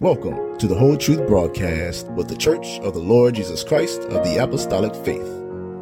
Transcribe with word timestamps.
Welcome 0.00 0.56
to 0.56 0.66
the 0.66 0.74
Whole 0.74 0.96
Truth 0.96 1.26
Broadcast 1.26 2.08
with 2.12 2.26
the 2.26 2.34
Church 2.34 2.78
of 2.78 2.94
the 2.94 3.00
Lord 3.00 3.34
Jesus 3.34 3.62
Christ 3.62 4.00
of 4.04 4.24
the 4.24 4.38
Apostolic 4.38 4.94
Faith. 5.04 5.28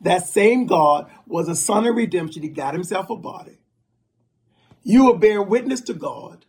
That 0.00 0.26
same 0.26 0.66
God 0.66 1.10
was 1.26 1.48
a 1.48 1.54
son 1.54 1.86
of 1.86 1.94
redemption. 1.94 2.42
He 2.42 2.48
got 2.48 2.74
himself 2.74 3.10
a 3.10 3.16
body. 3.16 3.58
You 4.82 5.04
will 5.04 5.18
bear 5.18 5.42
witness 5.42 5.82
to 5.82 5.94
God 5.94 6.46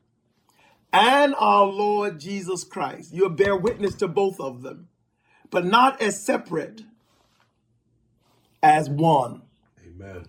and 0.94 1.36
our 1.38 1.66
Lord 1.66 2.20
Jesus 2.20 2.64
Christ. 2.64 3.14
You'll 3.14 3.30
bear 3.30 3.56
witness 3.56 3.96
to 3.96 4.08
both 4.08 4.40
of 4.40 4.62
them, 4.62 4.88
but 5.50 5.66
not 5.66 6.02
as 6.02 6.24
separate, 6.24 6.82
as 8.64 8.90
one. 8.90 9.44
Amen. 9.86 10.26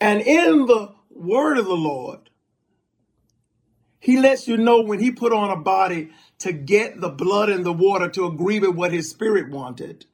And 0.00 0.20
in 0.20 0.66
the 0.66 0.92
word 1.10 1.58
of 1.58 1.66
the 1.66 1.74
Lord, 1.76 2.30
he 3.98 4.18
lets 4.18 4.48
you 4.48 4.56
know 4.56 4.82
when 4.82 4.98
he 4.98 5.12
put 5.12 5.32
on 5.32 5.50
a 5.50 5.56
body 5.56 6.10
to 6.38 6.52
get 6.52 7.00
the 7.00 7.08
blood 7.08 7.48
and 7.48 7.64
the 7.64 7.72
water 7.72 8.08
to 8.10 8.26
agree 8.26 8.58
with 8.58 8.74
what 8.74 8.92
his 8.92 9.10
spirit 9.10 9.50
wanted 9.50 10.06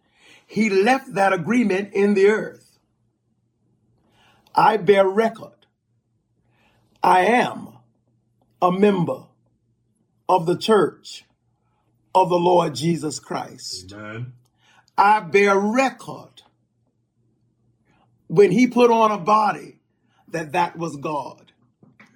he 0.49 0.71
left 0.71 1.13
that 1.15 1.35
agreement 1.35 1.93
in 1.93 2.15
the 2.15 2.27
earth. 2.27 2.79
I 4.55 4.79
bear 4.79 5.07
record. 5.07 5.67
I 7.03 7.21
am 7.27 7.69
a 8.61 8.73
member 8.73 9.25
of 10.27 10.47
the 10.47 10.57
church 10.57 11.25
of 12.15 12.31
the 12.31 12.39
Lord 12.39 12.75
Jesus 12.75 13.21
Christ. 13.21 13.93
Amen. 13.93 14.33
I 14.97 15.21
bear 15.21 15.57
record 15.57 16.43
when 18.27 18.51
he 18.51 18.67
put 18.67 18.91
on 18.91 19.13
a 19.13 19.19
body 19.19 19.79
that 20.29 20.53
that 20.53 20.79
was 20.79 20.97
God. 20.97 21.53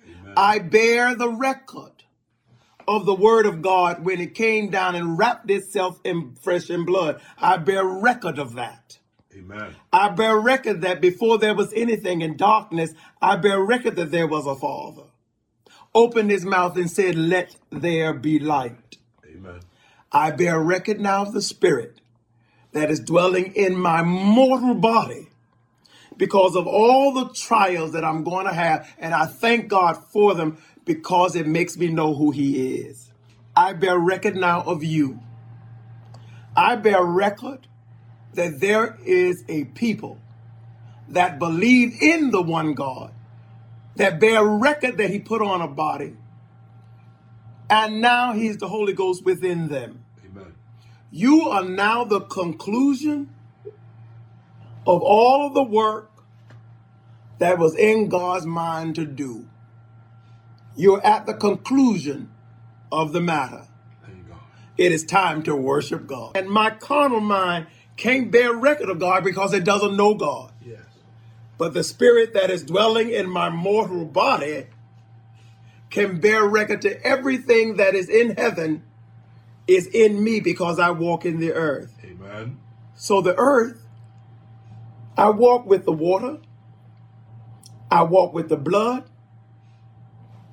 Amen. 0.04 0.32
I 0.36 0.58
bear 0.58 1.14
the 1.14 1.30
record 1.30 2.01
of 2.96 3.06
the 3.06 3.14
word 3.14 3.46
of 3.46 3.62
God 3.62 4.04
when 4.04 4.20
it 4.20 4.34
came 4.34 4.70
down 4.70 4.94
and 4.94 5.18
wrapped 5.18 5.50
itself 5.50 5.98
in 6.04 6.34
flesh 6.34 6.70
and 6.70 6.86
blood. 6.86 7.20
I 7.38 7.56
bear 7.56 7.84
record 7.84 8.38
of 8.38 8.54
that. 8.54 8.98
Amen. 9.34 9.74
I 9.92 10.10
bear 10.10 10.38
record 10.38 10.82
that 10.82 11.00
before 11.00 11.38
there 11.38 11.54
was 11.54 11.72
anything 11.74 12.20
in 12.20 12.36
darkness, 12.36 12.92
I 13.20 13.36
bear 13.36 13.60
record 13.60 13.96
that 13.96 14.10
there 14.10 14.26
was 14.26 14.46
a 14.46 14.54
Father. 14.54 15.04
Opened 15.94 16.30
his 16.30 16.44
mouth 16.44 16.76
and 16.76 16.90
said, 16.90 17.14
Let 17.14 17.56
there 17.70 18.12
be 18.12 18.38
light. 18.38 18.96
Amen. 19.26 19.60
I 20.10 20.30
bear 20.30 20.60
record 20.60 21.00
now 21.00 21.22
of 21.22 21.32
the 21.32 21.42
Spirit 21.42 22.00
that 22.72 22.90
is 22.90 23.00
dwelling 23.00 23.54
in 23.54 23.76
my 23.76 24.02
mortal 24.02 24.74
body 24.74 25.28
because 26.16 26.54
of 26.56 26.66
all 26.66 27.12
the 27.12 27.32
trials 27.34 27.92
that 27.92 28.04
I'm 28.04 28.24
going 28.24 28.46
to 28.46 28.52
have. 28.52 28.88
And 28.98 29.14
I 29.14 29.26
thank 29.26 29.68
God 29.68 29.96
for 30.12 30.34
them 30.34 30.58
because 30.84 31.36
it 31.36 31.46
makes 31.46 31.76
me 31.76 31.88
know 31.88 32.14
who 32.14 32.30
He 32.30 32.76
is. 32.76 33.12
I 33.54 33.72
bear 33.72 33.98
record 33.98 34.36
now 34.36 34.62
of 34.62 34.82
you. 34.82 35.20
I 36.56 36.76
bear 36.76 37.02
record 37.02 37.66
that 38.34 38.60
there 38.60 38.98
is 39.04 39.44
a 39.48 39.64
people 39.64 40.18
that 41.08 41.38
believe 41.38 42.00
in 42.00 42.30
the 42.30 42.42
one 42.42 42.74
God, 42.74 43.12
that 43.96 44.18
bear 44.18 44.44
record 44.44 44.96
that 44.98 45.10
He 45.10 45.18
put 45.18 45.42
on 45.42 45.60
a 45.60 45.68
body, 45.68 46.16
and 47.68 48.00
now 48.00 48.32
He's 48.32 48.56
the 48.56 48.68
Holy 48.68 48.92
Ghost 48.92 49.24
within 49.24 49.68
them. 49.68 50.04
Amen. 50.24 50.54
You 51.10 51.48
are 51.50 51.64
now 51.64 52.04
the 52.04 52.20
conclusion 52.20 53.30
of 54.86 55.02
all 55.02 55.46
of 55.46 55.54
the 55.54 55.62
work 55.62 56.10
that 57.38 57.58
was 57.58 57.74
in 57.76 58.08
God's 58.08 58.46
mind 58.46 58.94
to 58.96 59.04
do. 59.04 59.46
You're 60.76 61.04
at 61.04 61.26
the 61.26 61.34
conclusion 61.34 62.30
of 62.90 63.12
the 63.12 63.20
matter. 63.20 63.66
Thank 64.04 64.28
God. 64.28 64.38
It 64.76 64.92
is 64.92 65.04
time 65.04 65.42
to 65.44 65.54
worship 65.54 66.06
God. 66.06 66.36
And 66.36 66.48
my 66.48 66.70
carnal 66.70 67.20
mind 67.20 67.66
can't 67.96 68.30
bear 68.30 68.52
record 68.52 68.88
of 68.88 68.98
God 68.98 69.24
because 69.24 69.52
it 69.52 69.64
doesn't 69.64 69.96
know 69.96 70.14
God. 70.14 70.52
Yes. 70.64 70.80
But 71.58 71.74
the 71.74 71.84
spirit 71.84 72.34
that 72.34 72.50
is 72.50 72.62
dwelling 72.64 73.10
in 73.10 73.28
my 73.28 73.50
mortal 73.50 74.04
body 74.04 74.66
can 75.90 76.20
bear 76.20 76.44
record 76.44 76.82
to 76.82 77.06
everything 77.06 77.76
that 77.76 77.94
is 77.94 78.08
in 78.08 78.36
heaven 78.36 78.82
is 79.66 79.86
in 79.86 80.22
me 80.22 80.40
because 80.40 80.78
I 80.78 80.90
walk 80.90 81.24
in 81.24 81.38
the 81.38 81.52
earth. 81.52 81.96
Amen. 82.02 82.58
So 82.94 83.20
the 83.20 83.36
earth, 83.38 83.84
I 85.16 85.30
walk 85.30 85.66
with 85.66 85.84
the 85.84 85.92
water, 85.92 86.38
I 87.90 88.02
walk 88.02 88.32
with 88.32 88.48
the 88.48 88.56
blood, 88.56 89.04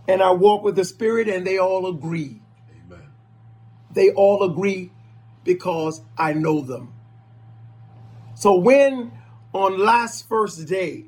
and 0.09 0.23
I 0.23 0.31
walk 0.31 0.63
with 0.63 0.75
the 0.75 0.85
Spirit, 0.85 1.29
and 1.29 1.45
they 1.45 1.59
all 1.59 1.85
agree. 1.85 2.41
Amen. 2.85 3.03
They 3.93 4.09
all 4.11 4.41
agree 4.43 4.91
because 5.43 6.01
I 6.17 6.33
know 6.33 6.61
them. 6.61 6.93
So 8.33 8.57
when 8.57 9.11
on 9.53 9.77
last 9.77 10.27
first 10.27 10.67
day, 10.67 11.05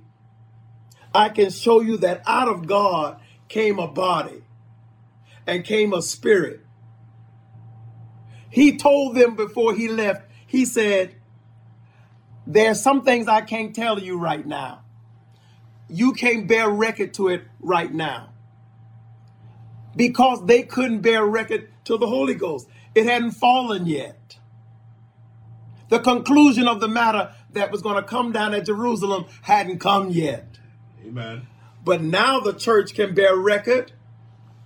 I 1.15 1.29
can 1.29 1.49
show 1.49 1.81
you 1.81 1.97
that 1.97 2.21
out 2.27 2.47
of 2.47 2.67
God 2.67 3.19
came 3.47 3.79
a 3.79 3.87
body 3.87 4.43
and 5.47 5.65
came 5.65 5.93
a 5.93 6.01
spirit. 6.01 6.61
He 8.49 8.77
told 8.77 9.15
them 9.15 9.35
before 9.35 9.73
he 9.73 9.87
left, 9.87 10.29
he 10.45 10.65
said, 10.65 11.15
There's 12.45 12.81
some 12.81 13.03
things 13.03 13.27
I 13.27 13.41
can't 13.41 13.73
tell 13.75 13.99
you 13.99 14.17
right 14.17 14.45
now. 14.45 14.83
You 15.89 16.13
can't 16.13 16.47
bear 16.47 16.69
record 16.69 17.13
to 17.15 17.29
it 17.29 17.43
right 17.61 17.91
now 17.91 18.30
because 19.95 20.45
they 20.45 20.63
couldn't 20.63 21.01
bear 21.01 21.25
record 21.25 21.69
to 21.85 21.97
the 21.97 22.07
Holy 22.07 22.35
Ghost. 22.35 22.67
It 22.95 23.05
hadn't 23.05 23.31
fallen 23.31 23.85
yet. 23.85 24.37
The 25.89 25.99
conclusion 25.99 26.67
of 26.67 26.79
the 26.79 26.87
matter 26.87 27.33
that 27.51 27.71
was 27.71 27.81
going 27.81 27.95
to 27.95 28.03
come 28.03 28.31
down 28.31 28.53
at 28.53 28.65
Jerusalem 28.65 29.25
hadn't 29.41 29.79
come 29.79 30.09
yet. 30.09 30.57
Amen. 31.05 31.47
But 31.83 32.01
now 32.01 32.39
the 32.39 32.53
church 32.53 32.93
can 32.93 33.13
bear 33.13 33.35
record 33.35 33.91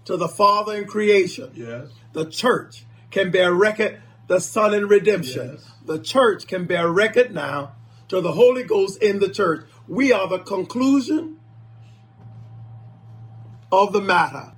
to 0.06 0.18
the 0.18 0.28
Father 0.28 0.76
in 0.76 0.86
creation. 0.86 1.52
Yes. 1.56 1.88
The 2.14 2.26
church 2.26 2.86
can 3.10 3.32
bear 3.32 3.54
record 3.54 4.02
the 4.28 4.40
Son 4.40 4.74
in 4.74 4.88
redemption. 4.88 5.54
Yes. 5.54 5.72
The 5.86 6.00
church 6.00 6.48
can 6.48 6.66
bear 6.66 6.90
record 6.90 7.34
now 7.34 7.74
to 8.10 8.22
the 8.22 8.34
Holy 8.34 8.64
Ghost 8.64 9.02
in 9.02 9.20
the 9.20 9.30
church. 9.30 9.66
We 9.88 10.12
are 10.12 10.28
the 10.28 10.40
conclusion 10.40 11.40
of 13.72 13.94
the 13.94 14.02
matter 14.02 14.55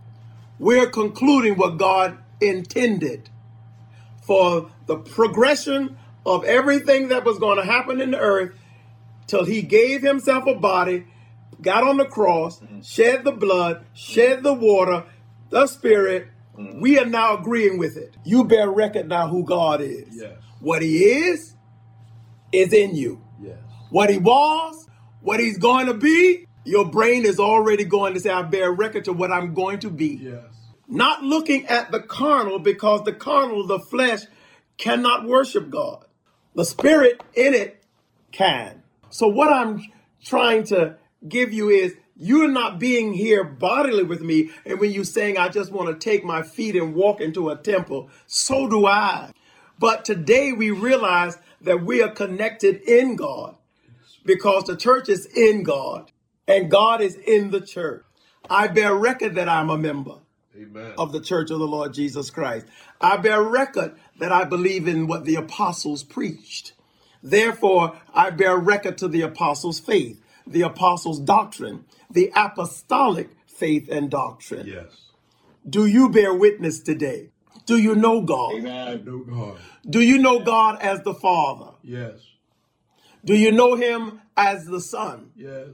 we're 0.59 0.89
concluding 0.89 1.55
what 1.55 1.77
God 1.77 2.17
intended 2.41 3.29
for 4.23 4.71
the 4.85 4.97
progression 4.97 5.97
of 6.25 6.43
everything 6.43 7.09
that 7.09 7.23
was 7.23 7.39
going 7.39 7.57
to 7.57 7.65
happen 7.65 8.01
in 8.01 8.11
the 8.11 8.19
earth 8.19 8.53
till 9.27 9.45
he 9.45 9.61
gave 9.61 10.01
himself 10.01 10.45
a 10.47 10.55
body, 10.55 11.05
got 11.61 11.83
on 11.83 11.97
the 11.97 12.05
cross, 12.05 12.59
mm-hmm. 12.59 12.81
shed 12.81 13.23
the 13.23 13.31
blood, 13.31 13.85
shed 13.93 14.43
the 14.43 14.53
water, 14.53 15.05
the 15.49 15.67
spirit. 15.67 16.27
Mm-hmm. 16.57 16.81
We 16.81 16.99
are 16.99 17.05
now 17.05 17.37
agreeing 17.37 17.77
with 17.77 17.97
it. 17.97 18.15
You 18.23 18.43
bear 18.43 18.69
record 18.69 19.07
now 19.07 19.27
who 19.27 19.43
God 19.45 19.81
is. 19.81 20.07
Yes. 20.11 20.37
What 20.59 20.81
he 20.81 21.03
is, 21.03 21.53
is 22.51 22.73
in 22.73 22.95
you. 22.95 23.21
Yes. 23.41 23.59
What 23.89 24.09
he 24.09 24.17
was, 24.17 24.87
what 25.21 25.39
he's 25.39 25.57
going 25.57 25.85
to 25.85 25.93
be, 25.93 26.46
your 26.67 26.85
brain 26.85 27.25
is 27.25 27.39
already 27.39 27.85
going 27.85 28.13
to 28.13 28.19
say, 28.19 28.29
I 28.29 28.41
bear 28.41 28.71
record 28.71 29.05
to 29.05 29.13
what 29.13 29.31
I'm 29.31 29.53
going 29.53 29.79
to 29.79 29.89
be. 29.89 30.19
Yes. 30.21 30.43
Not 30.87 31.23
looking 31.23 31.65
at 31.67 31.91
the 31.91 32.01
carnal 32.01 32.59
because 32.59 33.03
the 33.03 33.13
carnal, 33.13 33.65
the 33.65 33.79
flesh, 33.79 34.21
cannot 34.77 35.25
worship 35.25 35.69
God. 35.69 36.05
The 36.55 36.65
spirit 36.65 37.23
in 37.33 37.53
it 37.53 37.83
can. 38.31 38.83
So, 39.09 39.27
what 39.27 39.51
I'm 39.51 39.81
trying 40.23 40.65
to 40.65 40.97
give 41.27 41.53
you 41.53 41.69
is 41.69 41.95
you're 42.17 42.49
not 42.49 42.79
being 42.79 43.13
here 43.13 43.43
bodily 43.43 44.03
with 44.03 44.21
me. 44.21 44.51
And 44.65 44.79
when 44.79 44.91
you're 44.91 45.03
saying, 45.03 45.37
I 45.37 45.49
just 45.49 45.71
want 45.71 45.87
to 45.89 46.09
take 46.09 46.25
my 46.25 46.41
feet 46.41 46.75
and 46.75 46.93
walk 46.95 47.21
into 47.21 47.49
a 47.49 47.55
temple, 47.55 48.09
so 48.25 48.67
do 48.67 48.85
I. 48.85 49.31
But 49.79 50.03
today 50.03 50.51
we 50.51 50.71
realize 50.71 51.37
that 51.61 51.83
we 51.83 52.01
are 52.01 52.11
connected 52.11 52.81
in 52.81 53.15
God 53.15 53.55
because 54.25 54.65
the 54.65 54.75
church 54.75 55.07
is 55.07 55.25
in 55.27 55.63
God 55.63 56.11
and 56.47 56.71
God 56.71 57.01
is 57.01 57.15
in 57.15 57.51
the 57.51 57.61
church. 57.61 58.03
I 58.49 58.67
bear 58.67 58.95
record 58.95 59.35
that 59.35 59.49
I'm 59.49 59.69
a 59.69 59.77
member 59.77 60.19
Amen. 60.55 60.93
of 60.97 61.11
the 61.11 61.19
church 61.19 61.51
of 61.51 61.59
the 61.59 61.67
Lord 61.67 61.93
Jesus 61.93 62.29
Christ. 62.29 62.65
I 63.01 63.17
bear 63.17 63.41
record 63.41 63.95
that 64.19 64.31
I 64.31 64.45
believe 64.45 64.87
in 64.87 65.07
what 65.07 65.25
the 65.25 65.35
apostles 65.35 66.03
preached. 66.03 66.73
Therefore, 67.21 67.99
I 68.13 68.29
bear 68.29 68.57
record 68.57 68.97
to 68.99 69.07
the 69.07 69.21
apostles' 69.21 69.79
faith, 69.79 70.21
the 70.45 70.61
apostles' 70.61 71.19
doctrine, 71.19 71.85
the 72.09 72.31
apostolic 72.35 73.29
faith 73.45 73.89
and 73.91 74.09
doctrine. 74.09 74.67
Yes. 74.67 75.07
Do 75.69 75.85
you 75.85 76.09
bear 76.09 76.33
witness 76.33 76.79
today? 76.79 77.29
Do 77.65 77.77
you 77.77 77.95
know 77.95 78.21
God? 78.21 78.53
Amen. 78.53 78.87
I 78.87 78.95
know 78.95 79.19
God. 79.19 79.57
Do 79.89 79.99
you 79.99 80.19
know 80.19 80.39
God 80.39 80.79
as 80.81 81.01
the 81.01 81.13
Father? 81.13 81.71
Yes. 81.83 82.19
Do 83.25 83.35
you 83.35 83.51
know 83.51 83.75
Him 83.75 84.21
as 84.37 84.65
the 84.65 84.79
Son? 84.79 85.31
Yes. 85.35 85.67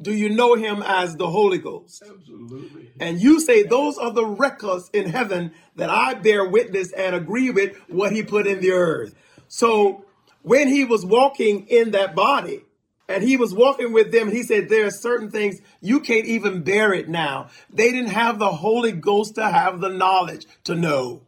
Do 0.00 0.12
you 0.12 0.28
know 0.28 0.54
Him 0.54 0.82
as 0.82 1.16
the 1.16 1.28
Holy 1.28 1.58
Ghost? 1.58 2.02
Absolutely. 2.08 2.92
And 3.00 3.20
you 3.20 3.40
say 3.40 3.64
those 3.64 3.98
are 3.98 4.12
the 4.12 4.24
records 4.24 4.90
in 4.92 5.08
heaven 5.10 5.52
that 5.76 5.90
I 5.90 6.14
bear 6.14 6.48
witness 6.48 6.92
and 6.92 7.16
agree 7.16 7.50
with 7.50 7.76
what 7.88 8.12
he 8.12 8.22
put 8.22 8.46
in 8.46 8.60
the 8.60 8.72
earth. 8.72 9.14
So 9.48 10.04
when 10.42 10.68
he 10.68 10.84
was 10.84 11.04
walking 11.04 11.66
in 11.68 11.90
that 11.92 12.14
body 12.14 12.62
and 13.08 13.24
he 13.24 13.36
was 13.36 13.52
walking 13.52 13.92
with 13.92 14.12
them, 14.12 14.30
he 14.30 14.42
said, 14.42 14.68
There 14.68 14.86
are 14.86 14.90
certain 14.90 15.30
things 15.30 15.60
you 15.80 16.00
can't 16.00 16.26
even 16.26 16.62
bear 16.62 16.92
it 16.92 17.08
now. 17.08 17.48
They 17.70 17.90
didn't 17.90 18.10
have 18.10 18.38
the 18.38 18.52
Holy 18.52 18.92
Ghost 18.92 19.34
to 19.34 19.48
have 19.48 19.80
the 19.80 19.88
knowledge 19.88 20.46
to 20.64 20.74
know. 20.74 21.22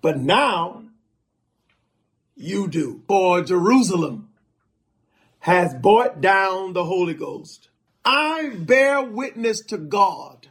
But 0.00 0.18
now 0.18 0.84
you 2.36 2.68
do. 2.68 3.02
For 3.08 3.42
Jerusalem 3.42 4.28
has 5.44 5.74
brought 5.74 6.22
down 6.22 6.72
the 6.72 6.86
Holy 6.86 7.12
Ghost. 7.12 7.68
I 8.02 8.54
bear 8.56 9.02
witness 9.02 9.60
to 9.66 9.76
God 9.76 10.48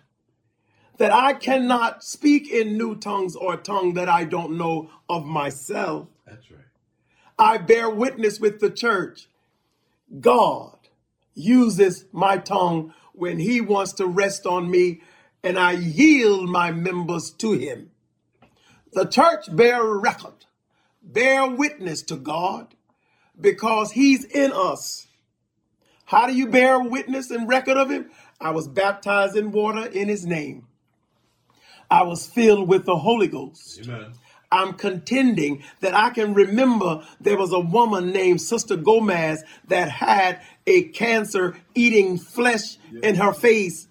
that 0.98 1.12
I 1.12 1.34
cannot 1.34 2.04
speak 2.04 2.48
in 2.48 2.78
new 2.78 2.96
tongues 2.96 3.36
or 3.36 3.56
a 3.56 3.58
tongue 3.58 3.96
that 3.96 4.08
I 4.08 4.24
don't 4.24 4.56
know 4.56 4.92
of 5.10 5.26
myself. 5.26 6.10
That's 6.28 6.52
right. 6.52 6.60
I 7.40 7.58
bear 7.58 7.90
witness 7.90 8.40
with 8.40 8.60
the 8.60 8.70
church. 8.70 9.28
God 10.20 10.78
uses 11.34 12.06
my 12.12 12.38
tongue 12.38 12.94
when 13.14 13.40
he 13.40 13.62
wants 13.62 13.94
to 13.94 14.06
rest 14.06 14.46
on 14.46 14.70
me 14.70 15.02
and 15.42 15.58
I 15.58 15.72
yield 15.72 16.50
my 16.50 16.72
members 16.72 17.32
to 17.40 17.54
him. 17.54 17.90
The 18.92 19.06
church 19.06 19.56
bear 19.56 19.84
record, 19.84 20.46
bear 21.02 21.50
witness 21.50 22.04
to 22.04 22.16
God 22.16 22.76
because 23.40 23.92
he's 23.92 24.24
in 24.24 24.52
us. 24.54 25.08
How 26.06 26.28
do 26.28 26.36
you 26.36 26.48
bear 26.48 26.80
witness 26.80 27.32
and 27.32 27.48
record 27.48 27.78
of 27.78 27.90
him? 27.90 28.10
I 28.40 28.52
was 28.52 28.68
baptized 28.68 29.36
in 29.36 29.52
water 29.52 29.86
in 29.86 30.10
his 30.10 30.26
name. 30.26 30.68
I 31.90 32.04
was 32.04 32.28
filled 32.28 32.68
with 32.68 32.86
the 32.86 32.98
Holy 32.98 33.28
Ghost. 33.28 33.82
Amen. 33.84 34.14
I'm 34.52 34.74
contending 34.74 35.64
that 35.80 35.96
I 35.96 36.12
can 36.12 36.36
remember 36.36 37.04
there 37.20 37.38
was 37.38 37.52
a 37.52 37.60
woman 37.60 38.12
named 38.12 38.40
Sister 38.40 38.76
Gomez 38.76 39.44
that 39.68 39.90
had 39.90 40.42
a 40.68 40.84
cancer 40.84 41.56
eating 41.74 42.20
flesh 42.20 42.78
in 43.02 43.16
her 43.16 43.34
face. 43.34 43.88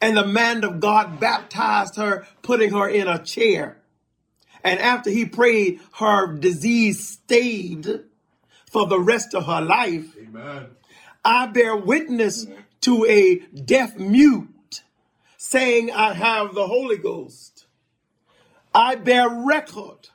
And 0.00 0.16
the 0.16 0.26
man 0.26 0.64
of 0.64 0.80
God 0.80 1.20
baptized 1.20 1.96
her, 1.96 2.26
putting 2.42 2.72
her 2.72 2.86
in 2.86 3.08
a 3.08 3.22
chair. 3.22 3.78
And 4.62 4.78
after 4.78 5.10
he 5.10 5.24
prayed, 5.24 5.80
her 5.94 6.36
disease 6.36 7.08
staved 7.08 8.00
for 8.72 8.86
the 8.86 8.98
rest 8.98 9.34
of 9.34 9.44
her 9.46 9.60
life. 9.60 10.16
Amen. 10.18 10.66
I 11.24 11.46
bear 11.46 11.76
witness 11.76 12.46
to 12.80 13.04
a 13.06 13.36
deaf 13.54 13.96
mute 13.98 14.82
saying, 15.36 15.90
I 15.92 16.14
have 16.14 16.54
the 16.54 16.66
Holy 16.66 16.96
Ghost. 16.96 17.66
I 18.74 18.94
bear 18.94 19.28
record 19.28 20.08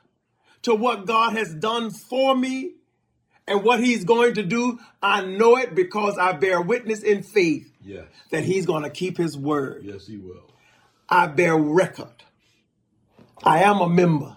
to 0.62 0.74
what 0.74 1.06
God 1.06 1.34
has 1.34 1.54
done 1.54 1.90
for 1.92 2.36
me 2.36 2.72
and 3.46 3.62
what 3.62 3.78
He's 3.78 4.02
going 4.04 4.34
to 4.34 4.42
do. 4.42 4.80
I 5.00 5.24
know 5.24 5.56
it 5.56 5.74
because 5.76 6.18
I 6.18 6.32
bear 6.32 6.60
witness 6.60 7.02
in 7.02 7.22
faith 7.22 7.72
Yes. 7.84 8.06
that 8.30 8.42
He's 8.42 8.66
going 8.66 8.82
to 8.82 8.90
keep 8.90 9.16
His 9.16 9.38
word. 9.38 9.84
Yes, 9.84 10.06
He 10.08 10.16
will. 10.18 10.50
I 11.08 11.28
bear 11.28 11.56
record. 11.56 12.24
I 13.44 13.62
am 13.62 13.80
a 13.80 13.88
member 13.88 14.36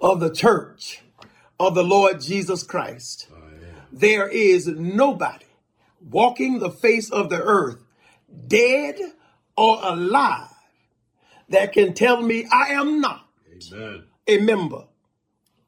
of 0.00 0.20
the 0.20 0.32
church 0.32 1.02
of 1.60 1.74
the 1.74 1.84
Lord 1.84 2.20
Jesus 2.20 2.62
Christ. 2.62 3.28
I 3.32 3.36
am. 3.36 3.82
There 3.92 4.28
is 4.28 4.66
nobody 4.66 5.46
walking 6.10 6.58
the 6.58 6.70
face 6.70 7.10
of 7.10 7.30
the 7.30 7.42
earth, 7.42 7.78
dead 8.46 8.96
or 9.56 9.80
alive, 9.82 10.50
that 11.48 11.72
can 11.72 11.94
tell 11.94 12.20
me 12.20 12.46
I 12.52 12.68
am 12.68 13.00
not 13.00 13.26
Amen. 13.72 14.04
a 14.26 14.38
member 14.38 14.84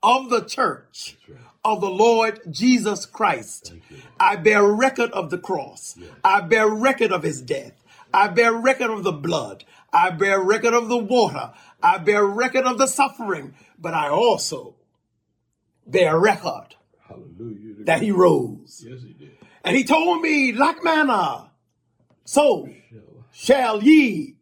of 0.02 0.30
the 0.30 0.42
church 0.42 1.16
right. 1.28 1.38
of 1.64 1.80
the 1.80 1.90
Lord 1.90 2.40
Jesus 2.50 3.06
Christ. 3.06 3.74
I 4.18 4.36
bear 4.36 4.62
record 4.62 5.10
of 5.12 5.30
the 5.30 5.38
cross. 5.38 5.98
I 6.22 6.42
bear 6.42 6.68
record 6.68 7.12
of 7.12 7.22
his 7.22 7.40
death. 7.40 7.72
I 8.12 8.28
bear 8.28 8.52
record 8.52 8.90
of 8.90 9.02
the 9.02 9.12
blood. 9.12 9.64
I 9.92 10.10
bear 10.10 10.40
record 10.40 10.74
of 10.74 10.88
the 10.88 10.98
water. 10.98 11.52
I 11.82 11.98
bear 11.98 12.24
record 12.24 12.64
of 12.64 12.78
the 12.78 12.86
suffering. 12.86 13.54
But 13.78 13.94
I 13.94 14.08
also 14.08 14.74
bear 15.90 16.18
record 16.18 16.74
Hallelujah. 17.06 17.84
that 17.84 18.02
he 18.02 18.10
rose. 18.10 18.84
Yes, 18.86 19.02
He 19.02 19.12
did. 19.12 19.36
And 19.64 19.76
he 19.76 19.84
told 19.84 20.22
me, 20.22 20.52
like 20.52 20.82
manna, 20.82 21.50
so 22.24 22.68
Shall 23.32 23.78
shall 23.78 23.82
ye. 23.82 24.36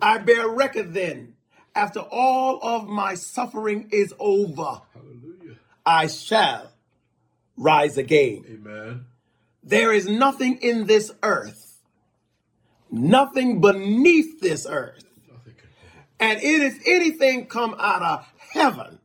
I 0.00 0.18
bear 0.18 0.48
record 0.48 0.94
then, 0.94 1.34
after 1.74 2.00
all 2.00 2.58
of 2.62 2.86
my 2.86 3.14
suffering 3.14 3.88
is 3.92 4.14
over, 4.18 4.82
Hallelujah. 4.94 5.56
I 5.84 6.06
shall 6.06 6.72
rise 7.56 7.98
again. 7.98 8.44
Amen. 8.48 9.06
There 9.62 9.92
is 9.92 10.06
nothing 10.06 10.58
in 10.62 10.86
this 10.86 11.10
earth, 11.22 11.82
nothing 12.90 13.60
beneath 13.60 14.40
this 14.40 14.66
earth. 14.68 15.04
Nothing. 15.28 15.54
And 16.18 16.38
it 16.38 16.44
is 16.62 16.80
anything 16.86 17.46
come 17.46 17.74
out 17.78 18.02
of 18.02 18.26
heaven 18.38 19.00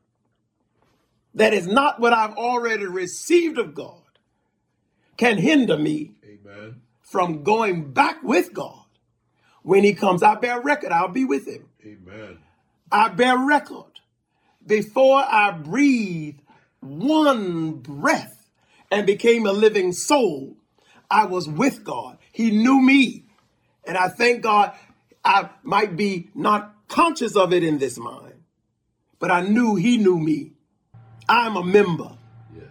that 1.36 1.54
is 1.54 1.68
not 1.68 2.00
what 2.00 2.14
I've 2.14 2.36
already 2.36 2.86
received 2.86 3.58
of 3.58 3.74
God 3.74 4.02
can 5.18 5.38
hinder 5.38 5.78
me 5.78 6.12
Amen. 6.26 6.82
from 7.02 7.44
going 7.44 7.92
back 7.92 8.24
with 8.24 8.54
God. 8.54 8.86
When 9.64 9.84
he 9.84 9.94
comes, 9.94 10.24
I 10.24 10.36
bear 10.36 10.60
record, 10.60 10.92
I'll 10.92 11.08
be 11.08 11.26
with 11.26 11.48
him. 11.48 11.70
Amen. 11.86 12.40
I 12.92 13.10
bear 13.10 13.38
record. 13.38 14.00
Before 14.66 15.20
I 15.20 15.52
breathed 15.52 16.42
one 16.80 17.74
breath 17.74 18.50
and 18.90 19.06
became 19.06 19.46
a 19.46 19.52
living 19.52 19.94
soul, 19.94 20.58
I 21.10 21.26
was 21.26 21.48
with 21.48 21.84
God. 21.84 22.18
He 22.32 22.52
knew 22.52 22.82
me. 22.82 23.26
And 23.86 23.98
I 23.98 24.10
thank 24.10 24.42
God 24.42 24.74
I 25.24 25.50
might 25.64 25.96
be 25.96 26.30
not 26.34 26.74
conscious 26.88 27.36
of 27.36 27.54
it 27.54 27.64
in 27.64 27.78
this 27.78 27.98
mind, 27.98 28.44
but 29.20 29.32
I 29.32 29.42
knew 29.42 29.76
He 29.76 29.98
knew 29.98 30.18
me. 30.18 30.54
I'm 31.32 31.56
a 31.56 31.64
member, 31.64 32.12
Yes. 32.54 32.66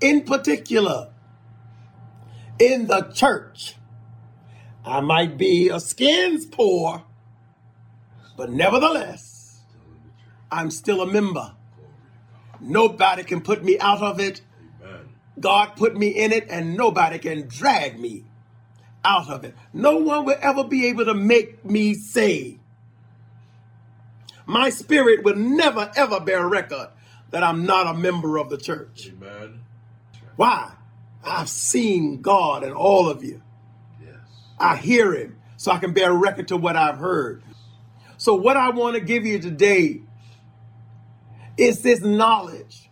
in 0.00 0.22
particular, 0.22 1.10
in 2.58 2.88
the 2.88 3.02
church. 3.14 3.76
I 4.84 5.00
might 5.00 5.38
be 5.38 5.68
a 5.68 5.78
skins 5.78 6.44
poor, 6.44 7.04
but 8.36 8.50
nevertheless, 8.50 9.60
Still 9.68 9.80
in 9.92 10.02
the 10.02 10.08
church. 10.24 10.34
I'm 10.50 10.70
still 10.72 11.00
a 11.02 11.06
member. 11.06 11.52
Nobody 12.60 13.22
can 13.22 13.42
put 13.42 13.62
me 13.64 13.78
out 13.78 14.02
of 14.02 14.18
it. 14.18 14.42
Amen. 14.82 15.08
God 15.38 15.76
put 15.76 15.96
me 15.96 16.08
in 16.08 16.32
it, 16.32 16.46
and 16.50 16.76
nobody 16.76 17.18
can 17.20 17.46
drag 17.46 18.00
me 18.00 18.24
out 19.04 19.30
of 19.30 19.44
it. 19.44 19.54
No 19.72 19.98
one 19.98 20.24
will 20.24 20.36
ever 20.42 20.64
be 20.64 20.86
able 20.88 21.04
to 21.04 21.14
make 21.14 21.64
me 21.64 21.94
say, 21.94 22.58
my 24.46 24.68
spirit 24.68 25.22
will 25.22 25.36
never 25.36 25.92
ever 25.94 26.18
bear 26.18 26.44
record 26.48 26.88
that 27.30 27.42
I'm 27.42 27.64
not 27.64 27.86
a 27.86 27.98
member 27.98 28.38
of 28.38 28.50
the 28.50 28.56
church. 28.56 29.08
Amen. 29.08 29.60
Why? 30.36 30.72
I've 31.24 31.48
seen 31.48 32.22
God 32.22 32.64
in 32.64 32.72
all 32.72 33.08
of 33.08 33.22
you. 33.22 33.42
Yes. 34.02 34.16
I 34.58 34.76
hear 34.76 35.12
him 35.12 35.38
so 35.56 35.70
I 35.70 35.78
can 35.78 35.92
bear 35.92 36.12
record 36.12 36.48
to 36.48 36.56
what 36.56 36.76
I've 36.76 36.96
heard. 36.96 37.42
So, 38.16 38.34
what 38.34 38.56
I 38.56 38.70
want 38.70 38.94
to 38.94 39.00
give 39.00 39.26
you 39.26 39.38
today 39.38 40.00
is 41.56 41.82
this 41.82 42.00
knowledge 42.00 42.90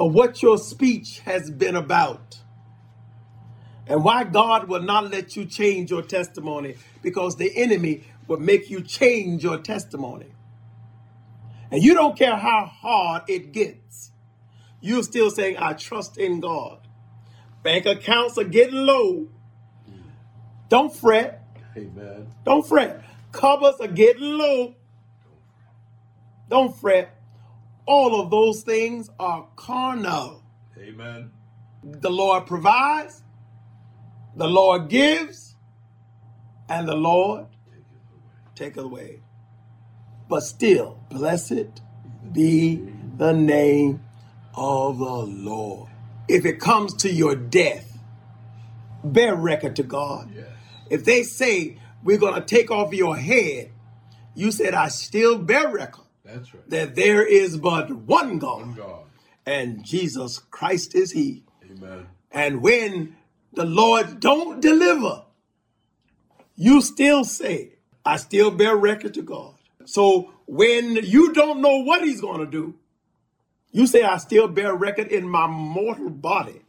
of 0.00 0.12
what 0.12 0.42
your 0.42 0.58
speech 0.58 1.20
has 1.20 1.50
been 1.50 1.76
about 1.76 2.38
and 3.86 4.04
why 4.04 4.24
God 4.24 4.68
will 4.68 4.82
not 4.82 5.10
let 5.10 5.36
you 5.36 5.44
change 5.44 5.90
your 5.90 6.02
testimony 6.02 6.76
because 7.02 7.36
the 7.36 7.54
enemy 7.56 8.04
will 8.26 8.38
make 8.38 8.70
you 8.70 8.82
change 8.82 9.42
your 9.42 9.58
testimony. 9.58 10.26
And 11.70 11.82
you 11.82 11.94
don't 11.94 12.16
care 12.16 12.36
how 12.36 12.66
hard 12.66 13.22
it 13.28 13.52
gets, 13.52 14.12
you're 14.80 15.02
still 15.02 15.30
saying, 15.30 15.56
I 15.58 15.74
trust 15.74 16.16
in 16.18 16.40
God. 16.40 16.78
Bank 17.62 17.86
accounts 17.86 18.38
are 18.38 18.44
getting 18.44 18.86
low. 18.86 19.28
Don't 20.68 20.94
fret. 20.94 21.44
Amen. 21.76 22.28
Don't 22.44 22.66
fret. 22.66 23.02
Covers 23.32 23.74
are 23.80 23.88
getting 23.88 24.38
low. 24.38 24.74
Don't 26.48 26.74
fret. 26.76 27.14
All 27.86 28.20
of 28.20 28.30
those 28.30 28.62
things 28.62 29.10
are 29.18 29.46
carnal. 29.56 30.42
Amen. 30.78 31.30
The 31.82 32.10
Lord 32.10 32.46
provides, 32.46 33.22
the 34.36 34.46
Lord 34.46 34.88
gives, 34.88 35.54
and 36.68 36.86
the 36.88 36.94
Lord 36.94 37.46
Take 38.54 38.76
it 38.76 38.80
away. 38.80 38.90
taketh 38.94 39.18
away. 39.18 39.20
But 40.28 40.40
still, 40.40 40.98
blessed 41.10 41.80
be 42.32 42.82
the 43.16 43.32
name 43.32 44.02
of 44.54 44.98
the 44.98 45.04
Lord. 45.04 45.88
If 46.28 46.44
it 46.44 46.60
comes 46.60 46.92
to 46.96 47.10
your 47.12 47.34
death, 47.34 47.98
bear 49.02 49.34
record 49.34 49.76
to 49.76 49.82
God. 49.82 50.30
Yes. 50.34 50.46
If 50.90 51.04
they 51.04 51.22
say 51.22 51.78
we're 52.02 52.18
going 52.18 52.34
to 52.34 52.42
take 52.42 52.70
off 52.70 52.92
your 52.92 53.16
head, 53.16 53.70
you 54.34 54.52
said, 54.52 54.74
I 54.74 54.88
still 54.88 55.38
bear 55.38 55.68
record 55.68 56.04
That's 56.24 56.52
right. 56.54 56.68
that 56.70 56.94
there 56.94 57.26
is 57.26 57.56
but 57.56 57.90
one 57.90 58.06
One 58.06 58.38
God, 58.38 58.76
God. 58.76 59.00
and 59.46 59.84
Jesus 59.84 60.38
Christ 60.38 60.94
is 60.94 61.12
He. 61.12 61.44
Amen. 61.64 62.06
And 62.30 62.60
when 62.62 63.16
the 63.54 63.64
Lord 63.64 64.20
don't 64.20 64.60
deliver, 64.60 65.24
you 66.56 66.82
still 66.82 67.24
say, 67.24 67.72
I 68.04 68.16
still 68.16 68.50
bear 68.50 68.76
record 68.76 69.14
to 69.14 69.22
God. 69.22 69.54
So 69.88 70.34
when 70.46 70.96
you 70.96 71.32
don't 71.32 71.62
know 71.62 71.78
what 71.78 72.02
He's 72.02 72.20
going 72.20 72.40
to 72.40 72.46
do, 72.46 72.74
you 73.72 73.86
say, 73.86 74.02
I 74.02 74.18
still 74.18 74.46
bear 74.46 74.74
record 74.74 75.08
in 75.08 75.26
my 75.26 75.46
mortal 75.46 76.10
body 76.10 76.60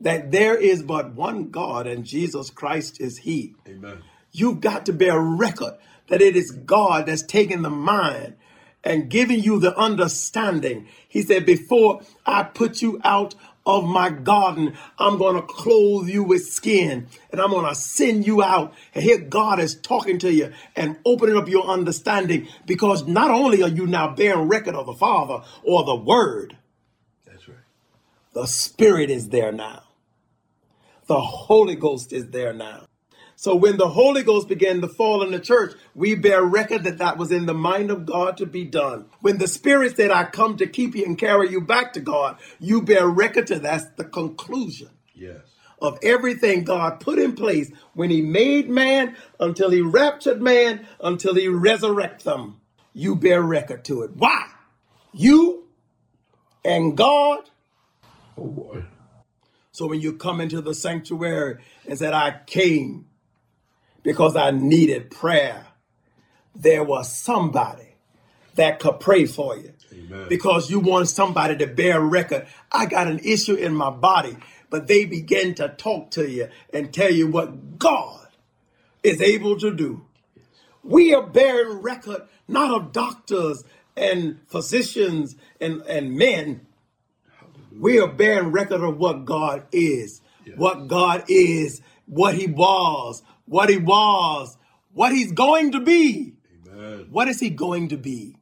that 0.00 0.30
there 0.30 0.56
is 0.56 0.84
but 0.84 1.14
one 1.14 1.50
God 1.50 1.86
and 1.88 2.04
Jesus 2.04 2.50
Christ 2.50 3.00
is 3.00 3.18
He. 3.18 3.56
Amen. 3.66 4.04
You've 4.30 4.60
got 4.60 4.86
to 4.86 4.92
bear 4.92 5.18
record 5.18 5.74
that 6.06 6.22
it 6.22 6.36
is 6.36 6.52
God 6.52 7.06
that's 7.06 7.22
taking 7.22 7.62
the 7.62 7.70
mind 7.70 8.36
and 8.84 9.08
giving 9.08 9.40
you 9.40 9.58
the 9.58 9.76
understanding. 9.76 10.86
He 11.08 11.22
said, 11.22 11.44
Before 11.44 12.02
I 12.24 12.44
put 12.44 12.82
you 12.82 13.00
out 13.02 13.34
of 13.66 13.84
my 13.84 14.10
garden, 14.10 14.74
I'm 14.98 15.18
going 15.18 15.34
to 15.34 15.42
clothe 15.42 16.08
you 16.08 16.22
with 16.22 16.46
skin 16.46 17.08
and 17.32 17.40
I'm 17.40 17.50
going 17.50 17.68
to 17.68 17.74
send 17.74 18.26
you 18.26 18.42
out. 18.42 18.72
And 18.94 19.02
here 19.02 19.18
God 19.18 19.58
is 19.58 19.74
talking 19.74 20.18
to 20.20 20.32
you 20.32 20.52
and 20.76 20.96
opening 21.04 21.36
up 21.36 21.48
your 21.48 21.66
understanding 21.66 22.48
because 22.64 23.06
not 23.06 23.30
only 23.30 23.62
are 23.62 23.68
you 23.68 23.86
now 23.86 24.14
bearing 24.14 24.48
record 24.48 24.74
of 24.76 24.86
the 24.86 24.94
Father 24.94 25.42
or 25.64 25.84
the 25.84 25.96
Word, 25.96 26.56
That's 27.26 27.48
right. 27.48 27.58
the 28.32 28.46
Spirit 28.46 29.10
is 29.10 29.28
there 29.30 29.52
now. 29.52 29.82
The 31.06 31.20
Holy 31.20 31.74
Ghost 31.76 32.12
is 32.12 32.28
there 32.30 32.52
now. 32.52 32.85
So 33.38 33.54
when 33.54 33.76
the 33.76 33.90
Holy 33.90 34.22
Ghost 34.22 34.48
began 34.48 34.80
to 34.80 34.88
fall 34.88 35.22
in 35.22 35.30
the 35.30 35.38
church, 35.38 35.74
we 35.94 36.14
bear 36.14 36.42
record 36.42 36.84
that 36.84 36.98
that 36.98 37.18
was 37.18 37.30
in 37.30 37.44
the 37.44 37.54
mind 37.54 37.90
of 37.90 38.06
God 38.06 38.38
to 38.38 38.46
be 38.46 38.64
done. 38.64 39.06
When 39.20 39.36
the 39.36 39.46
Spirit 39.46 39.96
said, 39.96 40.10
I 40.10 40.24
come 40.24 40.56
to 40.56 40.66
keep 40.66 40.94
you 40.94 41.04
and 41.04 41.18
carry 41.18 41.50
you 41.50 41.60
back 41.60 41.92
to 41.92 42.00
God, 42.00 42.38
you 42.58 42.80
bear 42.80 43.06
record 43.06 43.46
to 43.48 43.58
that's 43.58 43.84
the 43.96 44.04
conclusion 44.04 44.88
Yes. 45.14 45.42
of 45.82 45.98
everything 46.02 46.64
God 46.64 46.98
put 46.98 47.18
in 47.18 47.34
place 47.34 47.70
when 47.92 48.08
He 48.08 48.22
made 48.22 48.70
man 48.70 49.14
until 49.38 49.68
He 49.68 49.82
raptured 49.82 50.40
man 50.40 50.86
until 50.98 51.34
He 51.34 51.46
resurrected 51.46 52.24
them. 52.26 52.60
You 52.94 53.14
bear 53.16 53.42
record 53.42 53.84
to 53.84 54.02
it. 54.02 54.12
Why? 54.16 54.46
You 55.12 55.64
and 56.64 56.96
God 56.96 57.50
Oh 58.38 58.46
boy. 58.46 58.84
So 59.72 59.86
when 59.86 60.00
you 60.00 60.14
come 60.14 60.40
into 60.40 60.62
the 60.62 60.74
sanctuary 60.74 61.62
and 61.86 61.98
said, 61.98 62.14
I 62.14 62.40
came 62.46 63.06
because 64.06 64.36
I 64.36 64.52
needed 64.52 65.10
prayer, 65.10 65.66
there 66.54 66.84
was 66.84 67.12
somebody 67.12 67.96
that 68.54 68.78
could 68.78 69.00
pray 69.00 69.26
for 69.26 69.56
you. 69.56 69.72
Amen. 69.92 70.28
Because 70.28 70.70
you 70.70 70.78
want 70.78 71.08
somebody 71.08 71.56
to 71.56 71.66
bear 71.66 72.00
record. 72.00 72.46
I 72.70 72.86
got 72.86 73.08
an 73.08 73.18
issue 73.18 73.54
in 73.54 73.74
my 73.74 73.90
body, 73.90 74.36
but 74.70 74.86
they 74.86 75.06
begin 75.06 75.56
to 75.56 75.70
talk 75.70 76.12
to 76.12 76.30
you 76.30 76.48
and 76.72 76.94
tell 76.94 77.10
you 77.10 77.26
what 77.26 77.80
God 77.80 78.28
is 79.02 79.20
able 79.20 79.58
to 79.58 79.74
do. 79.74 80.06
We 80.84 81.12
are 81.12 81.26
bearing 81.26 81.82
record 81.82 82.28
not 82.46 82.70
of 82.70 82.92
doctors 82.92 83.64
and 83.96 84.38
physicians 84.46 85.34
and, 85.60 85.82
and 85.82 86.16
men, 86.16 86.64
we 87.76 87.98
are 87.98 88.06
bearing 88.06 88.52
record 88.52 88.82
of 88.82 88.98
what 88.98 89.24
God 89.24 89.64
is, 89.72 90.20
what 90.54 90.86
God 90.86 91.24
is, 91.26 91.82
what 92.06 92.36
He 92.36 92.46
was, 92.46 93.24
what 93.46 93.68
He 93.70 93.78
was, 93.78 94.56
what 94.92 95.12
He's 95.12 95.32
going 95.32 95.72
to 95.72 95.80
be. 95.80 96.34
Amen. 96.70 97.06
What 97.10 97.28
is 97.28 97.40
He 97.40 97.50
going 97.50 97.88
to 97.88 97.96
be? 97.96 98.36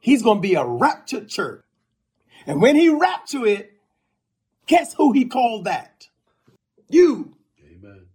He's 0.00 0.22
going 0.22 0.38
to 0.38 0.42
be 0.42 0.54
a 0.54 0.64
raptured 0.64 1.28
church. 1.28 1.64
And 2.46 2.60
when 2.60 2.76
He 2.76 2.88
raptured 2.88 3.46
it, 3.46 3.72
guess 4.66 4.94
who 4.94 5.12
He 5.12 5.24
called 5.24 5.64
that? 5.64 6.08
You. 6.88 7.34
Amen. 7.64 8.06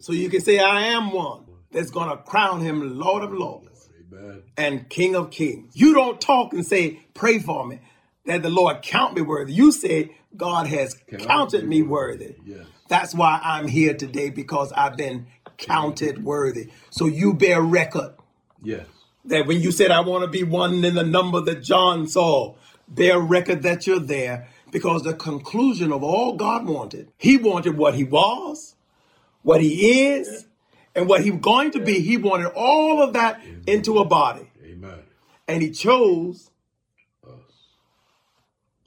So 0.00 0.12
you 0.12 0.28
can 0.28 0.40
say, 0.40 0.58
I 0.58 0.86
am 0.88 1.12
one 1.12 1.44
that's 1.70 1.90
going 1.90 2.10
to 2.10 2.16
crown 2.16 2.60
Him 2.60 2.98
Lord 2.98 3.22
of 3.22 3.32
Lords 3.32 3.88
Amen. 4.12 4.42
and 4.56 4.88
King 4.88 5.14
of 5.14 5.30
Kings. 5.30 5.72
You 5.76 5.94
don't 5.94 6.20
talk 6.20 6.52
and 6.52 6.66
say, 6.66 7.00
Pray 7.14 7.38
for 7.38 7.64
me, 7.66 7.80
that 8.26 8.42
the 8.42 8.50
Lord 8.50 8.82
count 8.82 9.14
me 9.14 9.22
worthy. 9.22 9.52
You 9.52 9.70
say, 9.70 10.16
God 10.36 10.66
has 10.66 10.94
Counted 10.94 11.26
counted 11.26 11.68
me 11.68 11.82
worthy. 11.82 12.34
Yes. 12.44 12.66
That's 12.88 13.14
why 13.14 13.40
I'm 13.42 13.68
here 13.68 13.94
today 13.94 14.30
because 14.30 14.72
I've 14.72 14.96
been 14.96 15.26
counted 15.56 16.24
worthy. 16.24 16.70
So 16.90 17.06
you 17.06 17.34
bear 17.34 17.62
record 17.62 18.14
Yes. 18.62 18.86
that 19.24 19.46
when 19.46 19.60
you 19.60 19.70
said, 19.72 19.90
I 19.90 20.00
want 20.00 20.24
to 20.24 20.28
be 20.28 20.42
one 20.42 20.84
in 20.84 20.94
the 20.94 21.04
number 21.04 21.40
that 21.40 21.62
John 21.62 22.06
saw, 22.08 22.54
bear 22.88 23.18
record 23.18 23.62
that 23.62 23.86
you're 23.86 24.00
there 24.00 24.48
because 24.70 25.02
the 25.02 25.14
conclusion 25.14 25.92
of 25.92 26.02
all 26.02 26.34
God 26.34 26.66
wanted, 26.66 27.10
He 27.16 27.36
wanted 27.36 27.76
what 27.76 27.94
He 27.94 28.04
was, 28.04 28.74
what 29.42 29.60
He 29.60 30.08
is, 30.08 30.46
and 30.94 31.08
what 31.08 31.22
He 31.22 31.30
was 31.30 31.40
going 31.40 31.70
to 31.72 31.80
be. 31.80 32.00
He 32.00 32.16
wanted 32.16 32.48
all 32.54 33.00
of 33.00 33.12
that 33.14 33.40
into 33.66 33.98
a 33.98 34.04
body. 34.04 34.50
Amen. 34.64 34.98
And 35.48 35.62
He 35.62 35.70
chose. 35.70 36.50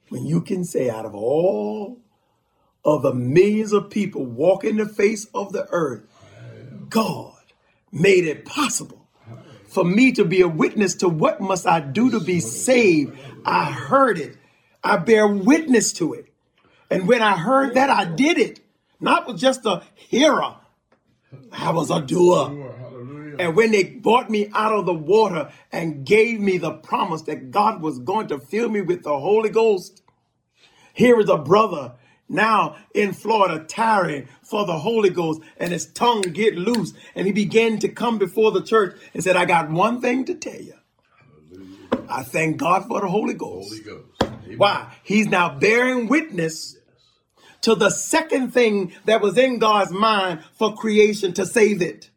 When 0.09 0.25
you 0.25 0.41
can 0.41 0.63
say, 0.63 0.89
out 0.89 1.05
of 1.05 1.15
all 1.15 1.99
of 2.83 3.01
the 3.01 3.13
millions 3.13 3.73
of 3.73 3.89
people 3.89 4.25
walking 4.25 4.77
the 4.77 4.87
face 4.87 5.27
of 5.33 5.51
the 5.51 5.67
earth, 5.71 6.03
God 6.89 7.33
made 7.91 8.25
it 8.25 8.45
possible 8.45 9.07
for 9.67 9.83
me 9.83 10.11
to 10.13 10.25
be 10.25 10.41
a 10.41 10.47
witness 10.47 10.95
to 10.95 11.09
what 11.09 11.41
must 11.41 11.67
I 11.67 11.79
do 11.79 12.11
to 12.11 12.19
be 12.19 12.39
saved. 12.39 13.17
I 13.45 13.65
heard 13.65 14.17
it. 14.17 14.37
I 14.83 14.97
bear 14.97 15.27
witness 15.27 15.93
to 15.93 16.13
it. 16.13 16.31
And 16.89 17.07
when 17.07 17.21
I 17.21 17.37
heard 17.37 17.73
that, 17.73 17.89
I 17.89 18.05
did 18.05 18.37
it. 18.37 18.61
Not 18.99 19.35
just 19.35 19.65
a 19.65 19.83
hearer. 19.95 20.55
I 21.51 21.71
was 21.71 21.91
a 21.91 22.01
doer. 22.01 22.73
And 23.39 23.55
when 23.55 23.71
they 23.71 23.83
brought 23.83 24.29
me 24.29 24.49
out 24.53 24.73
of 24.73 24.85
the 24.85 24.93
water 24.93 25.51
and 25.71 26.05
gave 26.05 26.39
me 26.39 26.57
the 26.57 26.71
promise 26.71 27.23
that 27.23 27.51
God 27.51 27.81
was 27.81 27.99
going 27.99 28.27
to 28.27 28.39
fill 28.39 28.69
me 28.69 28.81
with 28.81 29.03
the 29.03 29.19
Holy 29.19 29.49
Ghost, 29.49 30.01
here 30.93 31.19
is 31.19 31.29
a 31.29 31.37
brother 31.37 31.93
now 32.29 32.75
in 32.93 33.13
Florida 33.13 33.63
tarrying 33.63 34.27
for 34.43 34.65
the 34.65 34.79
Holy 34.79 35.09
Ghost 35.09 35.41
and 35.57 35.71
his 35.71 35.85
tongue 35.85 36.21
get 36.21 36.55
loose. 36.55 36.93
And 37.15 37.27
he 37.27 37.33
began 37.33 37.79
to 37.79 37.89
come 37.89 38.17
before 38.17 38.51
the 38.51 38.63
church 38.63 38.97
and 39.13 39.23
said, 39.23 39.35
I 39.35 39.45
got 39.45 39.69
one 39.69 40.01
thing 40.01 40.25
to 40.25 40.35
tell 40.35 40.59
you. 40.59 40.73
I 42.09 42.23
thank 42.23 42.57
God 42.57 42.87
for 42.87 43.01
the 43.01 43.07
Holy 43.07 43.33
Ghost. 43.33 43.69
Holy 43.69 43.81
Ghost. 43.83 44.23
Amen. 44.23 44.57
Why? 44.57 44.93
He's 45.03 45.27
now 45.27 45.57
bearing 45.57 46.07
witness 46.07 46.77
to 47.61 47.75
the 47.75 47.89
second 47.89 48.51
thing 48.51 48.93
that 49.05 49.21
was 49.21 49.37
in 49.37 49.59
God's 49.59 49.91
mind 49.91 50.43
for 50.53 50.75
creation 50.75 51.33
to 51.33 51.45
save 51.45 51.81
it. 51.81 52.09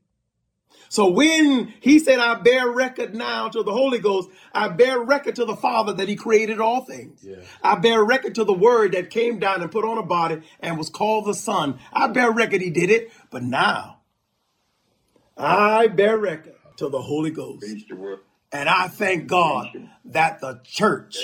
So 0.90 1.08
when 1.08 1.72
he 1.78 2.00
said, 2.00 2.18
I 2.18 2.34
bear 2.34 2.68
record 2.68 3.14
now 3.14 3.48
to 3.48 3.62
the 3.62 3.70
Holy 3.70 4.00
Ghost, 4.00 4.28
I 4.52 4.66
bear 4.66 4.98
record 4.98 5.36
to 5.36 5.44
the 5.44 5.54
Father 5.54 5.92
that 5.92 6.08
he 6.08 6.16
created 6.16 6.60
all 6.60 6.84
things. 6.84 7.22
Yeah. 7.22 7.36
I 7.62 7.76
bear 7.76 8.04
record 8.04 8.34
to 8.34 8.44
the 8.44 8.52
Word 8.52 8.90
that 8.92 9.08
came 9.08 9.38
down 9.38 9.62
and 9.62 9.70
put 9.70 9.84
on 9.84 9.98
a 9.98 10.02
body 10.02 10.42
and 10.58 10.76
was 10.76 10.90
called 10.90 11.26
the 11.26 11.34
Son. 11.34 11.78
I 11.92 12.08
bear 12.08 12.32
record 12.32 12.60
he 12.60 12.70
did 12.70 12.90
it, 12.90 13.12
but 13.30 13.44
now 13.44 14.00
I 15.36 15.86
bear 15.86 16.18
record 16.18 16.56
to 16.78 16.88
the 16.88 17.00
Holy 17.00 17.30
Ghost. 17.30 17.60
Preach 17.60 17.86
the 17.86 17.94
word. 17.94 18.18
And 18.50 18.68
I 18.68 18.88
thank 18.88 19.28
God 19.28 19.68
that 20.06 20.40
the 20.40 20.60
church 20.64 21.18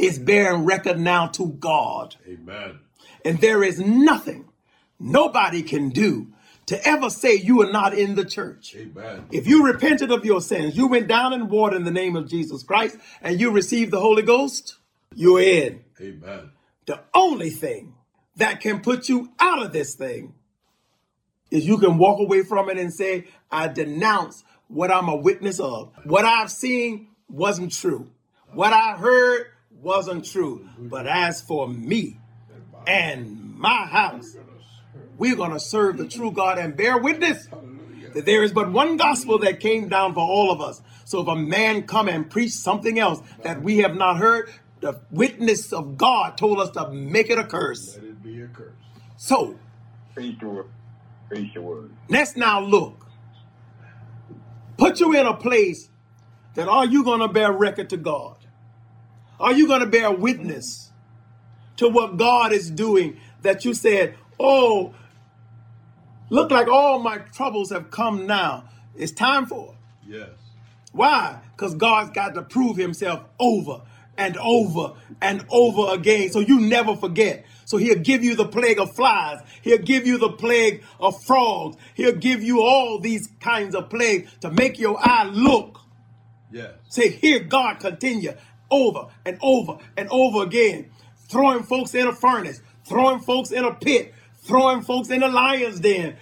is 0.00 0.18
bearing 0.18 0.64
record 0.64 0.98
now 0.98 1.28
to 1.28 1.46
God. 1.46 2.16
Amen. 2.26 2.80
And 3.24 3.40
there 3.40 3.62
is 3.62 3.78
nothing 3.78 4.48
nobody 4.98 5.62
can 5.62 5.90
do 5.90 6.32
to 6.66 6.86
ever 6.86 7.10
say 7.10 7.34
you 7.34 7.62
are 7.62 7.70
not 7.70 7.94
in 7.94 8.14
the 8.14 8.24
church. 8.24 8.74
Amen. 8.76 9.26
If 9.30 9.46
you 9.46 9.64
repented 9.64 10.10
of 10.10 10.24
your 10.24 10.40
sins, 10.40 10.76
you 10.76 10.88
went 10.88 11.06
down 11.06 11.32
in 11.32 11.48
water 11.48 11.76
in 11.76 11.84
the 11.84 11.90
name 11.90 12.16
of 12.16 12.28
Jesus 12.28 12.62
Christ, 12.62 12.96
and 13.22 13.40
you 13.40 13.50
received 13.50 13.92
the 13.92 14.00
Holy 14.00 14.22
Ghost, 14.22 14.76
you're 15.14 15.40
in. 15.40 15.84
Amen. 16.00 16.50
The 16.86 17.00
only 17.14 17.50
thing 17.50 17.94
that 18.36 18.60
can 18.60 18.80
put 18.80 19.08
you 19.08 19.30
out 19.38 19.62
of 19.62 19.72
this 19.72 19.94
thing 19.94 20.34
is 21.50 21.66
you 21.66 21.78
can 21.78 21.98
walk 21.98 22.20
away 22.20 22.42
from 22.42 22.68
it 22.68 22.78
and 22.78 22.92
say, 22.92 23.26
I 23.50 23.68
denounce 23.68 24.44
what 24.68 24.90
I'm 24.90 25.08
a 25.08 25.16
witness 25.16 25.60
of. 25.60 25.92
What 26.04 26.24
I've 26.24 26.50
seen 26.50 27.08
wasn't 27.28 27.72
true. 27.72 28.10
What 28.52 28.72
I 28.72 28.96
heard 28.96 29.46
wasn't 29.80 30.24
true. 30.24 30.68
But 30.78 31.06
as 31.06 31.40
for 31.40 31.68
me 31.68 32.18
and 32.86 33.56
my 33.56 33.86
house, 33.86 34.36
we're 35.18 35.36
going 35.36 35.52
to 35.52 35.60
serve 35.60 35.98
the 35.98 36.06
true 36.06 36.30
God 36.30 36.58
and 36.58 36.76
bear 36.76 36.98
witness 36.98 37.48
that 38.14 38.24
there 38.24 38.42
is 38.42 38.52
but 38.52 38.72
one 38.72 38.96
gospel 38.96 39.38
that 39.40 39.60
came 39.60 39.88
down 39.88 40.14
for 40.14 40.20
all 40.20 40.50
of 40.50 40.60
us. 40.60 40.80
So 41.04 41.20
if 41.20 41.28
a 41.28 41.36
man 41.36 41.82
come 41.82 42.08
and 42.08 42.28
preach 42.28 42.52
something 42.52 42.98
else 42.98 43.20
that 43.42 43.62
we 43.62 43.78
have 43.78 43.94
not 43.94 44.16
heard, 44.16 44.50
the 44.80 45.00
witness 45.10 45.72
of 45.72 45.96
God 45.96 46.36
told 46.36 46.60
us 46.60 46.70
to 46.70 46.90
make 46.90 47.30
it 47.30 47.38
a 47.38 47.44
curse. 47.44 47.96
Let 47.96 48.04
it 48.04 48.22
be 48.22 48.40
a 48.40 48.48
curse. 48.48 48.72
So 49.16 49.58
Preach 50.14 50.38
the 50.40 50.48
word. 50.48 50.66
Preach 51.28 51.52
the 51.52 51.60
word. 51.60 51.90
let's 52.08 52.36
now 52.36 52.60
look. 52.60 53.06
Put 54.78 55.00
you 55.00 55.14
in 55.14 55.26
a 55.26 55.34
place 55.34 55.90
that 56.54 56.68
are 56.68 56.86
you 56.86 57.04
going 57.04 57.20
to 57.20 57.28
bear 57.28 57.52
record 57.52 57.90
to 57.90 57.96
God? 57.96 58.36
Are 59.38 59.52
you 59.52 59.66
going 59.66 59.80
to 59.80 59.86
bear 59.86 60.10
witness 60.10 60.90
to 61.76 61.88
what 61.88 62.16
God 62.16 62.52
is 62.52 62.70
doing 62.70 63.18
that 63.42 63.64
you 63.64 63.74
said, 63.74 64.16
oh, 64.40 64.94
look 66.30 66.50
like 66.50 66.68
all 66.68 66.98
my 66.98 67.18
troubles 67.18 67.70
have 67.70 67.90
come 67.90 68.26
now. 68.26 68.68
It's 68.96 69.12
time 69.12 69.46
for 69.46 69.72
it. 69.72 70.12
Yes. 70.12 70.30
Why? 70.92 71.38
Because 71.54 71.74
God's 71.74 72.10
got 72.10 72.34
to 72.34 72.42
prove 72.42 72.76
himself 72.76 73.24
over 73.38 73.82
and 74.16 74.36
over 74.38 74.94
and 75.20 75.44
over 75.50 75.94
again. 75.94 76.30
So 76.30 76.40
you 76.40 76.60
never 76.60 76.96
forget. 76.96 77.44
So 77.64 77.76
he'll 77.76 77.98
give 77.98 78.22
you 78.22 78.36
the 78.36 78.46
plague 78.46 78.78
of 78.78 78.94
flies. 78.94 79.40
He'll 79.62 79.78
give 79.78 80.06
you 80.06 80.18
the 80.18 80.30
plague 80.30 80.82
of 81.00 81.22
frogs. 81.24 81.76
He'll 81.94 82.14
give 82.14 82.42
you 82.42 82.62
all 82.62 82.98
these 82.98 83.28
kinds 83.40 83.74
of 83.74 83.90
plagues 83.90 84.30
to 84.40 84.50
make 84.50 84.78
your 84.78 84.96
eye 85.00 85.24
look. 85.24 85.80
Yes. 86.50 86.72
Say, 86.88 87.10
hear 87.10 87.40
God 87.40 87.80
continue 87.80 88.34
over 88.70 89.08
and 89.24 89.38
over 89.42 89.78
and 89.96 90.08
over 90.10 90.42
again. 90.42 90.90
Throwing 91.28 91.64
folks 91.64 91.94
in 91.94 92.06
a 92.06 92.12
furnace, 92.12 92.62
throwing 92.84 93.18
folks 93.18 93.50
in 93.50 93.64
a 93.64 93.74
pit, 93.74 94.14
throwing 94.46 94.82
folks 94.82 95.10
in 95.10 95.20
the 95.20 95.28
lion's 95.28 95.80
den. 95.80 96.16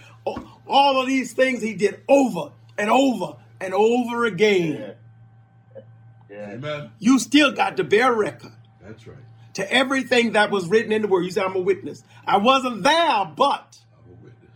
All 0.66 1.00
of 1.00 1.06
these 1.06 1.32
things 1.34 1.60
he 1.62 1.74
did 1.74 2.00
over 2.08 2.52
and 2.78 2.90
over 2.90 3.36
and 3.60 3.74
over 3.74 4.24
again. 4.24 4.94
Yeah. 6.30 6.50
Amen. 6.52 6.90
You 6.98 7.18
still 7.18 7.52
got 7.52 7.76
to 7.76 7.84
bear 7.84 8.12
record 8.12 8.52
That's 8.82 9.06
right. 9.06 9.16
to 9.54 9.72
everything 9.72 10.32
that 10.32 10.50
was 10.50 10.66
written 10.66 10.90
in 10.92 11.02
the 11.02 11.08
word. 11.08 11.22
You 11.24 11.30
say, 11.30 11.42
I'm 11.42 11.54
a 11.54 11.60
witness. 11.60 12.02
I 12.26 12.38
wasn't 12.38 12.82
there, 12.82 13.24
but 13.36 13.78
I'm 14.00 14.12
a 14.12 14.16
witness. 14.22 14.50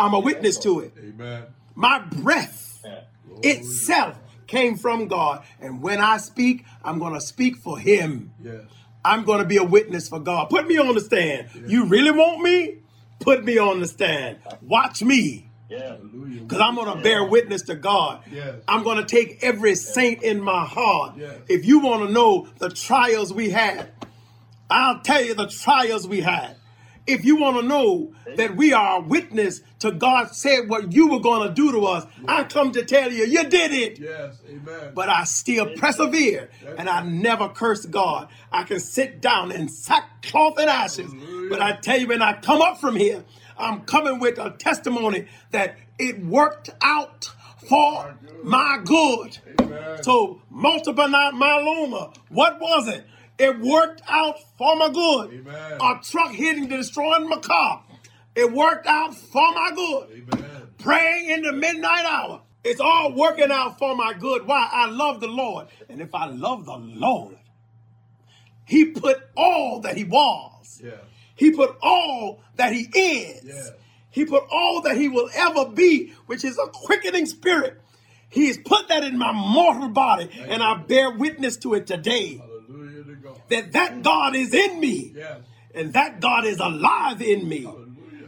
I'm 0.00 0.14
a 0.14 0.20
witness 0.20 0.58
to 0.60 0.80
it. 0.80 0.92
Amen. 0.98 1.44
My 1.74 1.98
breath 2.00 2.80
Yeah. 2.84 3.00
itself 3.42 4.18
came 4.46 4.76
from 4.76 5.06
God. 5.08 5.44
And 5.60 5.82
when 5.82 6.00
I 6.00 6.16
speak, 6.16 6.64
I'm 6.82 6.98
going 6.98 7.14
to 7.14 7.20
speak 7.20 7.56
for 7.58 7.78
him. 7.78 8.32
Yes. 8.42 8.62
I'm 9.04 9.24
going 9.24 9.38
to 9.40 9.44
be 9.44 9.58
a 9.58 9.64
witness 9.64 10.08
for 10.08 10.18
God. 10.18 10.48
Put 10.48 10.66
me 10.66 10.78
on 10.78 10.94
the 10.94 11.00
stand. 11.00 11.48
You 11.66 11.84
really 11.84 12.10
want 12.10 12.40
me? 12.40 12.78
Put 13.20 13.44
me 13.44 13.58
on 13.58 13.80
the 13.80 13.86
stand. 13.86 14.38
Watch 14.62 15.02
me. 15.02 15.48
Because 15.68 16.60
I'm 16.60 16.74
going 16.74 16.96
to 16.96 17.02
bear 17.02 17.24
witness 17.24 17.62
to 17.62 17.74
God. 17.74 18.22
Yes. 18.30 18.56
I'm 18.68 18.84
going 18.84 18.98
to 18.98 19.04
take 19.04 19.42
every 19.42 19.74
saint 19.74 20.22
in 20.22 20.40
my 20.40 20.64
heart. 20.64 21.14
Yes. 21.18 21.38
If 21.48 21.64
you 21.64 21.80
want 21.80 22.06
to 22.06 22.12
know 22.12 22.48
the 22.58 22.68
trials 22.68 23.32
we 23.32 23.50
had, 23.50 23.90
I'll 24.70 25.00
tell 25.00 25.22
you 25.22 25.34
the 25.34 25.48
trials 25.48 26.06
we 26.06 26.20
had. 26.20 26.56
If 27.06 27.24
you 27.24 27.36
want 27.36 27.60
to 27.60 27.62
know 27.62 28.14
that 28.36 28.56
we 28.56 28.72
are 28.72 28.98
a 28.98 29.00
witness 29.00 29.60
to 29.80 29.92
God 29.92 30.34
said 30.34 30.68
what 30.68 30.92
you 30.92 31.08
were 31.08 31.20
going 31.20 31.46
to 31.46 31.54
do 31.54 31.72
to 31.72 31.84
us, 31.86 32.06
I 32.26 32.44
come 32.44 32.72
to 32.72 32.84
tell 32.84 33.12
you, 33.12 33.24
you 33.24 33.44
did 33.44 33.72
it. 33.72 33.98
Yes. 33.98 34.40
Amen. 34.48 34.92
But 34.94 35.08
I 35.08 35.24
still 35.24 35.76
persevere 35.76 36.50
and 36.78 36.88
I 36.88 37.02
never 37.02 37.48
curse 37.48 37.84
God. 37.84 38.28
I 38.50 38.62
can 38.62 38.80
sit 38.80 39.20
down 39.20 39.52
in 39.52 39.68
sackcloth 39.68 40.58
and 40.58 40.70
ashes. 40.70 41.12
But 41.50 41.60
I 41.60 41.76
tell 41.76 41.98
you, 41.98 42.08
when 42.08 42.22
I 42.22 42.40
come 42.40 42.62
up 42.62 42.80
from 42.80 42.96
here, 42.96 43.24
I'm 43.58 43.82
coming 43.82 44.18
with 44.18 44.38
a 44.38 44.50
testimony 44.50 45.26
that 45.50 45.76
it 45.98 46.24
worked 46.24 46.70
out 46.80 47.30
for 47.68 48.16
my 48.42 48.80
good. 48.84 49.38
Amen. 49.60 50.02
So 50.02 50.42
multiple 50.50 51.04
myeloma, 51.04 52.16
what 52.28 52.60
was 52.60 52.88
it? 52.88 53.06
It 53.38 53.58
worked 53.60 54.02
out 54.08 54.36
for 54.56 54.76
my 54.76 54.90
good. 54.90 55.40
Amen. 55.40 55.80
A 55.80 56.00
truck 56.02 56.32
hitting, 56.32 56.68
destroying 56.68 57.28
my 57.28 57.38
car. 57.38 57.82
It 58.34 58.52
worked 58.52 58.86
out 58.86 59.14
for 59.14 59.52
my 59.52 59.72
good 59.74 60.24
Amen. 60.34 60.68
praying 60.78 61.30
in 61.30 61.42
the 61.42 61.52
midnight 61.52 62.04
hour. 62.04 62.42
It's 62.64 62.80
all 62.80 63.12
working 63.12 63.50
out 63.50 63.78
for 63.78 63.94
my 63.94 64.14
good. 64.14 64.46
Why? 64.46 64.68
I 64.72 64.86
love 64.86 65.20
the 65.20 65.28
Lord. 65.28 65.68
And 65.88 66.00
if 66.00 66.14
I 66.14 66.26
love 66.26 66.64
the 66.64 66.76
Lord, 66.76 67.36
He 68.64 68.86
put 68.86 69.18
all 69.36 69.80
that 69.80 69.96
He 69.96 70.04
was, 70.04 70.80
Yeah. 70.82 70.92
He 71.36 71.50
put 71.50 71.76
all 71.82 72.40
that 72.56 72.72
He 72.72 72.82
is, 72.82 73.44
Yeah. 73.44 73.76
He 74.10 74.24
put 74.24 74.44
all 74.50 74.80
that 74.82 74.96
He 74.96 75.08
will 75.08 75.28
ever 75.34 75.66
be, 75.66 76.12
which 76.26 76.44
is 76.44 76.58
a 76.58 76.68
quickening 76.68 77.26
spirit. 77.26 77.80
He 78.28 78.46
has 78.48 78.58
put 78.58 78.88
that 78.88 79.04
in 79.04 79.16
my 79.18 79.32
mortal 79.32 79.90
body, 79.90 80.28
and 80.48 80.62
I 80.62 80.74
bear 80.74 81.10
witness 81.10 81.56
to 81.58 81.74
it 81.74 81.86
today 81.86 82.38
Hallelujah. 82.38 82.53
That 83.48 83.72
that 83.72 84.02
God 84.02 84.34
is 84.34 84.52
in 84.54 84.80
me 84.80 85.14
and 85.74 85.92
that 85.92 86.20
God 86.20 86.44
is 86.44 86.58
alive 86.60 87.20
in 87.20 87.48
me. 87.48 87.68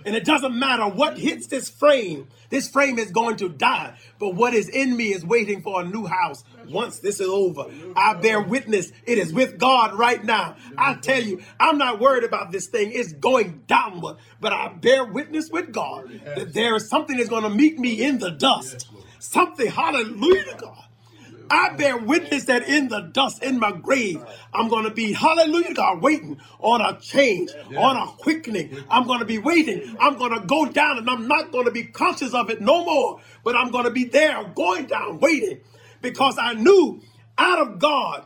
And 0.04 0.14
it 0.14 0.24
doesn't 0.24 0.56
matter 0.56 0.84
what 0.86 1.18
hits 1.18 1.48
this 1.48 1.68
frame, 1.68 2.28
this 2.48 2.68
frame 2.68 2.96
is 2.96 3.10
going 3.10 3.36
to 3.38 3.48
die. 3.48 3.96
But 4.20 4.36
what 4.36 4.54
is 4.54 4.68
in 4.68 4.96
me 4.96 5.12
is 5.12 5.24
waiting 5.24 5.62
for 5.62 5.80
a 5.82 5.84
new 5.84 6.06
house 6.06 6.44
once 6.68 7.00
this 7.00 7.18
is 7.18 7.28
over. 7.28 7.64
I 7.96 8.14
bear 8.14 8.40
witness, 8.40 8.92
it 9.04 9.18
is 9.18 9.32
with 9.32 9.58
God 9.58 9.94
right 9.94 10.22
now. 10.24 10.54
I 10.78 10.94
tell 10.94 11.20
you, 11.20 11.42
I'm 11.58 11.76
not 11.76 11.98
worried 11.98 12.22
about 12.22 12.52
this 12.52 12.68
thing, 12.68 12.92
it's 12.92 13.14
going 13.14 13.64
downward. 13.66 14.18
But 14.40 14.52
I 14.52 14.68
bear 14.68 15.04
witness 15.04 15.50
with 15.50 15.72
God 15.72 16.08
that 16.36 16.54
there 16.54 16.76
is 16.76 16.88
something 16.88 17.16
that's 17.16 17.28
going 17.28 17.42
to 17.42 17.50
meet 17.50 17.76
me 17.78 18.04
in 18.04 18.18
the 18.18 18.30
dust. 18.30 18.88
Something, 19.18 19.66
hallelujah 19.66 20.44
to 20.44 20.56
God. 20.56 20.84
I 21.50 21.70
bear 21.70 21.96
witness 21.96 22.44
that 22.44 22.68
in 22.68 22.88
the 22.88 23.00
dust, 23.00 23.42
in 23.42 23.58
my 23.58 23.72
grave, 23.72 24.22
I'm 24.52 24.68
going 24.68 24.84
to 24.84 24.90
be, 24.90 25.12
hallelujah, 25.12 25.74
God, 25.74 26.02
waiting 26.02 26.38
on 26.60 26.80
a 26.80 26.98
change, 27.00 27.50
on 27.76 27.96
a 27.96 28.06
quickening. 28.06 28.84
I'm 28.88 29.06
going 29.06 29.20
to 29.20 29.24
be 29.24 29.38
waiting. 29.38 29.96
I'm 30.00 30.16
going 30.18 30.38
to 30.38 30.46
go 30.46 30.66
down 30.66 30.98
and 30.98 31.08
I'm 31.08 31.28
not 31.28 31.52
going 31.52 31.66
to 31.66 31.70
be 31.70 31.84
conscious 31.84 32.34
of 32.34 32.50
it 32.50 32.60
no 32.60 32.84
more, 32.84 33.20
but 33.44 33.56
I'm 33.56 33.70
going 33.70 33.84
to 33.84 33.90
be 33.90 34.04
there 34.04 34.44
going 34.54 34.86
down, 34.86 35.18
waiting 35.20 35.60
because 36.02 36.36
I 36.38 36.54
knew 36.54 37.00
out 37.38 37.66
of 37.66 37.78
God 37.78 38.24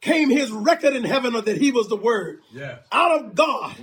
came 0.00 0.28
his 0.30 0.50
record 0.50 0.94
in 0.94 1.04
heaven 1.04 1.32
that 1.32 1.56
he 1.56 1.72
was 1.72 1.88
the 1.88 1.96
word. 1.96 2.40
Yes. 2.52 2.80
Out 2.92 3.20
of 3.20 3.34
God 3.34 3.74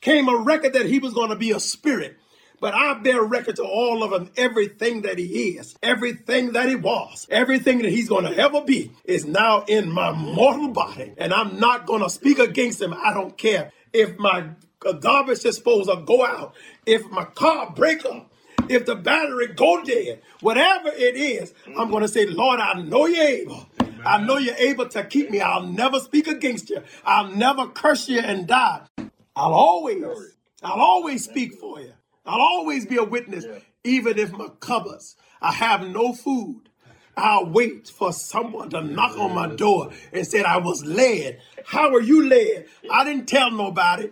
came 0.00 0.28
a 0.28 0.36
record 0.36 0.74
that 0.74 0.86
he 0.86 0.98
was 0.98 1.14
going 1.14 1.30
to 1.30 1.36
be 1.36 1.52
a 1.52 1.60
spirit. 1.60 2.16
But 2.60 2.74
I 2.74 2.94
bear 2.94 3.22
record 3.22 3.56
to 3.56 3.64
all 3.64 4.02
of 4.02 4.12
him, 4.12 4.30
everything 4.36 5.02
that 5.02 5.18
he 5.18 5.24
is, 5.24 5.74
everything 5.82 6.52
that 6.52 6.68
he 6.68 6.76
was, 6.76 7.26
everything 7.30 7.78
that 7.78 7.90
he's 7.90 8.08
going 8.08 8.24
to 8.24 8.36
ever 8.36 8.60
be 8.60 8.92
is 9.04 9.24
now 9.24 9.64
in 9.66 9.90
my 9.90 10.12
mortal 10.12 10.68
body. 10.68 11.14
And 11.16 11.32
I'm 11.32 11.58
not 11.58 11.86
going 11.86 12.02
to 12.02 12.10
speak 12.10 12.38
against 12.38 12.82
him. 12.82 12.92
I 12.92 13.14
don't 13.14 13.36
care 13.36 13.72
if 13.92 14.18
my 14.18 14.50
garbage 15.00 15.40
disposal 15.40 15.96
go 15.96 16.24
out, 16.24 16.54
if 16.84 17.08
my 17.10 17.24
car 17.24 17.72
break 17.74 18.04
up, 18.04 18.30
if 18.68 18.84
the 18.86 18.94
battery 18.94 19.48
go 19.48 19.82
dead, 19.82 20.20
whatever 20.40 20.90
it 20.90 21.16
is, 21.16 21.52
I'm 21.78 21.90
going 21.90 22.02
to 22.02 22.08
say, 22.08 22.26
Lord, 22.26 22.60
I 22.60 22.74
know 22.74 23.06
you're 23.06 23.24
able. 23.26 23.66
I 24.04 24.22
know 24.22 24.36
you're 24.36 24.54
able 24.54 24.88
to 24.88 25.04
keep 25.04 25.30
me. 25.30 25.40
I'll 25.40 25.66
never 25.66 25.98
speak 25.98 26.26
against 26.26 26.70
you. 26.70 26.82
I'll 27.04 27.28
never 27.28 27.66
curse 27.68 28.08
you 28.08 28.20
and 28.20 28.46
die. 28.46 28.82
I'll 29.34 29.54
always, 29.54 30.04
I'll 30.62 30.80
always 30.80 31.24
speak 31.24 31.54
for 31.54 31.80
you. 31.80 31.92
I'll 32.30 32.40
always 32.40 32.86
be 32.86 32.96
a 32.96 33.04
witness, 33.04 33.44
Yeah. 33.44 33.58
even 33.84 34.18
if 34.18 34.32
my 34.32 34.48
cupboards, 34.60 35.16
I 35.42 35.52
have 35.52 35.82
no 35.86 36.12
food. 36.12 36.62
I'll 37.16 37.46
wait 37.50 37.88
for 37.88 38.12
someone 38.12 38.70
to 38.70 38.80
knock 38.80 39.18
on 39.18 39.34
my 39.34 39.48
door 39.54 39.90
and 40.12 40.26
said 40.26 40.44
I 40.46 40.58
was 40.58 40.84
led. 40.84 41.40
How 41.66 41.92
are 41.94 42.00
you 42.00 42.26
led? 42.26 42.66
I 42.90 43.04
didn't 43.04 43.26
tell 43.28 43.50
nobody. 43.50 44.10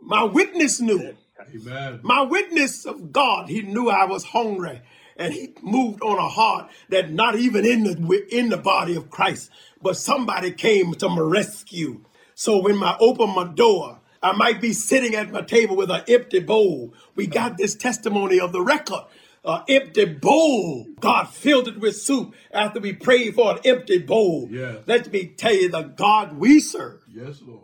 My 0.00 0.22
witness 0.24 0.80
knew. 0.80 1.16
Amen. 1.54 2.00
My 2.02 2.22
witness 2.22 2.84
of 2.84 3.12
God, 3.12 3.48
he 3.48 3.62
knew 3.62 3.88
I 3.88 4.04
was 4.04 4.24
hungry. 4.24 4.82
And 5.16 5.32
he 5.34 5.54
moved 5.62 6.00
on 6.02 6.16
a 6.18 6.28
heart 6.28 6.70
that 6.90 7.10
not 7.10 7.34
even 7.34 7.66
in 7.66 7.82
the 7.82 8.24
in 8.30 8.50
the 8.50 8.56
body 8.56 8.94
of 8.94 9.10
Christ, 9.10 9.50
but 9.82 9.96
somebody 9.96 10.52
came 10.52 10.92
to 10.94 11.08
my 11.08 11.22
rescue. 11.22 12.04
So 12.36 12.58
when 12.62 12.80
I 12.84 12.96
open 13.00 13.34
my 13.34 13.44
door, 13.52 13.98
I 14.22 14.32
might 14.32 14.60
be 14.60 14.72
sitting 14.72 15.14
at 15.14 15.30
my 15.30 15.42
table 15.42 15.76
with 15.76 15.90
an 15.90 16.02
empty 16.08 16.40
bowl. 16.40 16.92
We 17.14 17.26
got 17.26 17.56
this 17.56 17.74
testimony 17.74 18.40
of 18.40 18.52
the 18.52 18.62
record. 18.62 19.04
An 19.44 19.62
empty 19.68 20.04
bowl. 20.04 20.86
God 21.00 21.28
filled 21.28 21.68
it 21.68 21.78
with 21.78 21.96
soup 21.96 22.34
after 22.52 22.80
we 22.80 22.92
prayed 22.92 23.34
for 23.34 23.52
an 23.52 23.60
empty 23.64 23.98
bowl. 23.98 24.48
Yeah. 24.50 24.78
Let 24.86 25.12
me 25.12 25.26
tell 25.26 25.54
you, 25.54 25.68
the 25.68 25.82
God 25.82 26.36
we 26.36 26.60
serve 26.60 27.00
Yes, 27.14 27.40
Lord. 27.46 27.62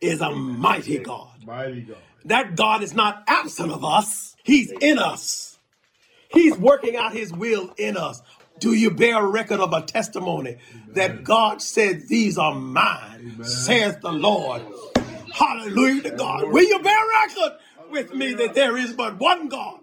is 0.00 0.20
a 0.20 0.30
mighty 0.30 0.98
God. 0.98 1.44
Mighty 1.44 1.82
God. 1.82 1.96
That 2.24 2.54
God 2.54 2.82
is 2.82 2.94
not 2.94 3.24
absent 3.26 3.72
of 3.72 3.84
us, 3.84 4.36
He's 4.44 4.70
in 4.70 4.98
us. 4.98 5.58
He's 6.28 6.56
working 6.56 6.96
out 6.96 7.12
His 7.12 7.32
will 7.32 7.74
in 7.76 7.96
us. 7.96 8.22
Do 8.60 8.72
you 8.74 8.92
bear 8.92 9.18
a 9.22 9.26
record 9.26 9.58
of 9.58 9.72
a 9.72 9.82
testimony 9.82 10.58
that 10.94 11.24
God 11.24 11.60
said, 11.60 12.08
These 12.08 12.38
are 12.38 12.54
mine, 12.54 13.42
saith 13.42 14.00
the 14.00 14.12
Lord? 14.12 14.62
Hallelujah 15.32 16.02
to 16.02 16.10
God. 16.10 16.44
Will 16.52 16.64
you 16.64 16.78
bear 16.80 16.98
record 17.26 17.58
with 17.90 18.14
me 18.14 18.32
that 18.34 18.54
there 18.54 18.76
is 18.76 18.92
but 18.92 19.18
one 19.18 19.48
God? 19.48 19.80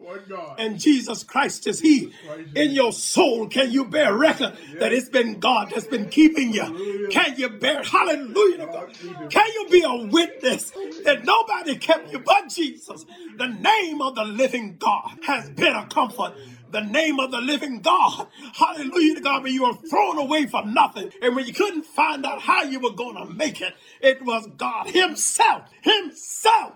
And 0.58 0.80
Jesus 0.80 1.24
Christ 1.24 1.68
is 1.68 1.80
He. 1.80 2.14
In 2.56 2.72
your 2.72 2.92
soul, 2.92 3.48
can 3.48 3.72
you 3.72 3.86
bear 3.86 4.14
record 4.14 4.58
that 4.80 4.92
it's 4.94 5.10
been 5.10 5.40
God 5.40 5.72
that's 5.72 5.88
been 5.88 6.10
keeping 6.10 6.54
you? 6.54 7.08
Can 7.10 7.38
you 7.38 7.50
bear, 7.50 7.84
hallelujah 7.84 8.58
to 8.58 8.66
God. 8.68 8.90
Can 9.30 9.46
you 9.56 9.68
be 9.70 9.84
a 9.84 10.08
witness 10.08 10.72
that 11.04 11.24
nobody 11.26 11.76
kept 11.78 12.12
you 12.12 12.20
but 12.20 12.50
Jesus? 12.50 13.06
The 13.38 13.48
name 13.48 14.02
of 14.02 14.16
the 14.16 14.26
living 14.26 14.78
God 14.78 15.18
has 15.24 15.50
been 15.50 15.74
a 15.76 15.86
comfort. 15.88 16.34
The 16.72 16.82
name 16.82 17.20
of 17.20 17.32
the 17.32 17.42
living 17.42 17.82
God, 17.82 18.28
hallelujah 18.54 19.16
to 19.16 19.22
God, 19.22 19.44
when 19.44 19.54
you 19.54 19.64
were 19.64 19.74
thrown 19.74 20.18
away 20.18 20.46
for 20.46 20.66
nothing 20.66 21.12
and 21.22 21.36
when 21.36 21.46
you 21.46 21.54
couldn't 21.54 21.86
find 21.86 22.26
out 22.26 22.42
how 22.42 22.64
you 22.64 22.80
were 22.80 22.92
going 22.92 23.16
to 23.16 23.26
make 23.34 23.62
it, 23.62 23.74
it 24.02 24.24
was 24.24 24.48
God 24.58 24.88
Himself, 24.88 25.64
Himself 25.82 26.74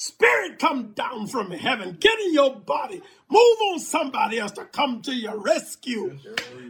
Spirit 0.00 0.60
come 0.60 0.92
down 0.92 1.26
from 1.26 1.50
heaven. 1.50 1.96
Get 1.98 2.20
in 2.20 2.32
your 2.32 2.54
body. 2.54 3.02
Move 3.28 3.58
on 3.72 3.80
somebody 3.80 4.38
else 4.38 4.52
to 4.52 4.64
come 4.64 5.02
to 5.02 5.12
your 5.12 5.36
rescue. 5.36 6.16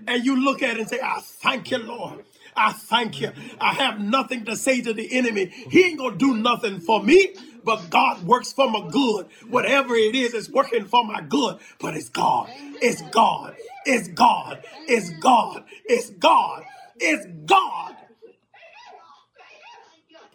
And 0.07 0.25
you 0.25 0.43
look 0.43 0.63
at 0.63 0.77
it 0.77 0.81
and 0.81 0.89
say, 0.89 0.99
I 1.03 1.21
thank 1.21 1.71
you, 1.71 1.77
Lord. 1.77 2.25
I 2.57 2.73
thank 2.73 3.21
you. 3.21 3.31
I 3.61 3.75
have 3.75 4.01
nothing 4.01 4.47
to 4.47 4.57
say 4.57 4.81
to 4.81 4.95
the 4.95 5.15
enemy. 5.15 5.45
He 5.45 5.85
ain't 5.85 5.99
going 5.99 6.13
to 6.13 6.19
do 6.19 6.39
nothing 6.39 6.81
for 6.81 7.03
me, 7.03 7.35
but 7.69 7.91
God 7.91 8.23
works 8.25 8.51
for 8.51 8.71
my 8.71 8.89
good. 8.91 9.27
Whatever 9.51 9.95
it 9.95 10.15
is, 10.15 10.33
it's 10.33 10.49
working 10.49 10.87
for 10.87 11.05
my 11.05 11.21
good. 11.21 11.59
But 11.79 11.97
it's 11.97 12.09
God. 12.09 12.49
It's 12.81 13.03
God. 13.03 13.57
It's 13.85 14.09
God. 14.09 14.65
It's 14.87 15.11
God. 15.11 15.65
It's 15.85 16.09
God. 16.09 16.65
It's 16.99 17.27
God. 17.45 17.95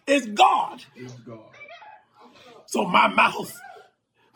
It's 0.06 0.28
God. 0.28 0.84
It's 0.96 1.16
God. 1.16 1.44
So 2.68 2.86
my 2.86 3.08
mouth 3.08 3.52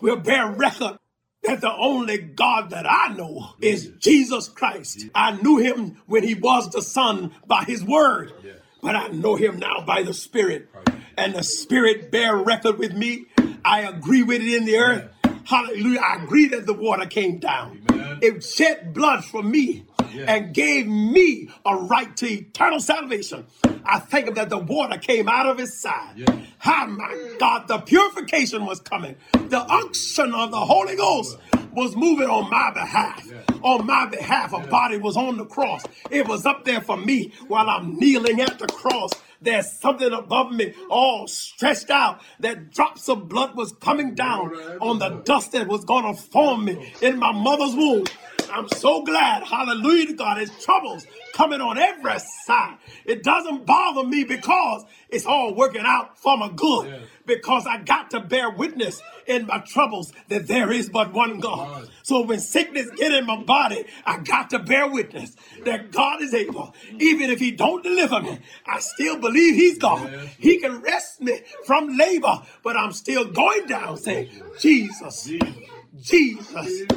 will 0.02 0.18
bear 0.18 0.48
record 0.50 0.98
that 1.44 1.62
the 1.62 1.72
only 1.72 2.18
God 2.18 2.72
that 2.72 2.90
I 2.90 3.14
know 3.14 3.50
is 3.62 3.92
Jesus 4.00 4.48
Christ. 4.50 5.06
I 5.14 5.40
knew 5.40 5.58
him 5.58 6.02
when 6.08 6.24
he 6.24 6.34
was 6.34 6.72
the 6.72 6.82
Son 6.82 7.36
by 7.46 7.64
his 7.64 7.84
word, 7.84 8.34
but 8.82 8.96
I 8.96 9.10
know 9.10 9.36
him 9.36 9.60
now 9.60 9.84
by 9.86 10.02
the 10.02 10.16
Spirit. 10.16 10.70
And 11.18 11.34
the 11.34 11.44
Spirit 11.44 12.12
bear 12.12 12.38
record 12.38 12.78
with 12.78 12.94
me. 12.94 13.26
I 13.66 13.82
agree 13.82 14.24
with 14.24 14.42
it 14.42 14.54
in 14.54 14.66
the 14.66 14.78
earth. 14.78 15.10
Hallelujah. 15.46 16.00
I 16.00 16.24
agree 16.24 16.48
that 16.50 16.66
the 16.66 16.74
water 16.74 17.06
came 17.06 17.40
down. 17.40 17.82
Amen. 17.90 18.20
It 18.22 18.44
shed 18.44 18.94
blood 18.94 19.26
for 19.26 19.42
me 19.42 19.86
and 20.28 20.54
gave 20.54 20.88
me 20.88 21.50
a 21.66 21.76
right 21.76 22.16
to 22.18 22.28
eternal 22.28 22.80
salvation. 22.80 23.46
I 23.86 24.00
thank 24.00 24.28
him 24.28 24.36
that 24.36 24.50
the 24.50 24.58
water 24.58 24.98
came 24.98 25.28
out 25.28 25.48
of 25.48 25.58
his 25.58 25.80
side. 25.80 26.14
Yeah. 26.18 26.26
Ah, 26.66 26.86
my 26.88 27.36
God, 27.40 27.68
the 27.68 27.80
purification 27.80 28.66
was 28.66 28.80
coming. 28.80 29.16
The 29.32 29.62
unction 29.72 30.34
of 30.34 30.52
the 30.52 30.60
Holy 30.60 30.96
Ghost 30.96 31.38
was 31.72 31.96
moving 31.96 32.28
on 32.28 32.50
my 32.50 32.72
behalf. 32.72 33.26
On 33.64 33.86
my 33.86 34.06
behalf, 34.06 34.54
a 34.54 34.60
body 34.68 34.98
was 34.98 35.16
on 35.16 35.38
the 35.38 35.46
cross. 35.46 35.84
It 36.12 36.28
was 36.28 36.46
up 36.46 36.66
there 36.66 36.82
for 36.82 36.98
me 36.98 37.32
while 37.48 37.70
I'm 37.70 37.98
kneeling 37.98 38.42
at 38.42 38.60
the 38.60 38.68
cross. 38.68 39.12
There's 39.42 39.72
something 39.72 40.12
above 40.12 40.52
me, 40.52 40.74
all 40.90 41.28
stretched 41.28 41.90
out. 41.90 42.22
That 42.40 42.72
drops 42.72 43.08
of 43.10 43.30
blood 43.30 43.56
was 43.56 43.72
coming 43.74 44.16
down 44.16 44.56
on 44.82 45.00
the 45.00 45.10
dust 45.10 45.52
that 45.52 45.68
was 45.68 45.86
going 45.86 46.04
to 46.14 46.22
form 46.22 46.66
me 46.66 46.94
in 47.02 47.18
my 47.20 47.32
mother's 47.32 47.76
womb. 47.76 48.06
I'm 48.52 48.68
so 48.70 49.04
glad, 49.04 49.44
hallelujah 49.44 50.08
to 50.08 50.14
God, 50.14 50.38
his 50.38 50.52
troubles 50.64 51.06
coming 51.38 51.62
on 51.62 51.78
every 51.78 52.18
side. 52.46 52.78
It 53.06 53.22
doesn't 53.22 53.68
bother 53.68 54.04
me 54.04 54.24
because 54.24 54.84
it's 55.10 55.28
all 55.28 55.54
working 55.54 55.84
out 55.86 56.18
for 56.18 56.36
my 56.36 56.50
good. 56.50 57.04
Because 57.28 57.68
I 57.68 57.78
got 57.78 58.10
to 58.12 58.20
bear 58.20 58.50
witness 58.50 59.00
in 59.28 59.46
my 59.46 59.60
troubles 59.60 60.14
that 60.30 60.48
there 60.48 60.72
is 60.72 60.90
but 60.90 61.14
one 61.14 61.40
God. 61.40 61.90
So 62.02 62.22
when 62.22 62.40
sickness 62.40 62.90
get 62.96 63.12
in 63.12 63.26
my 63.28 63.44
body, 63.44 63.86
I 64.04 64.18
got 64.18 64.50
to 64.50 64.60
bear 64.60 64.90
witness 64.90 65.36
that 65.64 65.92
God 65.92 66.24
is 66.24 66.34
able. 66.34 66.74
Even 66.98 67.30
if 67.30 67.40
he 67.40 67.52
don't 67.52 67.84
deliver 67.84 68.20
me, 68.22 68.40
I 68.66 68.80
still 68.80 69.18
believe 69.20 69.54
he's 69.54 69.78
God. 69.78 70.10
He 70.40 70.60
can 70.60 70.82
rest 70.82 71.22
me 71.22 71.42
from 71.66 71.96
labor, 71.98 72.42
but 72.64 72.76
I'm 72.76 72.94
still 72.94 73.26
going 73.26 73.68
down 73.68 73.98
saying, 73.98 74.30
Jesus, 74.60 75.26
Jesus. 75.26 75.58
Jesus. 76.02 76.88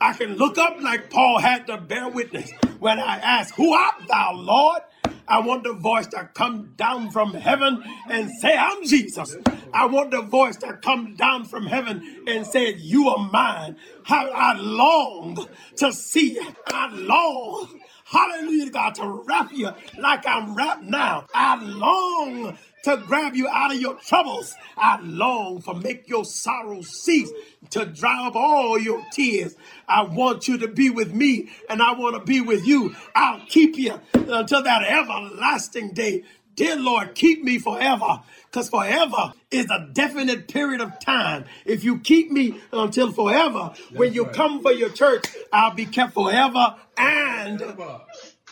I 0.00 0.12
can 0.14 0.36
look 0.36 0.58
up 0.58 0.80
like 0.80 1.10
Paul 1.10 1.38
had 1.38 1.66
to 1.68 1.78
bear 1.78 2.08
witness 2.08 2.50
when 2.80 2.98
I 2.98 3.16
ask, 3.18 3.54
Who 3.54 3.72
art 3.72 3.94
thou, 4.08 4.34
Lord? 4.34 4.82
I 5.28 5.40
want 5.40 5.64
the 5.64 5.72
voice 5.72 6.08
to 6.08 6.28
come 6.34 6.74
down 6.76 7.10
from 7.10 7.32
heaven 7.32 7.82
and 8.08 8.30
say, 8.40 8.56
I'm 8.56 8.84
Jesus. 8.84 9.36
I 9.72 9.86
want 9.86 10.10
the 10.10 10.22
voice 10.22 10.56
to 10.58 10.74
come 10.74 11.14
down 11.14 11.44
from 11.44 11.66
heaven 11.66 12.24
and 12.26 12.46
say, 12.46 12.74
You 12.74 13.08
are 13.08 13.30
mine. 13.30 13.76
How 14.04 14.28
I 14.30 14.54
long 14.58 15.46
to 15.76 15.92
see. 15.92 16.40
I 16.66 16.92
long, 16.92 17.80
hallelujah, 18.04 18.70
God, 18.70 18.94
to 18.96 19.06
wrap 19.26 19.52
you 19.52 19.70
like 19.98 20.26
I'm 20.26 20.54
wrapped 20.56 20.82
now. 20.82 21.26
I 21.32 21.62
long 21.62 22.58
to 22.82 22.96
grab 23.06 23.34
you 23.34 23.48
out 23.48 23.72
of 23.72 23.80
your 23.80 23.94
troubles. 23.94 24.54
I 24.76 25.00
long 25.00 25.60
for 25.60 25.74
make 25.74 26.08
your 26.08 26.24
sorrows 26.24 26.88
cease, 26.88 27.30
to 27.70 27.86
dry 27.86 28.26
up 28.26 28.36
all 28.36 28.78
your 28.78 29.04
tears. 29.12 29.54
I 29.88 30.02
want 30.02 30.48
you 30.48 30.58
to 30.58 30.68
be 30.68 30.90
with 30.90 31.14
me, 31.14 31.50
and 31.68 31.82
I 31.82 31.92
want 31.92 32.16
to 32.16 32.24
be 32.24 32.40
with 32.40 32.66
you. 32.66 32.94
I'll 33.14 33.44
keep 33.46 33.76
you 33.76 34.00
until 34.14 34.62
that 34.62 34.82
everlasting 34.82 35.92
day. 35.92 36.24
Dear 36.54 36.76
Lord, 36.76 37.14
keep 37.14 37.42
me 37.42 37.58
forever, 37.58 38.20
because 38.44 38.68
forever 38.68 39.32
is 39.50 39.70
a 39.70 39.88
definite 39.92 40.48
period 40.48 40.82
of 40.82 41.00
time. 41.00 41.46
If 41.64 41.82
you 41.82 41.98
keep 41.98 42.30
me 42.30 42.60
until 42.72 43.10
forever, 43.10 43.72
when 43.94 44.12
you 44.12 44.24
right. 44.24 44.34
come 44.34 44.60
for 44.60 44.70
your 44.70 44.90
church, 44.90 45.24
I'll 45.50 45.74
be 45.74 45.86
kept 45.86 46.12
forever 46.12 46.76
and 46.98 47.62
Ever. 47.62 48.02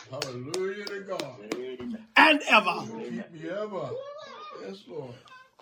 Hallelujah 0.09 0.85
to 0.85 0.99
God. 1.01 1.35
And 2.17 2.41
ever. 2.49 2.81
Keep 2.81 3.31
me 3.31 3.49
ever. 3.49 3.91
Yes, 4.67 4.83
Lord. 4.87 5.13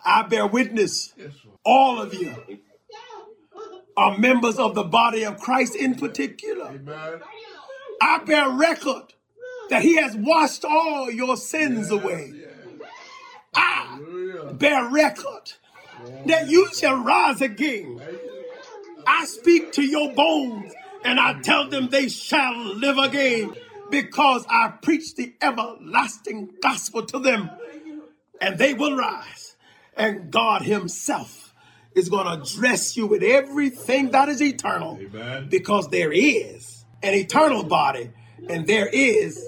I 0.05 0.23
bear 0.23 0.47
witness, 0.47 1.13
Yes, 1.17 1.33
Lord. 1.45 1.57
all 1.65 2.01
of 2.01 2.13
you 2.13 2.33
are 3.97 4.17
members 4.17 4.57
of 4.57 4.75
the 4.75 4.83
body 4.83 5.23
of 5.25 5.39
Christ 5.39 5.75
in 5.75 5.95
particular. 5.95 6.67
Amen. 6.67 7.19
I 8.01 8.19
bear 8.23 8.49
record 8.49 9.13
that 9.69 9.81
he 9.81 9.95
has 9.97 10.15
washed 10.15 10.63
all 10.63 11.11
your 11.11 11.35
sins 11.35 11.91
away. 11.91 12.33
I 13.53 13.97
Hallelujah. 13.99 14.53
bear 14.53 14.85
record 14.89 15.53
that 16.25 16.47
you 16.47 16.69
shall 16.73 17.03
rise 17.03 17.41
again. 17.41 18.01
I 19.05 19.25
speak 19.25 19.73
to 19.73 19.81
your 19.83 20.13
bones 20.13 20.71
and 21.03 21.19
I 21.19 21.41
tell 21.41 21.69
them 21.69 21.89
they 21.89 22.07
shall 22.09 22.55
live 22.75 22.97
again 22.97 23.53
because 23.89 24.45
I 24.49 24.69
preach 24.81 25.15
the 25.15 25.33
everlasting 25.41 26.51
gospel 26.61 27.05
to 27.07 27.19
them 27.19 27.49
and 28.41 28.57
they 28.57 28.73
will 28.73 28.95
rise. 28.95 29.55
And 29.95 30.31
God 30.31 30.61
Himself 30.61 31.53
is 31.95 32.09
going 32.09 32.25
to 32.39 32.55
dress 32.55 32.95
you 32.95 33.07
with 33.07 33.23
everything 33.23 34.11
that 34.11 34.29
is 34.29 34.41
eternal 34.41 34.97
Amen. 35.01 35.49
because 35.49 35.89
there 35.89 36.11
is 36.11 36.85
an 37.03 37.13
eternal 37.13 37.63
body 37.63 38.11
and 38.49 38.67
there 38.67 38.87
is 38.87 39.47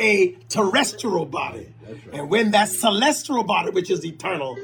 a 0.00 0.32
terrestrial 0.48 1.26
body. 1.26 1.72
Right. 1.86 1.98
And 2.14 2.30
when 2.30 2.50
that 2.52 2.68
celestial 2.68 3.44
body, 3.44 3.70
which 3.70 3.90
is 3.90 4.04
eternal, 4.04 4.58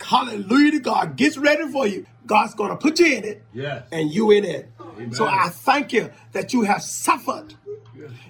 hallelujah 0.00 0.72
to 0.72 0.80
God, 0.80 1.16
gets 1.16 1.36
ready 1.36 1.66
for 1.72 1.86
you, 1.86 2.06
God's 2.26 2.54
going 2.54 2.70
to 2.70 2.76
put 2.76 3.00
you 3.00 3.06
in 3.16 3.24
it 3.24 3.42
Yes. 3.52 3.88
and 3.90 4.10
you 4.12 4.30
in 4.30 4.44
it. 4.44 4.70
Amen. 4.80 5.12
So 5.12 5.26
I 5.26 5.48
thank 5.48 5.92
you 5.92 6.10
that 6.32 6.52
you 6.52 6.62
have 6.62 6.82
suffered 6.82 7.54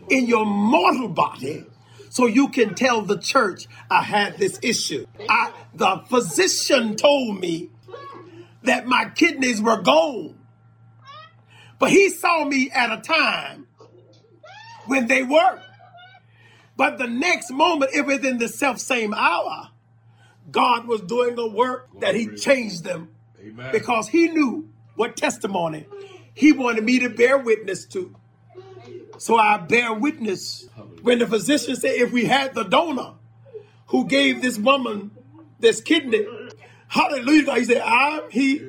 in 0.09 0.27
your 0.27 0.47
mortal 0.47 1.09
body 1.09 1.65
so 2.11 2.27
you 2.27 2.49
can 2.49 2.75
tell 2.75 3.03
the 3.03 3.17
church 3.17 3.67
I 3.89 4.03
had 4.03 4.37
this 4.37 4.59
issue. 4.63 5.07
I, 5.29 5.53
the 5.75 6.03
physician 6.09 6.97
told 6.97 7.41
me 7.41 7.71
that 8.65 8.87
my 8.87 9.07
kidneys 9.15 9.63
were 9.63 9.81
gone, 9.81 10.37
but 11.79 11.91
he 11.91 12.11
saw 12.11 12.45
me 12.45 12.71
at 12.71 12.93
a 12.93 13.01
time 13.01 13.69
when 14.87 15.07
they 15.07 15.23
were. 15.23 15.63
But 16.77 16.99
the 16.99 17.07
next 17.07 17.51
moment, 17.53 17.93
it 17.95 18.05
was 18.05 18.25
in 18.25 18.39
the 18.39 18.49
self 18.49 18.81
same 18.81 19.15
hour, 19.15 19.71
God 20.51 20.89
was 20.89 21.03
doing 21.03 21.39
a 21.39 21.47
work 21.47 21.89
that 22.01 22.15
he 22.17 22.27
changed 22.35 22.83
them 22.83 23.11
Amen. 23.41 23.71
because 23.71 24.09
he 24.09 24.29
knew 24.29 24.69
what 24.97 25.17
testimony 25.17 25.87
he 26.35 26.53
wanted 26.53 26.83
me 26.85 26.99
to 27.01 27.09
bear 27.09 27.39
witness 27.39 27.85
to. 27.87 28.17
So 29.19 29.37
I 29.37 29.59
bear 29.59 29.93
witness 29.93 30.69
when 31.03 31.19
the 31.19 31.27
physician 31.27 31.77
said, 31.77 31.95
if 31.95 32.13
we 32.13 32.25
had 32.25 32.55
the 32.55 32.65
donor 32.65 33.15
who 33.87 34.07
gave 34.07 34.43
this 34.43 34.59
woman 34.59 35.11
this 35.59 35.81
kidney, 35.81 36.27
hallelujah, 36.89 37.55
he 37.55 37.65
said, 37.65 37.83
I'm 37.85 38.31
he. 38.31 38.63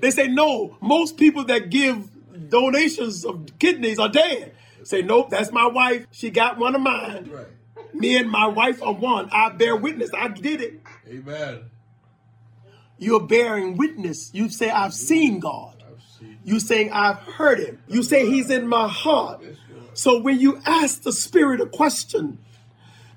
They 0.00 0.10
say, 0.10 0.28
no, 0.28 0.76
most 0.80 1.16
people 1.16 1.44
that 1.44 1.70
give 1.70 2.08
donations 2.50 3.24
of 3.24 3.58
kidneys 3.58 3.98
are 3.98 4.08
dead. 4.08 4.54
Say, 4.84 5.02
nope, 5.02 5.30
that's 5.30 5.50
my 5.52 5.66
wife. 5.66 6.06
She 6.12 6.30
got 6.30 6.56
one 6.56 6.74
of 6.74 6.80
mine. 6.80 7.30
Right. 7.32 7.94
Me 7.94 8.16
and 8.16 8.30
my 8.30 8.46
wife 8.46 8.82
are 8.82 8.92
one. 8.92 9.28
I 9.32 9.50
bear 9.50 9.74
witness. 9.74 10.10
I 10.16 10.28
did 10.28 10.60
it. 10.60 10.80
Amen. 11.08 11.64
You're 12.98 13.26
bearing 13.26 13.76
witness. 13.76 14.30
You 14.32 14.48
say, 14.48 14.70
I've 14.70 14.94
seen 14.94 15.40
God. 15.40 15.82
I've 15.86 16.02
seen. 16.02 16.38
You 16.44 16.60
saying 16.60 16.92
I've 16.92 17.18
heard 17.18 17.58
him. 17.58 17.82
You 17.88 18.02
say 18.02 18.26
he's 18.26 18.50
in 18.50 18.66
my 18.68 18.88
heart. 18.88 19.42
So 19.98 20.16
when 20.20 20.38
you 20.38 20.62
ask 20.64 21.02
the 21.02 21.12
spirit 21.12 21.60
a 21.60 21.66
question, 21.66 22.38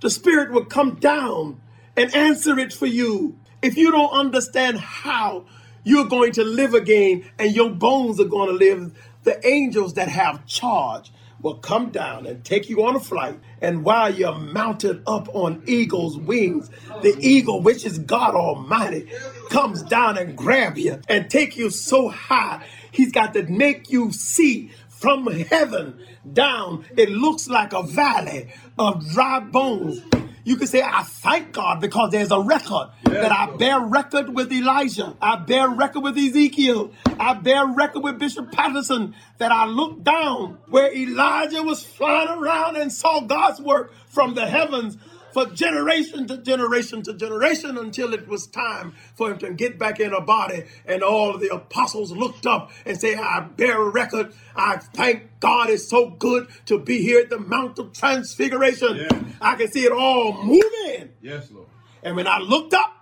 the 0.01 0.09
spirit 0.09 0.51
will 0.51 0.65
come 0.65 0.95
down 0.95 1.61
and 1.95 2.11
answer 2.15 2.57
it 2.57 2.73
for 2.73 2.87
you. 2.87 3.37
If 3.61 3.77
you 3.77 3.91
don't 3.91 4.11
understand 4.11 4.79
how 4.79 5.45
you're 5.83 6.07
going 6.07 6.31
to 6.31 6.43
live 6.43 6.73
again 6.73 7.29
and 7.37 7.55
your 7.55 7.69
bones 7.69 8.19
are 8.19 8.25
going 8.25 8.49
to 8.49 8.55
live, 8.55 8.97
the 9.21 9.47
angels 9.47 9.93
that 9.93 10.07
have 10.07 10.47
charge 10.47 11.11
will 11.39 11.57
come 11.57 11.91
down 11.91 12.25
and 12.25 12.43
take 12.43 12.67
you 12.67 12.83
on 12.83 12.95
a 12.95 12.99
flight. 12.99 13.39
And 13.61 13.83
while 13.85 14.11
you're 14.11 14.39
mounted 14.39 15.03
up 15.05 15.29
on 15.35 15.61
eagle's 15.67 16.17
wings, 16.17 16.71
the 17.03 17.15
eagle, 17.19 17.61
which 17.61 17.85
is 17.85 17.99
God 17.99 18.33
Almighty, 18.33 19.07
comes 19.51 19.83
down 19.83 20.17
and 20.17 20.35
grab 20.35 20.79
you 20.79 20.99
and 21.07 21.29
take 21.29 21.57
you 21.57 21.69
so 21.69 22.09
high. 22.09 22.65
He's 22.89 23.11
got 23.11 23.35
to 23.35 23.43
make 23.43 23.91
you 23.91 24.11
see 24.11 24.71
from 24.89 25.27
heaven 25.27 25.99
down. 26.31 26.85
It 26.97 27.09
looks 27.09 27.47
like 27.47 27.73
a 27.73 27.83
valley 27.83 28.53
of 28.77 29.07
dry 29.11 29.39
bones. 29.39 30.01
You 30.43 30.55
can 30.55 30.65
say, 30.65 30.81
I 30.81 31.03
thank 31.03 31.51
God 31.51 31.81
because 31.81 32.11
there's 32.11 32.31
a 32.31 32.39
record 32.39 32.89
that 33.03 33.31
I 33.31 33.55
bear 33.57 33.79
record 33.79 34.33
with 34.33 34.51
Elijah. 34.51 35.15
I 35.21 35.35
bear 35.35 35.69
record 35.69 36.01
with 36.01 36.17
Ezekiel. 36.17 36.91
I 37.19 37.35
bear 37.35 37.67
record 37.67 38.03
with 38.03 38.17
Bishop 38.17 38.51
Patterson 38.51 39.13
that 39.37 39.51
I 39.51 39.65
looked 39.65 40.03
down 40.03 40.57
where 40.67 40.91
Elijah 40.95 41.61
was 41.61 41.83
flying 41.83 42.29
around 42.29 42.75
and 42.77 42.91
saw 42.91 43.21
God's 43.21 43.61
work 43.61 43.93
from 44.07 44.33
the 44.33 44.47
heavens 44.47 44.97
for 45.33 45.45
generation 45.47 46.27
to 46.27 46.37
generation 46.37 47.01
to 47.03 47.13
generation 47.13 47.77
until 47.77 48.13
it 48.13 48.27
was 48.27 48.47
time 48.47 48.93
for 49.15 49.31
him 49.31 49.37
to 49.39 49.53
get 49.53 49.77
back 49.77 49.99
in 49.99 50.13
a 50.13 50.21
body. 50.21 50.65
And 50.85 51.03
all 51.03 51.33
of 51.33 51.41
the 51.41 51.53
apostles 51.53 52.11
looked 52.11 52.45
up 52.45 52.71
and 52.85 52.99
say, 52.99 53.15
I 53.15 53.41
bear 53.41 53.81
a 53.81 53.89
record. 53.89 54.33
I 54.55 54.77
thank 54.77 55.39
God 55.39 55.69
it's 55.69 55.87
so 55.87 56.09
good 56.09 56.47
to 56.65 56.79
be 56.79 57.01
here 57.01 57.21
at 57.21 57.29
the 57.29 57.39
Mount 57.39 57.79
of 57.79 57.93
Transfiguration. 57.93 58.95
Yeah. 58.97 59.21
I 59.39 59.55
can 59.55 59.71
see 59.71 59.85
it 59.85 59.91
all 59.91 60.43
moving. 60.43 61.09
Yes, 61.21 61.49
Lord. 61.51 61.67
And 62.03 62.15
when 62.15 62.27
I 62.27 62.39
looked 62.39 62.73
up, 62.73 62.95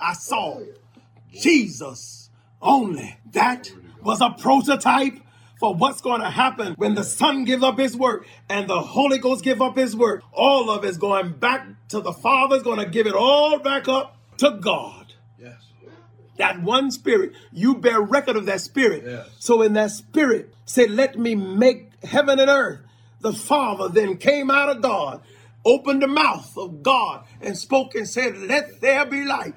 I 0.00 0.12
saw 0.14 0.60
Jesus 1.32 2.30
only. 2.60 3.16
That 3.32 3.70
was 4.02 4.20
a 4.20 4.30
prototype 4.30 5.18
for 5.64 5.74
what's 5.74 6.02
going 6.02 6.20
to 6.20 6.28
happen 6.28 6.74
when 6.74 6.94
the 6.94 7.02
Son 7.02 7.44
gives 7.44 7.62
up 7.62 7.78
his 7.78 7.96
work 7.96 8.26
and 8.50 8.68
the 8.68 8.82
Holy 8.82 9.16
Ghost 9.16 9.42
give 9.42 9.62
up 9.62 9.78
his 9.78 9.96
work. 9.96 10.22
All 10.30 10.68
of 10.68 10.84
it's 10.84 10.98
going 10.98 11.32
back 11.32 11.66
to 11.88 12.02
the 12.02 12.12
Father's 12.12 12.62
going 12.62 12.80
to 12.80 12.84
give 12.84 13.06
it 13.06 13.14
all 13.14 13.58
back 13.60 13.88
up 13.88 14.14
to 14.36 14.58
God. 14.60 15.14
Yes, 15.38 15.54
That 16.36 16.60
one 16.60 16.90
spirit, 16.90 17.32
you 17.50 17.76
bear 17.76 17.98
record 17.98 18.36
of 18.36 18.44
that 18.44 18.60
spirit. 18.60 19.04
Yes. 19.06 19.30
So 19.38 19.62
in 19.62 19.72
that 19.72 19.90
spirit, 19.92 20.52
say, 20.66 20.86
let 20.86 21.18
me 21.18 21.34
make 21.34 21.92
heaven 22.04 22.38
and 22.38 22.50
earth. 22.50 22.80
The 23.22 23.32
Father 23.32 23.88
then 23.88 24.18
came 24.18 24.50
out 24.50 24.68
of 24.68 24.82
God, 24.82 25.22
opened 25.64 26.02
the 26.02 26.08
mouth 26.08 26.58
of 26.58 26.82
God, 26.82 27.24
and 27.40 27.56
spoke 27.56 27.94
and 27.94 28.06
said, 28.06 28.36
Let 28.36 28.82
there 28.82 29.06
be 29.06 29.24
light. 29.24 29.54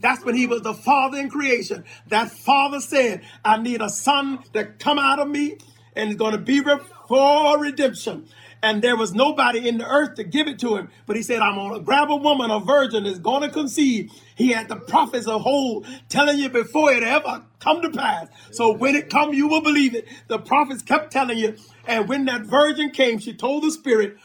That's 0.00 0.24
when 0.24 0.34
he 0.34 0.46
was 0.46 0.62
the 0.62 0.74
father 0.74 1.18
in 1.18 1.30
creation. 1.30 1.84
That 2.08 2.30
father 2.30 2.80
said, 2.80 3.22
I 3.44 3.58
need 3.60 3.82
a 3.82 3.88
son 3.88 4.40
to 4.54 4.64
come 4.66 4.98
out 4.98 5.18
of 5.18 5.28
me 5.28 5.58
and 5.94 6.10
is 6.10 6.16
going 6.16 6.32
to 6.32 6.38
be 6.38 6.60
re- 6.60 6.80
for 7.08 7.58
redemption. 7.58 8.26
And 8.62 8.82
there 8.82 8.96
was 8.96 9.14
nobody 9.14 9.66
in 9.68 9.78
the 9.78 9.86
earth 9.86 10.16
to 10.16 10.24
give 10.24 10.46
it 10.46 10.58
to 10.60 10.76
him. 10.76 10.90
But 11.06 11.16
he 11.16 11.22
said, 11.22 11.40
I'm 11.40 11.54
going 11.54 11.74
to 11.74 11.80
grab 11.80 12.10
a 12.10 12.16
woman, 12.16 12.50
a 12.50 12.60
virgin 12.60 13.06
is 13.06 13.18
going 13.18 13.42
to 13.42 13.48
conceive. 13.48 14.10
He 14.34 14.48
had 14.50 14.68
the 14.68 14.76
prophets 14.76 15.26
of 15.26 15.42
whole 15.42 15.84
telling 16.08 16.38
you 16.38 16.50
before 16.50 16.92
it 16.92 17.02
ever 17.02 17.44
come 17.58 17.80
to 17.82 17.90
pass. 17.90 18.28
So 18.50 18.72
when 18.72 18.96
it 18.96 19.08
come, 19.08 19.32
you 19.32 19.48
will 19.48 19.62
believe 19.62 19.94
it. 19.94 20.06
The 20.28 20.38
prophets 20.38 20.82
kept 20.82 21.10
telling 21.10 21.38
you. 21.38 21.56
And 21.86 22.08
when 22.08 22.26
that 22.26 22.42
virgin 22.42 22.90
came, 22.90 23.18
she 23.18 23.32
told 23.32 23.62
the 23.62 23.70
spirit, 23.70 24.16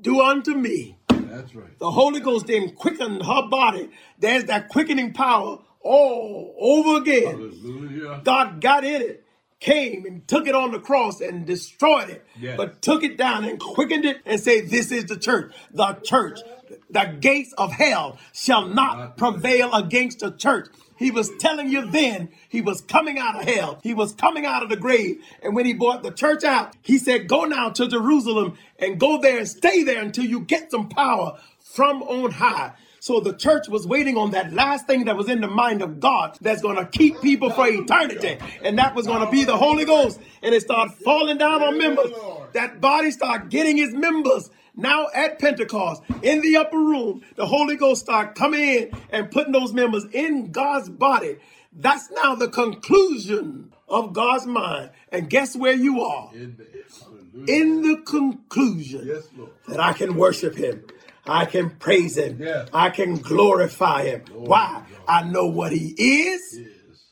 do 0.00 0.20
unto 0.20 0.54
me 0.54 0.98
That's 1.30 1.54
right. 1.54 1.78
the 1.78 1.90
Holy 1.90 2.20
Ghost 2.20 2.46
then 2.46 2.70
quickened 2.74 3.22
her 3.24 3.48
body. 3.48 3.90
There's 4.18 4.44
that 4.44 4.68
quickening 4.68 5.12
power 5.12 5.58
all 5.80 6.54
over 6.58 6.98
again. 6.98 7.24
Hallelujah. 7.24 8.20
God 8.24 8.60
got 8.60 8.84
in 8.84 9.00
it, 9.02 9.24
came 9.60 10.04
and 10.06 10.26
took 10.28 10.46
it 10.46 10.54
on 10.54 10.72
the 10.72 10.78
cross 10.80 11.20
and 11.20 11.46
destroyed 11.46 12.10
it, 12.10 12.26
Yes. 12.38 12.56
but 12.56 12.82
took 12.82 13.02
it 13.04 13.16
down 13.16 13.44
and 13.44 13.58
quickened 13.60 14.04
it 14.04 14.18
and 14.26 14.40
said, 14.40 14.68
This 14.70 14.90
is 14.92 15.06
the 15.06 15.16
church. 15.16 15.52
The 15.72 15.94
church. 16.04 16.40
The 16.88 17.16
gates 17.20 17.52
of 17.58 17.72
hell 17.72 18.18
shall 18.32 18.66
not 18.66 19.16
prevail 19.16 19.72
against 19.72 20.20
the 20.20 20.30
church. 20.32 20.68
He 21.00 21.10
was 21.10 21.30
telling 21.38 21.70
you 21.70 21.90
then 21.90 22.28
he 22.50 22.60
was 22.60 22.82
coming 22.82 23.18
out 23.18 23.34
of 23.34 23.48
hell. 23.48 23.80
He 23.82 23.94
was 23.94 24.12
coming 24.12 24.44
out 24.44 24.62
of 24.62 24.68
the 24.68 24.76
grave. 24.76 25.24
And 25.42 25.56
when 25.56 25.64
he 25.64 25.72
brought 25.72 26.02
the 26.02 26.10
church 26.10 26.44
out, 26.44 26.76
he 26.82 26.98
said, 26.98 27.26
Go 27.26 27.46
now 27.46 27.70
to 27.70 27.88
Jerusalem 27.88 28.58
and 28.78 29.00
go 29.00 29.18
there 29.18 29.38
and 29.38 29.48
stay 29.48 29.82
there 29.82 30.02
until 30.02 30.26
you 30.26 30.40
get 30.40 30.70
some 30.70 30.90
power 30.90 31.38
from 31.58 32.02
on 32.02 32.32
high. 32.32 32.74
So 33.00 33.18
the 33.20 33.32
church 33.32 33.66
was 33.66 33.86
waiting 33.86 34.18
on 34.18 34.32
that 34.32 34.52
last 34.52 34.86
thing 34.86 35.06
that 35.06 35.16
was 35.16 35.30
in 35.30 35.40
the 35.40 35.48
mind 35.48 35.80
of 35.80 36.00
God 36.00 36.36
that's 36.42 36.60
going 36.60 36.76
to 36.76 36.84
keep 36.84 37.22
people 37.22 37.48
for 37.48 37.66
eternity. 37.66 38.36
And 38.62 38.76
that 38.76 38.94
was 38.94 39.06
going 39.06 39.24
to 39.24 39.30
be 39.30 39.44
the 39.44 39.56
Holy 39.56 39.86
Ghost. 39.86 40.20
And 40.42 40.54
it 40.54 40.60
started 40.60 40.92
falling 41.02 41.38
down 41.38 41.62
on 41.62 41.78
members. 41.78 42.10
That 42.52 42.78
body 42.82 43.10
started 43.10 43.48
getting 43.48 43.78
its 43.78 43.94
members. 43.94 44.50
Now 44.76 45.08
at 45.14 45.38
Pentecost, 45.38 46.02
in 46.22 46.40
the 46.40 46.56
upper 46.56 46.78
room, 46.78 47.22
the 47.36 47.46
Holy 47.46 47.76
Ghost 47.76 48.02
start 48.02 48.34
coming 48.34 48.60
in 48.60 48.90
and 49.10 49.30
putting 49.30 49.52
those 49.52 49.72
members 49.72 50.04
in 50.12 50.52
God's 50.52 50.88
body. 50.88 51.36
That's 51.72 52.10
now 52.10 52.34
the 52.34 52.48
conclusion 52.48 53.72
of 53.88 54.12
God's 54.12 54.46
mind. 54.46 54.90
And 55.12 55.28
guess 55.28 55.56
where 55.56 55.72
you 55.74 56.02
are? 56.02 56.30
In 56.34 57.82
the 57.82 58.02
conclusion 58.04 59.06
Yes, 59.06 59.24
Lord. 59.36 59.50
that 59.68 59.80
I 59.80 59.92
can 59.92 60.16
worship 60.16 60.56
him. 60.56 60.84
I 61.26 61.44
can 61.44 61.70
praise 61.70 62.16
him. 62.16 62.38
Yes. 62.40 62.68
I 62.72 62.90
can 62.90 63.16
glorify 63.16 64.04
him. 64.04 64.24
Why? 64.32 64.82
I 65.06 65.22
know 65.24 65.46
what 65.46 65.72
he 65.72 65.88
is. 65.88 66.40
Is. 66.54 67.02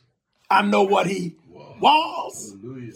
I 0.51 0.63
know 0.63 0.83
what 0.85 1.07
he 1.07 1.37
was. 1.81 2.57
Hallelujah. 2.61 2.93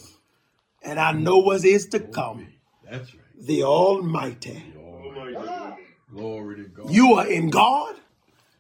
And 0.82 0.98
I 0.98 1.12
know 1.12 1.38
what 1.38 1.64
is 1.64 1.86
to 1.88 2.00
come. 2.00 2.48
That's 2.90 3.14
right. 3.14 3.21
The 3.44 3.64
Almighty. 3.64 4.62
Glory 6.12 6.56
to 6.56 6.62
God. 6.68 6.90
You 6.90 7.14
are 7.14 7.26
in 7.26 7.50
God, 7.50 7.96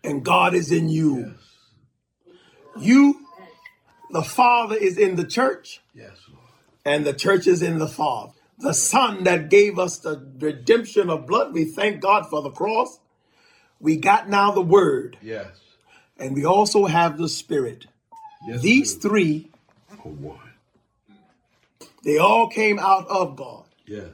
and 0.02 0.24
God 0.24 0.54
is 0.54 0.72
in 0.72 0.88
you. 0.88 1.34
You, 2.80 3.26
the 4.10 4.22
Father, 4.22 4.74
is 4.74 4.96
in 4.98 5.16
the 5.16 5.24
church, 5.26 5.80
Yes, 5.94 6.16
Lord. 6.32 6.42
and 6.84 7.04
the 7.06 7.12
church 7.12 7.46
is 7.46 7.62
in 7.62 7.78
the 7.78 7.86
Father. 7.88 8.32
The 8.58 8.72
Son 8.74 9.24
that 9.24 9.50
gave 9.50 9.78
us 9.78 9.98
the 9.98 10.26
redemption 10.38 11.10
of 11.10 11.26
blood, 11.26 11.52
we 11.52 11.64
thank 11.66 12.00
God 12.00 12.28
for 12.30 12.40
the 12.42 12.50
cross. 12.50 12.98
We 13.80 13.96
got 13.96 14.28
now 14.28 14.50
the 14.52 14.62
Word, 14.62 15.18
Yes. 15.20 15.48
and 16.18 16.34
we 16.34 16.44
also 16.44 16.86
have 16.86 17.18
the 17.18 17.28
Spirit. 17.28 17.86
Yes. 18.48 18.62
These 18.62 18.92
Lord. 18.94 19.02
three, 19.02 19.50
one. 20.02 20.38
they 22.02 22.16
all 22.18 22.48
came 22.48 22.78
out 22.78 23.06
of 23.08 23.36
God. 23.36 23.64
Yes. 23.86 24.08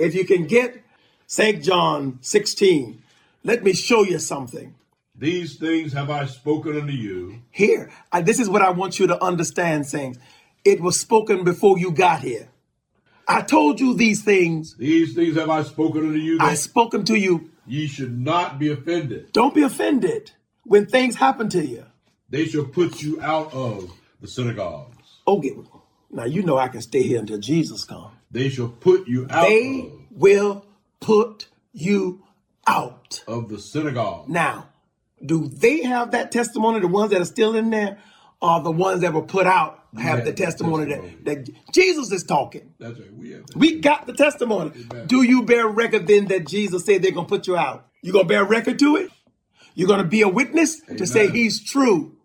If 0.00 0.14
you 0.14 0.24
can 0.24 0.46
get 0.46 0.82
St. 1.26 1.62
John 1.62 2.18
16, 2.22 3.02
Let 3.44 3.62
me 3.62 3.72
show 3.74 4.02
you 4.02 4.18
something. 4.18 4.74
These 5.14 5.56
things 5.56 5.92
have 5.92 6.10
I 6.10 6.24
spoken 6.24 6.76
unto 6.80 6.92
you, 6.92 7.42
Here, 7.50 7.90
I, 8.10 8.22
this 8.22 8.40
is 8.40 8.48
what 8.48 8.62
I 8.62 8.70
want 8.70 8.98
you 8.98 9.06
to 9.08 9.22
understand, 9.22 9.86
saints. 9.86 10.18
It 10.64 10.80
was 10.80 10.98
spoken 10.98 11.44
before 11.44 11.78
you 11.78 11.90
got 11.90 12.20
here. 12.20 12.48
I 13.28 13.42
told 13.42 13.78
you 13.80 13.94
these 13.94 14.22
things. 14.22 14.74
these 14.76 15.14
things 15.14 15.36
have 15.36 15.50
I 15.50 15.62
spoken 15.62 16.06
unto 16.06 16.18
you, 16.18 16.38
I 16.40 16.50
that 16.50 16.56
spoke 16.58 16.92
them 16.92 17.04
to 17.04 17.18
you. 17.18 17.50
ye 17.66 17.86
should 17.86 18.18
not 18.18 18.58
be 18.58 18.70
offended. 18.70 19.32
Don't 19.32 19.54
be 19.54 19.62
offended 19.62 20.32
when 20.64 20.86
things 20.86 21.16
happen 21.16 21.48
to 21.50 21.64
you. 21.64 21.84
They 22.30 22.46
shall 22.46 22.64
put 22.64 23.02
you 23.02 23.20
out 23.20 23.52
of 23.52 23.92
the 24.22 24.28
synagogues. 24.28 25.20
Okay, 25.26 25.52
now 26.10 26.24
you 26.24 26.42
know 26.42 26.56
I 26.56 26.68
can 26.68 26.80
stay 26.80 27.02
here 27.02 27.20
until 27.20 27.38
Jesus 27.38 27.84
comes. 27.84 28.14
They 28.30 28.48
shall 28.48 28.68
put 28.68 29.08
you 29.08 29.26
out 29.30 29.42
They 29.42 29.90
will 30.10 30.64
put 31.00 31.48
you 31.72 32.22
out. 32.66 33.22
of, 33.26 33.44
of 33.44 33.48
the 33.48 33.58
synagogue. 33.58 34.28
Now, 34.28 34.68
do 35.24 35.48
they 35.48 35.82
have 35.82 36.12
that 36.12 36.30
testimony? 36.30 36.80
The 36.80 36.88
ones 36.88 37.10
that 37.10 37.20
are 37.20 37.26
still 37.26 37.56
in 37.56 37.70
there, 37.70 37.98
are 38.42 38.62
the 38.62 38.70
ones 38.70 39.02
that 39.02 39.12
were 39.12 39.22
put 39.22 39.46
out 39.46 39.84
have 39.98 40.24
the 40.24 40.32
testimony, 40.32 40.86
testimony. 40.86 41.16
That, 41.24 41.46
that 41.46 41.72
Jesus 41.72 42.10
is 42.12 42.22
talking? 42.22 42.72
That's 42.78 42.98
right. 42.98 43.12
We 43.14 43.32
have. 43.32 43.44
We 43.54 43.80
got 43.80 44.06
the 44.06 44.12
testimony. 44.12 44.70
Amen. 44.70 45.06
Do 45.06 45.22
you 45.22 45.42
bear 45.42 45.66
record 45.66 46.06
then 46.06 46.26
that 46.26 46.46
Jesus 46.46 46.84
said 46.84 47.02
they're 47.02 47.10
gonna 47.10 47.26
put 47.26 47.46
you 47.46 47.56
out? 47.56 47.86
You 48.02 48.12
gonna 48.12 48.24
bear 48.24 48.44
record 48.44 48.78
to 48.78 48.96
it? 48.96 49.10
You're 49.74 49.88
gonna 49.88 50.04
be 50.04 50.22
a 50.22 50.28
witness 50.28 50.80
to 50.80 51.06
say 51.06 51.28
he's 51.28 51.62
true. 51.62 52.16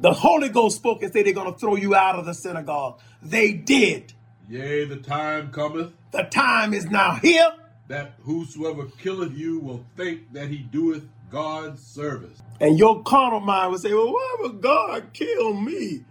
The 0.00 0.12
Holy 0.12 0.48
Ghost 0.48 0.76
spoke 0.78 1.02
and 1.02 1.12
said 1.12 1.26
they're 1.26 1.32
gonna 1.32 1.56
throw 1.56 1.76
you 1.76 1.94
out 1.94 2.16
of 2.16 2.26
the 2.26 2.34
synagogue. 2.34 3.00
They 3.22 3.52
did. 3.52 4.11
Yea, 4.48 4.84
the 4.84 4.96
time 4.96 5.50
cometh 5.50 5.92
The 6.10 6.24
time 6.24 6.74
is 6.74 6.86
now 6.90 7.14
here. 7.16 7.52
that 7.88 8.14
whosoever 8.22 8.86
killeth 8.98 9.32
you 9.36 9.58
will 9.60 9.84
think 9.96 10.32
that 10.32 10.48
he 10.48 10.58
doeth 10.58 11.04
God's 11.30 11.82
service. 11.82 12.38
And 12.60 12.78
your 12.78 13.02
carnal 13.02 13.40
mind 13.40 13.72
will 13.72 13.78
say, 13.78 13.92
Well, 13.94 14.12
why 14.12 14.36
would 14.40 14.60
God 14.60 15.12
kill 15.12 15.54
me? 15.54 16.04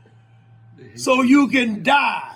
So 0.96 1.22
you 1.22 1.48
can 1.48 1.84
die. 1.84 2.36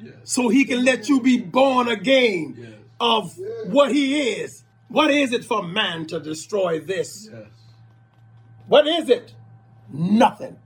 Yes. 0.00 0.14
So 0.24 0.48
he 0.48 0.64
can 0.64 0.84
let 0.84 1.08
you 1.08 1.20
be 1.20 1.38
born 1.38 1.88
again 1.88 2.56
Yes. 2.58 2.70
of 2.98 3.38
what 3.66 3.92
he 3.92 4.30
is. 4.40 4.64
What 4.88 5.10
is 5.10 5.32
it 5.32 5.44
for 5.44 5.62
man 5.62 6.06
to 6.06 6.18
destroy 6.20 6.80
this? 6.80 7.28
Yes. 7.32 7.46
What 8.66 8.86
is 8.86 9.08
it? 9.10 9.34
Nothing. 9.92 10.58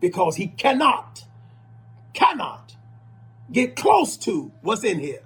Because 0.00 0.36
he 0.36 0.48
cannot, 0.48 1.24
cannot 2.12 2.74
get 3.52 3.76
close 3.76 4.16
to 4.18 4.52
what's 4.62 4.84
in 4.84 4.98
here. 4.98 5.22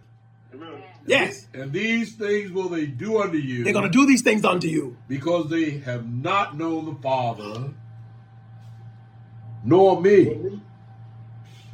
Yes. 1.07 1.49
And 1.53 1.73
these 1.73 2.15
things 2.15 2.53
will 2.53 2.69
they 2.69 2.87
do 2.87 3.21
unto 3.21 3.37
you 3.37 3.65
They're 3.65 3.73
going 3.73 3.91
to 3.91 3.99
do 3.99 4.07
these 4.07 4.23
things 4.23 4.45
unto 4.45 4.69
you 4.69 4.97
because 5.09 5.51
they 5.51 5.79
have 5.81 6.09
not 6.09 6.57
known 6.57 6.85
the 6.87 6.95
Father 7.03 7.71
nor 9.65 10.01
me. 10.01 10.61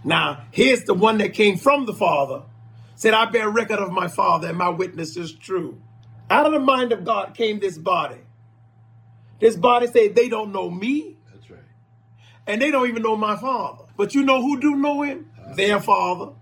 Now, 0.04 0.44
here's 0.50 0.84
the 0.84 0.94
one 0.94 1.18
that 1.18 1.34
came 1.34 1.58
from 1.58 1.86
the 1.86 1.94
Father. 1.94 2.42
Said, 2.94 3.14
I 3.14 3.26
bear 3.26 3.48
record 3.48 3.78
of 3.78 3.92
my 3.92 4.08
Father, 4.08 4.48
and 4.48 4.58
my 4.58 4.70
witness 4.70 5.16
is 5.16 5.32
true. 5.32 5.80
Out 6.30 6.46
of 6.46 6.52
the 6.52 6.58
mind 6.58 6.92
of 6.92 7.04
God 7.04 7.34
came 7.34 7.60
this 7.60 7.78
body. 7.78 8.18
This 9.40 9.56
body 9.56 9.86
said, 9.86 10.14
they 10.14 10.28
don't 10.28 10.52
know 10.52 10.68
me, 10.68 11.16
That's 11.32 11.48
right. 11.48 11.60
and 12.46 12.60
they 12.60 12.70
don't 12.70 12.88
even 12.88 13.02
know 13.02 13.16
my 13.16 13.36
Father. 13.36 13.84
But 13.96 14.14
you 14.14 14.24
know 14.24 14.42
who 14.42 14.60
do 14.60 14.76
know 14.76 15.02
him? 15.02 15.30
Their 15.54 15.80
Father. 15.80 16.32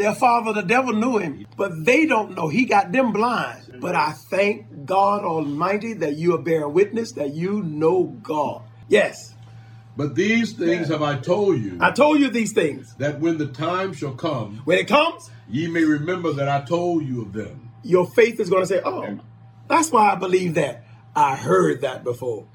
Their 0.00 0.14
father, 0.14 0.54
the 0.54 0.62
devil, 0.62 0.94
knew 0.94 1.18
him, 1.18 1.46
but 1.58 1.84
they 1.84 2.06
don't 2.06 2.34
know. 2.34 2.48
He 2.48 2.64
got 2.64 2.90
them 2.90 3.12
blind. 3.12 3.80
But 3.80 3.94
I 3.94 4.12
thank 4.12 4.86
God 4.86 5.24
Almighty 5.24 5.92
that 5.92 6.16
you 6.16 6.34
are 6.34 6.38
bearing 6.42 6.72
witness 6.72 7.12
that 7.12 7.34
you 7.34 7.62
know 7.62 8.04
God. 8.22 8.62
Yes, 8.88 9.34
But 9.98 10.14
these 10.14 10.54
things 10.54 10.88
have 10.88 11.02
I 11.02 11.18
told 11.18 11.60
you, 11.60 11.76
I 11.80 11.90
told 11.90 12.18
you 12.18 12.30
these 12.30 12.54
things. 12.54 12.94
that 12.96 13.20
when 13.20 13.36
the 13.36 13.48
time 13.48 13.92
shall 13.92 14.14
come, 14.14 14.62
When 14.64 14.78
it 14.78 14.88
comes, 14.88 15.30
ye 15.50 15.68
may 15.68 15.84
remember 15.84 16.32
that 16.32 16.48
I 16.48 16.62
told 16.62 17.04
you 17.04 17.20
of 17.20 17.34
them. 17.34 17.70
your 17.82 18.06
faith 18.06 18.40
is 18.40 18.48
going 18.48 18.62
to 18.62 18.66
say, 18.66 18.80
Oh, 18.82 19.18
that's 19.68 19.92
why 19.92 20.12
I 20.12 20.14
believe 20.14 20.54
that. 20.54 20.82
I 21.14 21.36
heard 21.36 21.82
that 21.82 22.04
before. 22.04 22.46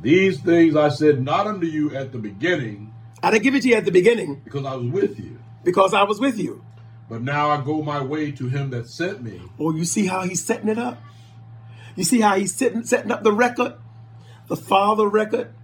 These 0.00 0.40
things 0.40 0.76
I 0.76 0.90
said 0.90 1.20
not 1.20 1.48
unto 1.48 1.66
you 1.66 1.96
at 1.96 2.12
the 2.12 2.18
beginning, 2.18 2.92
I 3.24 3.32
didn't 3.32 3.42
give 3.42 3.54
it 3.56 3.62
to 3.62 3.68
you 3.70 3.74
at 3.74 3.84
the 3.84 3.90
beginning 3.90 4.40
because 4.44 4.64
I 4.64 4.76
was 4.76 4.86
with 4.92 5.18
you. 5.18 5.33
Because 5.64 5.94
I 5.94 6.04
was 6.04 6.20
with 6.20 6.38
you. 6.38 6.64
But 7.08 7.22
now 7.22 7.50
I 7.50 7.62
go 7.62 7.82
my 7.82 8.02
way 8.02 8.32
to 8.32 8.48
him 8.48 8.70
that 8.70 8.88
sent 8.88 9.22
me. 9.22 9.40
Oh, 9.58 9.74
you 9.74 9.84
see 9.84 10.06
how 10.06 10.22
he's 10.22 10.44
setting 10.44 10.68
it 10.68 10.78
up? 10.78 11.02
You 11.96 12.04
see 12.04 12.20
how 12.20 12.36
he's 12.36 12.54
setting, 12.54 12.84
setting 12.84 13.12
up 13.12 13.22
the 13.22 13.32
record? 13.32 13.74
The 14.48 14.56
Father 14.56 15.08
record? 15.08 15.54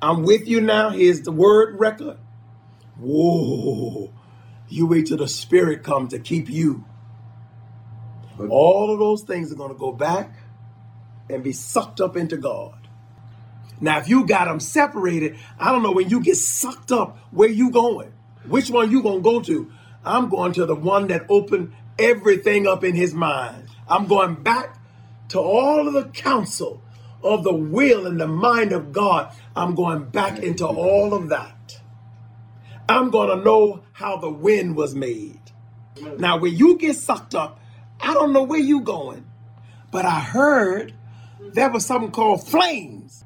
I'm 0.00 0.24
with 0.24 0.46
you 0.46 0.60
now. 0.60 0.90
Here's 0.90 1.22
the 1.22 1.32
word 1.32 1.78
record. 1.78 2.18
Whoa. 2.98 4.12
You 4.68 4.86
wait 4.86 5.06
till 5.06 5.18
the 5.18 5.28
Spirit 5.28 5.82
comes 5.82 6.12
to 6.12 6.18
keep 6.18 6.48
you. 6.48 6.84
But 8.38 8.48
All 8.48 8.92
of 8.92 8.98
those 8.98 9.22
things 9.22 9.52
are 9.52 9.56
going 9.56 9.72
to 9.72 9.78
go 9.78 9.92
back 9.92 10.32
and 11.28 11.42
be 11.42 11.52
sucked 11.52 12.00
up 12.00 12.16
into 12.16 12.36
God. 12.36 12.88
Now, 13.80 13.98
if 13.98 14.08
you 14.08 14.26
got 14.26 14.46
them 14.46 14.60
separated, 14.60 15.36
I 15.58 15.72
don't 15.72 15.82
know 15.82 15.92
when 15.92 16.08
you 16.08 16.20
get 16.20 16.36
sucked 16.36 16.92
up, 16.92 17.18
where 17.30 17.48
you 17.48 17.70
going? 17.70 18.12
Which 18.46 18.70
one 18.70 18.90
you 18.90 19.02
to 19.02 19.20
go 19.20 19.40
to? 19.42 19.70
I'm 20.04 20.28
going 20.28 20.52
to 20.54 20.66
the 20.66 20.74
one 20.74 21.08
that 21.08 21.26
opened 21.28 21.72
everything 21.98 22.66
up 22.66 22.82
in 22.84 22.94
his 22.94 23.14
mind. 23.14 23.68
I'm 23.88 24.06
going 24.06 24.34
back 24.34 24.78
to 25.28 25.38
all 25.38 25.86
of 25.86 25.94
the 25.94 26.04
counsel 26.06 26.82
of 27.22 27.44
the 27.44 27.54
will 27.54 28.06
and 28.06 28.20
the 28.20 28.26
mind 28.26 28.72
of 28.72 28.92
God. 28.92 29.32
I'm 29.54 29.74
going 29.74 30.04
back 30.06 30.38
into 30.40 30.66
all 30.66 31.14
of 31.14 31.28
that. 31.28 31.80
I'm 32.88 33.10
going 33.10 33.36
to 33.36 33.44
know 33.44 33.84
how 33.92 34.16
the 34.16 34.30
wind 34.30 34.76
was 34.76 34.94
made. 34.94 35.40
Now, 36.18 36.38
when 36.38 36.56
you 36.56 36.76
get 36.78 36.96
sucked 36.96 37.34
up, 37.34 37.60
I 38.00 38.12
don't 38.14 38.32
know 38.32 38.42
where 38.42 38.58
you 38.58 38.80
going, 38.80 39.24
but 39.92 40.04
I 40.04 40.18
heard 40.20 40.92
there 41.52 41.70
was 41.70 41.86
something 41.86 42.10
called 42.10 42.46
flames, 42.46 43.24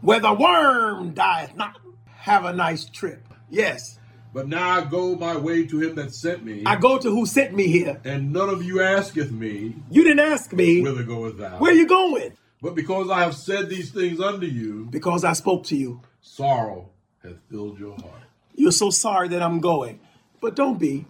where 0.00 0.20
the 0.20 0.32
worm 0.32 1.12
dieth 1.12 1.54
not. 1.54 1.78
Have 2.06 2.44
a 2.44 2.52
nice 2.52 2.86
trip. 2.86 3.28
Yes, 3.50 4.00
but 4.36 4.48
now 4.48 4.68
I 4.68 4.84
go 4.84 5.16
my 5.16 5.34
way 5.34 5.66
to 5.66 5.80
him 5.80 5.94
that 5.94 6.14
sent 6.14 6.44
me, 6.44 6.62
I 6.66 6.76
go 6.76 6.98
to 6.98 7.08
who 7.08 7.24
sent 7.24 7.54
me 7.54 7.68
here. 7.68 7.98
and 8.04 8.34
none 8.34 8.50
of 8.50 8.62
you 8.62 8.82
asketh 8.82 9.30
me, 9.32 9.74
You 9.90 10.04
didn't 10.04 10.20
ask 10.20 10.52
me 10.52 10.82
Whither 10.82 11.04
goest 11.04 11.38
thou? 11.38 11.56
where 11.56 11.72
are 11.72 11.74
you 11.74 11.88
going 11.88 12.36
But 12.60 12.74
because 12.74 13.08
I 13.08 13.20
have 13.20 13.34
said 13.34 13.70
these 13.70 13.92
things 13.92 14.20
unto 14.20 14.44
you, 14.44 14.88
because 14.90 15.24
I 15.24 15.32
spoke 15.32 15.64
to 15.64 15.76
you. 15.76 16.02
sorrow 16.20 16.90
hath 17.22 17.38
filled 17.50 17.78
your 17.78 17.94
heart. 17.96 18.24
You're 18.54 18.72
so 18.72 18.90
sorry 18.90 19.28
that 19.28 19.42
I'm 19.42 19.58
going, 19.60 20.00
but 20.42 20.54
don't 20.54 20.78
be. 20.78 21.06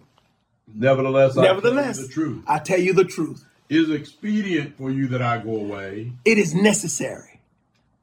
Nevertheless, 0.73 1.37
I 1.37 1.43
Nevertheless, 1.43 1.97
tell 1.97 2.03
you 2.03 2.07
the 2.07 2.13
truth. 2.13 2.43
I 2.47 2.59
tell 2.59 2.79
you 2.79 2.93
the 2.93 3.03
truth. 3.03 3.43
It 3.67 3.75
is 3.75 3.89
expedient 3.89 4.77
for 4.77 4.89
you 4.89 5.09
that 5.09 5.21
I 5.21 5.39
go 5.39 5.57
away. 5.57 6.13
It 6.23 6.37
is 6.37 6.55
necessary 6.55 7.41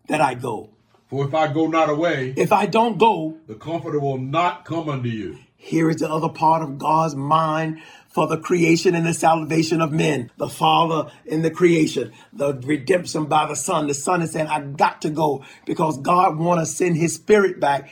that 0.08 0.20
I 0.20 0.34
go. 0.34 0.68
For 1.08 1.26
if 1.26 1.34
I 1.34 1.52
go 1.52 1.66
not 1.66 1.90
away, 1.90 2.34
If 2.36 2.52
I 2.52 2.66
don't 2.66 2.98
go, 2.98 3.38
the 3.46 3.54
Comforter 3.54 4.00
will 4.00 4.18
not 4.18 4.64
come 4.64 4.88
unto 4.88 5.08
you. 5.08 5.38
Here 5.56 5.88
is 5.88 5.96
the 5.96 6.10
other 6.10 6.28
part 6.28 6.62
of 6.62 6.78
God's 6.78 7.14
mind 7.14 7.80
for 8.08 8.26
the 8.26 8.38
creation 8.38 8.94
and 8.94 9.06
the 9.06 9.14
salvation 9.14 9.80
of 9.80 9.92
men. 9.92 10.30
The 10.36 10.48
Father 10.48 11.10
in 11.24 11.42
the 11.42 11.50
creation, 11.50 12.12
the 12.32 12.54
redemption 12.54 13.26
by 13.26 13.46
the 13.46 13.56
Son. 13.56 13.86
The 13.86 13.94
Son 13.94 14.22
is 14.22 14.32
saying, 14.32 14.46
I 14.46 14.60
got 14.60 15.02
to 15.02 15.10
go 15.10 15.44
because 15.66 15.98
God 15.98 16.38
want 16.38 16.60
to 16.60 16.66
send 16.66 16.96
his 16.96 17.14
spirit 17.14 17.60
back. 17.60 17.90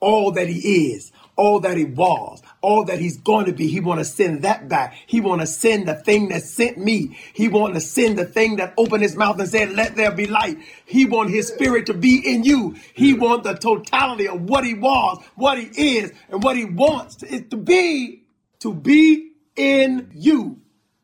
All 0.00 0.32
that 0.32 0.48
he 0.48 0.92
is, 0.92 1.12
all 1.36 1.60
that 1.60 1.76
he 1.76 1.84
was, 1.84 2.42
all 2.62 2.84
that 2.84 2.98
he's 2.98 3.18
going 3.18 3.46
to 3.46 3.52
be. 3.52 3.66
He 3.68 3.80
want 3.80 4.00
to 4.00 4.04
send 4.04 4.42
that 4.42 4.68
back. 4.68 4.94
He 5.06 5.20
want 5.20 5.40
to 5.40 5.46
send 5.46 5.86
the 5.88 5.94
thing 5.94 6.28
that 6.28 6.42
sent 6.42 6.78
me. 6.78 7.18
He 7.34 7.48
want 7.48 7.74
to 7.74 7.80
send 7.80 8.16
the 8.18 8.24
thing 8.24 8.56
that 8.56 8.72
opened 8.78 9.02
his 9.02 9.16
mouth 9.16 9.38
and 9.38 9.48
said, 9.48 9.72
let 9.72 9.96
there 9.96 10.12
be 10.12 10.26
light. 10.26 10.56
He 10.86 11.04
want 11.04 11.30
his 11.30 11.48
spirit 11.48 11.86
to 11.86 11.94
be 11.94 12.16
in 12.24 12.44
you. 12.44 12.76
He 12.94 13.14
want 13.14 13.42
the 13.44 13.54
totality 13.54 14.28
of 14.28 14.42
what 14.42 14.64
he 14.64 14.74
was, 14.74 15.22
what 15.34 15.58
he 15.58 15.98
is, 15.98 16.12
and 16.30 16.42
what 16.42 16.56
he 16.56 16.64
wants 16.64 17.16
to, 17.16 17.26
is 17.34 17.42
to 17.50 17.56
be, 17.56 18.22
to 18.60 18.72
be 18.72 19.32
in 19.56 20.10
you. 20.14 20.60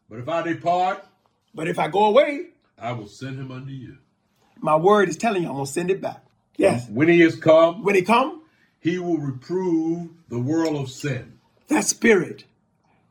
But 0.09 0.21
if 0.21 0.29
I 0.29 0.43
depart, 0.43 1.05
But 1.55 1.69
if 1.69 1.79
I 1.79 1.89
go 1.89 2.07
away, 2.07 2.51
I 2.79 2.93
will 2.93 3.09
send 3.09 3.39
him 3.39 3.51
unto 3.51 3.73
you. 3.73 3.99
my 4.61 4.77
word 4.77 5.09
is 5.09 5.17
telling 5.17 5.43
you 5.43 5.49
I'm 5.49 5.55
going 5.55 5.67
to 5.67 5.73
send 5.73 5.91
it 5.91 6.01
back. 6.01 6.25
Yes. 6.57 6.89
When 6.89 7.09
he 7.09 7.21
is 7.23 7.37
come, 7.37 7.83
When 7.85 7.95
he 7.95 8.03
come, 8.03 8.43
he 8.81 8.99
will 8.99 9.19
reprove 9.19 10.09
the 10.29 10.39
world 10.39 10.77
of 10.77 10.89
sin. 10.91 11.38
That 11.69 11.85
spirit 11.85 12.45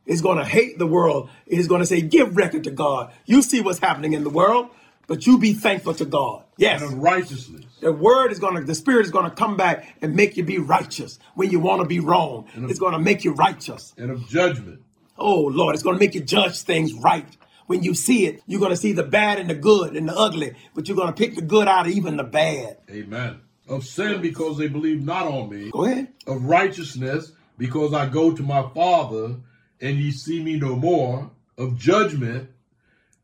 is 0.06 0.20
going 0.22 0.38
to 0.38 0.44
hate 0.44 0.78
the 0.78 0.86
world. 0.86 1.30
It 1.46 1.58
is 1.58 1.68
going 1.68 1.80
to 1.80 1.86
say, 1.86 2.00
give 2.00 2.36
record 2.36 2.64
to 2.64 2.70
God. 2.70 3.12
You 3.26 3.42
see 3.42 3.60
what's 3.60 3.78
happening 3.78 4.12
in 4.14 4.24
the 4.24 4.30
world, 4.30 4.68
but 5.06 5.26
you 5.26 5.38
be 5.38 5.52
thankful 5.52 5.94
to 5.94 6.04
God. 6.04 6.44
Yes. 6.56 6.82
And 6.82 6.92
of 6.94 6.98
righteousness, 6.98 7.64
The 7.80 7.92
word 7.92 8.32
is 8.32 8.38
going 8.38 8.56
to, 8.56 8.62
the 8.62 8.74
spirit 8.74 9.04
is 9.06 9.12
going 9.12 9.24
to 9.28 9.34
come 9.36 9.56
back 9.56 9.96
and 10.02 10.14
make 10.16 10.36
you 10.36 10.44
be 10.44 10.58
righteous 10.58 11.18
when 11.34 11.50
you 11.50 11.60
want 11.60 11.82
to 11.82 11.86
be 11.88 12.00
wrong. 12.00 12.46
It's 12.54 12.78
going 12.78 12.92
to 12.92 12.98
make 12.98 13.24
you 13.24 13.32
righteous. 13.32 13.94
and 13.96 14.10
of 14.10 14.28
judgment, 14.28 14.80
Oh, 15.20 15.42
Lord, 15.42 15.74
it's 15.74 15.82
going 15.82 15.96
to 15.96 16.00
make 16.00 16.14
you 16.14 16.20
judge 16.22 16.60
things 16.62 16.92
right 16.94 17.26
When 17.66 17.82
you 17.82 17.92
see 17.94 18.26
it, 18.26 18.40
you're 18.46 18.60
going 18.60 18.70
to 18.70 18.76
see 18.76 18.92
the 18.92 19.02
bad 19.02 19.38
and 19.38 19.50
the 19.50 19.54
good 19.54 19.94
and 19.96 20.08
the 20.08 20.14
ugly, 20.16 20.54
but 20.74 20.88
you're 20.88 20.96
going 20.96 21.08
to 21.08 21.12
pick 21.12 21.34
the 21.34 21.42
good 21.42 21.68
out 21.68 21.86
of 21.86 21.92
even 21.92 22.16
the 22.16 22.24
bad. 22.24 22.78
Amen. 22.90 23.40
Of 23.68 23.84
sin 23.84 24.22
because 24.22 24.56
they 24.58 24.68
believe 24.68 25.02
not 25.04 25.26
on 25.26 25.50
me. 25.50 25.70
Go 25.70 25.84
ahead. 25.84 26.08
Of 26.26 26.44
righteousness 26.44 27.32
because 27.58 27.92
I 27.92 28.08
go 28.08 28.32
to 28.32 28.42
my 28.42 28.62
Father 28.74 29.36
and 29.80 29.98
ye 29.98 30.10
see 30.10 30.42
me 30.42 30.58
no 30.58 30.76
more. 30.76 31.32
Of 31.58 31.76
judgment 31.76 32.50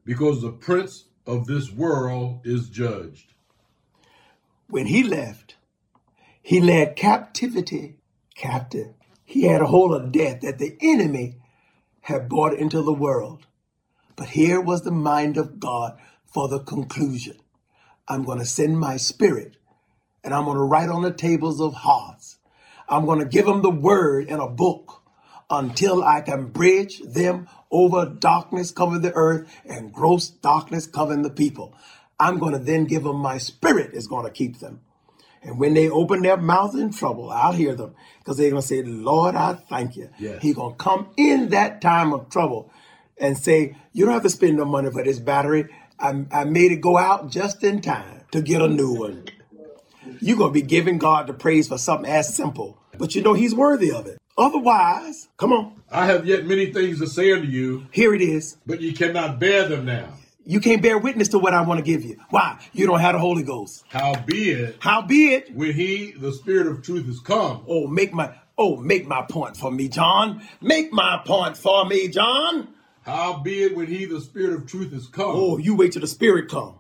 because 0.05 0.43
the 0.43 0.51
prince 0.51 1.05
of 1.25 1.47
this 1.47 1.71
world 1.71 2.41
is 2.43 2.69
judged. 2.69 3.33
When 4.67 4.87
he 4.87 5.05
left, 5.05 5.55
he 6.43 6.61
led 6.61 6.97
captivity 6.97 7.99
captive. 8.35 8.89
He 9.25 9.45
had 9.45 9.63
a 9.63 9.67
hold 9.67 9.95
of 9.95 10.11
death 10.11 10.41
that 10.41 10.59
the 10.59 10.77
enemy 10.83 11.37
had 12.01 12.29
brought 12.29 12.55
into 12.55 12.83
the 12.83 12.93
world. 12.93 13.47
But 14.17 14.31
here 14.31 14.61
was 14.61 14.83
the 14.83 14.91
mind 14.91 15.37
of 15.37 15.61
God 15.61 15.97
for 16.27 16.49
the 16.49 16.59
conclusion. 16.59 17.37
I'm 18.09 18.25
going 18.25 18.41
to 18.41 18.45
send 18.45 18.81
my 18.81 18.97
spirit 18.97 19.57
and 20.25 20.35
I'm 20.35 20.45
going 20.45 20.57
to 20.57 20.65
write 20.65 20.89
on 20.89 21.03
the 21.03 21.13
tables 21.13 21.61
of 21.61 21.73
hearts. 21.73 22.34
I'm 22.89 23.07
going 23.07 23.21
to 23.21 23.25
give 23.25 23.47
them 23.47 23.63
the 23.63 23.71
word 23.71 24.29
in 24.29 24.41
a 24.41 24.49
book 24.49 25.03
until 25.51 26.03
I 26.03 26.21
can 26.21 26.47
bridge 26.47 27.01
them 27.01 27.49
over 27.71 28.07
darkness 28.07 28.71
covering 28.71 29.03
the 29.03 29.13
earth 29.15 29.49
and 29.65 29.93
gross 29.93 30.29
darkness 30.29 30.87
covering 30.87 31.23
the 31.23 31.31
people. 31.31 31.75
I'm 32.19 32.39
going 32.39 32.53
to 32.53 32.59
then 32.59 32.85
give 32.85 33.05
them 33.05 33.17
my 33.17 33.39
spirit 33.39 33.95
is 33.95 34.07
going 34.07 34.25
to 34.25 34.31
keep 34.31 34.59
them. 34.59 34.81
And 35.43 35.59
when 35.59 35.75
they 35.75 35.91
open 35.91 36.23
their 36.23 36.39
mouths 36.39 36.75
in 36.75 36.91
trouble, 36.91 37.31
I'll 37.31 37.53
hear 37.53 37.75
them 37.75 37.95
because 38.19 38.39
they're 38.39 38.51
going 38.51 38.63
to 38.63 38.67
say, 38.67 38.83
Lord, 38.83 39.35
I 39.35 39.55
thank 39.55 39.97
you. 39.97 40.09
Yes. 40.19 40.41
He's 40.41 40.55
going 40.55 40.73
to 40.73 40.79
come 40.83 41.09
in 41.17 41.51
that 41.51 41.83
time 41.83 42.15
of 42.15 42.31
trouble 42.31 42.73
and 43.19 43.37
say, 43.37 43.77
You 43.93 44.07
don't 44.07 44.15
have 44.15 44.23
to 44.23 44.31
spend 44.31 44.57
no 44.57 44.65
money 44.65 44.91
for 44.91 45.05
this 45.05 45.19
battery. 45.19 45.69
I, 45.99 46.25
I 46.33 46.45
made 46.45 46.73
it 46.73 46.81
go 46.81 46.97
out 46.97 47.31
just 47.31 47.63
in 47.63 47.83
time 47.83 48.23
to 48.33 48.41
get 48.41 48.63
a 48.63 48.69
new 48.69 48.95
one. 48.95 49.27
You're 50.21 50.37
going 50.37 50.51
to 50.51 50.61
be 50.61 50.63
giving 50.63 50.99
God 50.99 51.27
the 51.27 51.35
praise 51.35 51.69
for 51.69 51.79
something 51.79 52.11
as 52.11 52.35
simple, 52.35 52.79
but 52.99 53.15
you 53.15 53.23
know 53.23 53.35
He's 53.35 53.55
worthy 53.55 53.91
of 53.91 54.07
it. 54.07 54.19
Otherwise, 54.37 55.29
come 55.37 55.53
on, 55.53 55.83
I 55.91 56.07
have 56.07 56.27
yet 56.27 56.45
many 56.45 56.73
things 56.73 56.99
to 56.99 57.07
say 57.07 57.33
unto 57.33 57.47
you, 57.47 57.87
here 57.93 58.15
it 58.15 58.23
is. 58.23 58.57
but 58.67 58.81
you 58.81 58.93
cannot 58.93 59.39
bear 59.39 59.69
them 59.69 59.85
now. 59.85 60.09
You 60.47 60.61
can't 60.61 60.83
bear 60.83 60.99
witness 60.99 61.29
to 61.29 61.39
what 61.39 61.55
I 61.55 61.63
want 61.63 61.79
to 61.79 61.85
give 61.85 62.05
you. 62.05 62.21
Why? 62.29 62.59
You 62.73 62.87
don't 62.87 63.01
have 63.01 63.15
the 63.15 63.19
Holy 63.19 63.43
Ghost. 63.43 63.85
How 63.89 64.15
be 64.15 64.51
it? 64.51 64.77
How 64.79 65.01
Howbeit, 65.03 65.49
Howbeit, 65.49 65.55
when 65.57 65.73
he, 65.73 66.13
the 66.13 66.33
Spirit 66.33 66.67
of 66.67 66.83
truth, 66.83 67.09
is 67.09 67.21
come, 67.21 67.65
oh, 67.67 67.87
make 67.87 68.13
my 68.13 68.35
oh, 68.59 68.77
make 68.77 69.07
my 69.07 69.23
point 69.23 69.57
for 69.57 69.71
me, 69.71 69.89
John. 69.89 70.43
Make 70.61 70.93
my 70.93 71.23
point 71.25 71.57
for 71.57 71.87
me, 71.87 72.09
John. 72.09 72.69
How 73.03 73.39
be 73.39 73.63
howbeit 73.63 73.77
when 73.77 73.87
he, 73.87 74.05
the 74.07 74.21
Spirit 74.21 74.55
of 74.55 74.67
truth, 74.67 74.93
is 74.93 75.07
come, 75.07 75.31
Oh, 75.35 75.59
you 75.59 75.77
wait 75.77 75.93
till 75.93 76.01
the 76.01 76.07
Spirit 76.07 76.51
come. 76.51 76.75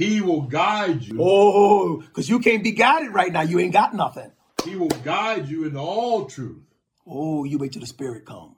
He 0.00 0.22
will 0.22 0.40
guide 0.40 1.02
you. 1.02 1.18
Oh, 1.20 1.98
because 1.98 2.26
you 2.26 2.38
can't 2.38 2.64
be 2.64 2.72
guided 2.72 3.12
right 3.12 3.30
now. 3.30 3.42
You 3.42 3.58
ain't 3.58 3.74
got 3.74 3.92
nothing. 3.94 4.32
He 4.64 4.74
will 4.74 4.88
guide 4.88 5.46
you 5.46 5.64
into 5.64 5.78
all 5.78 6.24
truth. 6.24 6.62
Oh, 7.06 7.44
you 7.44 7.58
wait 7.58 7.72
till 7.72 7.80
the 7.80 7.86
Spirit 7.86 8.24
comes. 8.24 8.54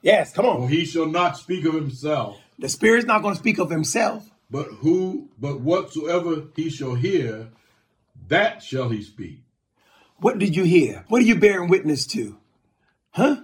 Yes, 0.00 0.32
come 0.32 0.46
on. 0.46 0.68
he 0.68 0.86
shall 0.86 1.06
not 1.06 1.36
speak 1.36 1.64
of 1.66 1.74
himself, 1.74 2.38
The 2.58 2.68
Spirit's 2.70 3.06
not 3.06 3.20
going 3.22 3.34
to 3.34 3.38
speak 3.38 3.58
of 3.58 3.70
himself. 3.70 4.30
but 4.50 4.66
who, 4.66 5.28
but 5.38 5.60
whatsoever 5.60 6.44
he 6.56 6.70
shall 6.70 6.94
hear, 6.94 7.48
that 8.28 8.62
shall 8.62 8.88
he 8.88 9.02
speak. 9.02 9.40
What 10.18 10.38
did 10.38 10.56
you 10.56 10.64
hear? 10.64 11.04
What 11.08 11.20
are 11.20 11.26
you 11.26 11.36
bearing 11.36 11.68
witness 11.68 12.06
to? 12.08 12.38
Huh? 13.10 13.42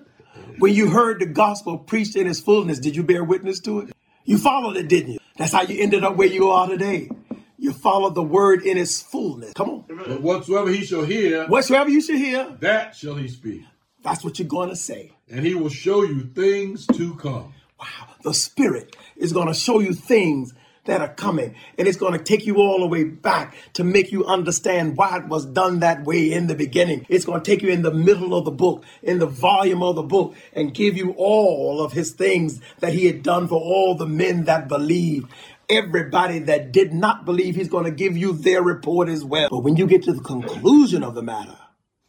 When 0.58 0.72
you 0.74 0.88
heard 0.90 1.20
the 1.20 1.26
gospel 1.26 1.76
preached 1.78 2.16
in 2.16 2.26
its 2.26 2.40
fullness, 2.40 2.78
did 2.78 2.96
you 2.96 3.02
bear 3.02 3.22
witness 3.22 3.60
to 3.60 3.80
it? 3.80 3.92
You 4.24 4.38
followed 4.38 4.76
it, 4.76 4.88
didn't 4.88 5.12
you? 5.14 5.18
That's 5.40 5.52
how 5.54 5.62
you 5.62 5.82
ended 5.82 6.04
up 6.04 6.16
where 6.16 6.28
you 6.28 6.50
are 6.50 6.68
today. 6.68 7.08
You 7.56 7.72
followed 7.72 8.14
the 8.14 8.22
word 8.22 8.60
in 8.62 8.76
its 8.76 9.00
fullness. 9.00 9.54
Come 9.54 9.70
on. 9.70 9.84
But 9.88 10.20
whatsoever 10.20 10.68
he 10.68 10.84
shall 10.84 11.02
hear, 11.02 11.46
Whatsoever 11.46 11.88
you 11.88 12.02
shall 12.02 12.18
hear, 12.18 12.54
that 12.60 12.94
shall 12.94 13.14
he 13.14 13.26
speak. 13.28 13.62
that's 14.02 14.22
what 14.22 14.38
you're 14.38 14.46
going 14.46 14.68
to 14.68 14.76
say. 14.76 15.12
And 15.30 15.46
he 15.46 15.54
will 15.54 15.70
show 15.70 16.02
you 16.02 16.24
things 16.24 16.86
to 16.88 17.14
come. 17.14 17.54
Wow. 17.80 17.86
The 18.22 18.34
Spirit 18.34 18.94
is 19.16 19.32
going 19.32 19.48
to 19.48 19.54
show 19.54 19.80
you 19.80 19.94
things 19.94 20.52
that 20.90 21.00
are 21.00 21.14
coming, 21.14 21.54
and 21.78 21.86
it's 21.86 21.96
going 21.96 22.12
to 22.12 22.18
take 22.22 22.44
you 22.46 22.56
all 22.56 22.80
the 22.80 22.86
way 22.88 23.04
back 23.04 23.54
to 23.74 23.84
make 23.84 24.10
you 24.10 24.24
understand 24.26 24.96
why 24.96 25.18
it 25.18 25.28
was 25.28 25.46
done 25.46 25.78
that 25.80 26.02
way 26.04 26.32
in 26.32 26.48
the 26.48 26.54
beginning. 26.56 27.06
It's 27.08 27.24
going 27.24 27.40
to 27.40 27.48
take 27.48 27.62
you 27.62 27.68
in 27.68 27.82
the 27.82 27.94
middle 27.94 28.34
of 28.34 28.44
the 28.44 28.50
book, 28.50 28.84
in 29.00 29.20
the 29.20 29.26
volume 29.26 29.84
of 29.84 29.94
the 29.94 30.02
book, 30.02 30.34
and 30.52 30.74
give 30.74 30.96
you 30.96 31.12
all 31.16 31.80
of 31.80 31.92
his 31.92 32.10
things 32.10 32.60
that 32.80 32.92
he 32.92 33.06
had 33.06 33.22
done 33.22 33.46
for 33.46 33.54
all 33.60 33.94
the 33.94 34.06
men 34.06 34.46
that 34.46 34.66
believed. 34.66 35.30
Everybody 35.68 36.40
that 36.40 36.72
did 36.72 36.92
not 36.92 37.24
believe, 37.24 37.54
he's 37.54 37.68
going 37.68 37.84
to 37.84 37.92
give 37.92 38.16
you 38.16 38.32
their 38.32 38.60
report 38.60 39.08
as 39.08 39.24
well. 39.24 39.48
But 39.48 39.60
when 39.60 39.76
you 39.76 39.86
get 39.86 40.02
to 40.04 40.12
the 40.12 40.20
conclusion 40.22 41.04
of 41.04 41.14
the 41.14 41.22
matter, 41.22 41.56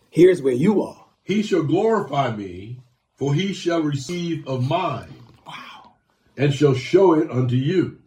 here's 0.10 0.42
where 0.42 0.56
you 0.56 0.82
are. 0.82 1.06
He 1.24 1.44
shall 1.44 1.62
glorify 1.62 2.36
me, 2.36 2.80
for 3.16 3.36
he 3.36 3.54
shall 3.54 3.84
receive 3.84 4.48
of 4.48 4.68
mine, 4.68 5.14
Wow. 5.46 5.94
and 6.36 6.52
shall 6.52 6.74
show 6.74 7.14
it 7.14 7.30
unto 7.30 7.56
you. 7.56 8.01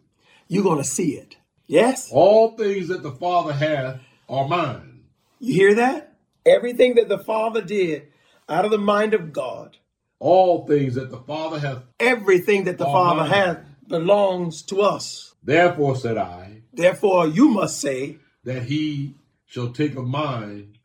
You're 0.47 0.63
going 0.63 0.77
to 0.77 0.83
see 0.83 1.13
it. 1.17 1.37
Yes? 1.67 2.09
All 2.11 2.51
things 2.55 2.89
that 2.89 3.03
the 3.03 3.11
Father 3.11 3.53
hath 3.53 3.99
are 4.29 4.47
mine. 4.47 5.03
You 5.39 5.53
hear 5.53 5.75
that? 5.75 6.13
Everything 6.45 6.95
that 6.95 7.09
the 7.09 7.17
Father 7.17 7.61
did 7.61 8.07
out 8.47 8.65
of 8.65 8.71
the 8.71 8.77
mind 8.77 9.13
of 9.13 9.33
God, 9.33 9.77
All 10.19 10.65
things 10.67 10.95
that 10.95 11.09
the 11.11 11.17
Father 11.17 11.59
hath. 11.59 11.83
everything 11.99 12.65
that 12.65 12.77
the 12.77 12.85
Father 12.85 13.21
mine. 13.21 13.31
has 13.31 13.57
belongs 13.87 14.61
to 14.63 14.81
us. 14.81 15.33
Therefore 15.43 15.95
said 15.95 16.17
I, 16.17 16.61
Therefore, 16.73 17.27
you 17.27 17.49
must 17.49 17.79
say, 17.79 18.17
that 18.43 18.63
he 18.63 19.15
shall 19.47 19.71
take 19.71 19.95
of 19.95 20.05
mine, 20.05 20.77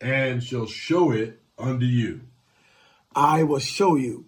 and 0.00 0.42
shall 0.42 0.66
show 0.66 1.10
it 1.10 1.40
unto 1.58 1.84
you. 1.86 2.22
I 3.14 3.42
will 3.42 3.58
show 3.58 3.96
you 3.96 4.26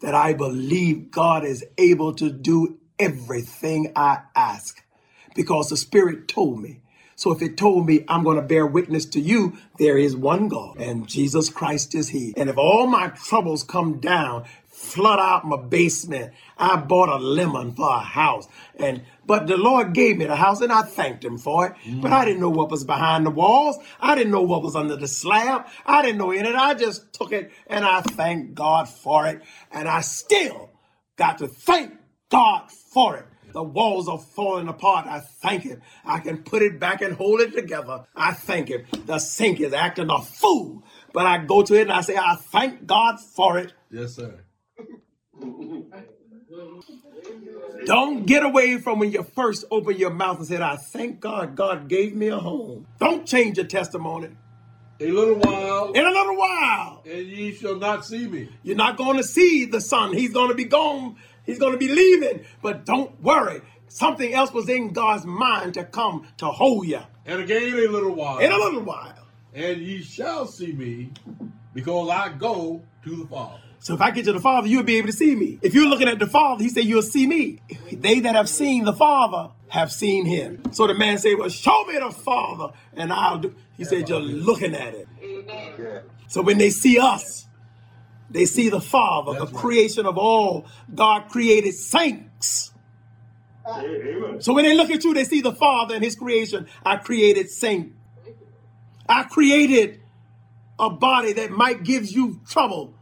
that 0.00 0.14
I 0.14 0.32
believe 0.34 1.10
God 1.10 1.44
is 1.44 1.64
able 1.78 2.14
to 2.14 2.30
do 2.30 2.78
everything 2.98 3.92
I 3.96 4.20
ask 4.34 4.82
because 5.34 5.68
the 5.68 5.76
Spirit 5.76 6.28
told 6.28 6.60
me. 6.60 6.80
So 7.18 7.32
if 7.32 7.40
it 7.40 7.56
told 7.56 7.86
me 7.86 8.04
I'm 8.08 8.24
going 8.24 8.36
to 8.36 8.42
bear 8.42 8.66
witness 8.66 9.06
to 9.06 9.20
you, 9.20 9.56
there 9.78 9.96
is 9.96 10.14
one 10.14 10.48
God 10.48 10.76
and 10.78 11.08
Jesus 11.08 11.48
Christ 11.48 11.94
is 11.94 12.10
He. 12.10 12.34
And 12.36 12.50
if 12.50 12.58
all 12.58 12.86
my 12.86 13.08
troubles 13.08 13.64
come 13.64 14.00
down, 14.00 14.44
flood 14.66 15.18
out 15.18 15.46
my 15.46 15.56
basement, 15.56 16.34
I 16.58 16.76
bought 16.76 17.08
a 17.08 17.16
lemon 17.16 17.74
for 17.74 17.88
a 17.88 18.00
house. 18.00 18.46
And 18.78 19.02
but 19.24 19.46
the 19.46 19.56
Lord 19.56 19.94
gave 19.94 20.18
me 20.18 20.26
the 20.26 20.36
house 20.36 20.60
and 20.60 20.70
I 20.70 20.82
thanked 20.82 21.24
him 21.24 21.38
for 21.38 21.68
it. 21.68 21.72
Mm. 21.86 22.02
But 22.02 22.12
I 22.12 22.26
didn't 22.26 22.40
know 22.40 22.50
what 22.50 22.70
was 22.70 22.84
behind 22.84 23.24
the 23.24 23.30
walls. 23.30 23.78
I 23.98 24.14
didn't 24.14 24.32
know 24.32 24.42
what 24.42 24.62
was 24.62 24.76
under 24.76 24.96
the 24.96 25.08
slab. 25.08 25.66
I 25.86 26.02
didn't 26.02 26.18
know 26.18 26.30
any 26.30 26.48
of 26.48 26.54
it. 26.54 26.58
I 26.58 26.74
just 26.74 27.14
took 27.14 27.32
it 27.32 27.50
and 27.66 27.84
I 27.84 28.02
thanked 28.02 28.54
God 28.54 28.90
for 28.90 29.26
it. 29.26 29.42
And 29.72 29.88
I 29.88 30.02
still 30.02 30.70
got 31.16 31.38
to 31.38 31.48
thank 31.48 31.94
God 32.30 32.70
for 32.70 33.16
it. 33.16 33.26
The 33.52 33.62
walls 33.62 34.08
are 34.08 34.18
falling 34.18 34.68
apart. 34.68 35.06
I 35.06 35.20
thank 35.20 35.62
Him. 35.62 35.80
I 36.04 36.18
can 36.18 36.42
put 36.42 36.62
it 36.62 36.78
back 36.78 37.00
and 37.00 37.14
hold 37.14 37.40
it 37.40 37.52
together. 37.54 38.04
I 38.14 38.32
thank 38.34 38.68
Him. 38.68 38.84
The 39.06 39.18
sink 39.18 39.60
is 39.60 39.72
acting 39.72 40.10
a 40.10 40.20
fool. 40.20 40.82
But 41.12 41.24
I 41.26 41.38
go 41.38 41.62
to 41.62 41.74
it 41.74 41.82
and 41.82 41.92
I 41.92 42.02
say, 42.02 42.16
I 42.16 42.36
thank 42.36 42.86
God 42.86 43.18
for 43.20 43.58
it. 43.58 43.72
Yes, 43.90 44.14
sir. 44.16 44.40
Don't 47.86 48.26
get 48.26 48.44
away 48.44 48.78
from 48.78 48.98
when 48.98 49.12
you 49.12 49.22
first 49.22 49.64
open 49.70 49.96
your 49.96 50.10
mouth 50.10 50.38
and 50.38 50.46
said, 50.46 50.60
I 50.60 50.76
thank 50.76 51.20
God 51.20 51.54
God 51.56 51.88
gave 51.88 52.14
me 52.14 52.28
a 52.28 52.38
home. 52.38 52.86
Don't 52.98 53.26
change 53.26 53.58
your 53.58 53.66
testimony. 53.66 54.30
A 54.98 55.10
little 55.10 55.34
while, 55.36 55.92
In 55.92 56.04
a 56.04 56.10
little 56.10 56.36
while, 56.36 57.02
and 57.04 57.26
ye 57.26 57.52
shall 57.54 57.76
not 57.76 58.06
see 58.06 58.26
me. 58.26 58.48
you're 58.62 58.76
not 58.76 58.96
going 58.96 59.18
to 59.18 59.22
see 59.22 59.66
the 59.66 59.80
sun. 59.80 60.14
He's 60.14 60.32
going 60.32 60.48
to 60.48 60.54
be 60.54 60.64
gone. 60.64 61.16
He's 61.46 61.58
going 61.58 61.72
to 61.72 61.78
be 61.78 61.88
leaving. 61.88 62.44
But 62.62 62.84
don't 62.84 63.20
worry. 63.22 63.62
Something 63.88 64.34
else 64.34 64.52
was 64.52 64.68
in 64.68 64.92
God's 64.92 65.24
mind 65.24 65.74
to 65.74 65.84
come 65.84 66.26
to 66.38 66.46
hold 66.46 66.86
you. 66.86 67.00
And 67.24 67.40
again 67.40 67.62
in 67.62 67.74
a 67.74 67.88
little 67.90 68.14
while, 68.14 68.38
In 68.38 68.52
a 68.52 68.56
little 68.56 68.82
while. 68.82 69.26
and 69.54 69.78
ye 69.80 70.02
shall 70.02 70.46
see 70.46 70.72
me, 70.72 71.10
because 71.72 72.10
I 72.10 72.28
go 72.30 72.82
to 73.04 73.16
the 73.16 73.26
Father. 73.26 73.60
So 73.78 73.94
if 73.94 74.00
I 74.00 74.10
get 74.10 74.24
to 74.24 74.32
the 74.32 74.40
Father, 74.40 74.66
you'll 74.66 74.82
be 74.82 74.96
able 74.96 75.06
to 75.08 75.12
see 75.12 75.34
me. 75.36 75.58
If 75.62 75.72
you're 75.74 75.86
looking 75.88 76.08
at 76.08 76.18
the 76.18 76.26
Father, 76.26 76.62
he 76.64 76.68
said, 76.70 76.84
You'll 76.84 77.02
see 77.02 77.26
me. 77.26 77.60
They 77.92 78.20
that 78.20 78.34
have 78.34 78.48
seen 78.48 78.84
the 78.84 78.92
Father 78.92 79.52
have 79.68 79.92
seen 79.92 80.26
him. 80.26 80.62
So 80.72 80.86
the 80.88 80.94
man 80.94 81.18
said, 81.18 81.34
Well, 81.38 81.48
show 81.48 81.84
me 81.84 81.96
the 81.98 82.10
Father, 82.10 82.72
and 82.94 83.12
I'll 83.12 83.38
do. 83.38 83.54
He 83.76 83.84
said, 83.84 84.08
You're 84.08 84.18
looking 84.20 84.74
at 84.74 84.94
it. 84.94 85.08
Yeah. 85.78 86.00
So 86.28 86.42
when 86.42 86.58
they 86.58 86.70
see 86.70 86.98
us, 86.98 87.45
they 88.30 88.44
see 88.46 88.68
the 88.68 88.80
Father, 88.80 89.32
That's 89.32 89.46
the 89.46 89.52
right. 89.52 89.60
creation 89.62 90.06
of 90.06 90.18
all. 90.18 90.66
God 90.94 91.28
created 91.28 91.74
saints. 91.74 92.72
Amen. 93.66 94.40
So 94.40 94.52
when 94.52 94.64
they 94.64 94.74
look 94.74 94.90
at 94.90 95.02
you, 95.04 95.14
they 95.14 95.24
see 95.24 95.40
the 95.40 95.52
Father 95.52 95.94
and 95.94 96.04
His 96.04 96.14
creation. 96.14 96.66
I 96.84 96.96
created 96.96 97.50
saint. 97.50 97.92
I 99.08 99.24
created 99.24 100.00
a 100.78 100.90
body 100.90 101.32
that 101.34 101.50
might 101.50 101.82
give 101.84 102.06
you 102.10 102.40
trouble. 102.48 102.94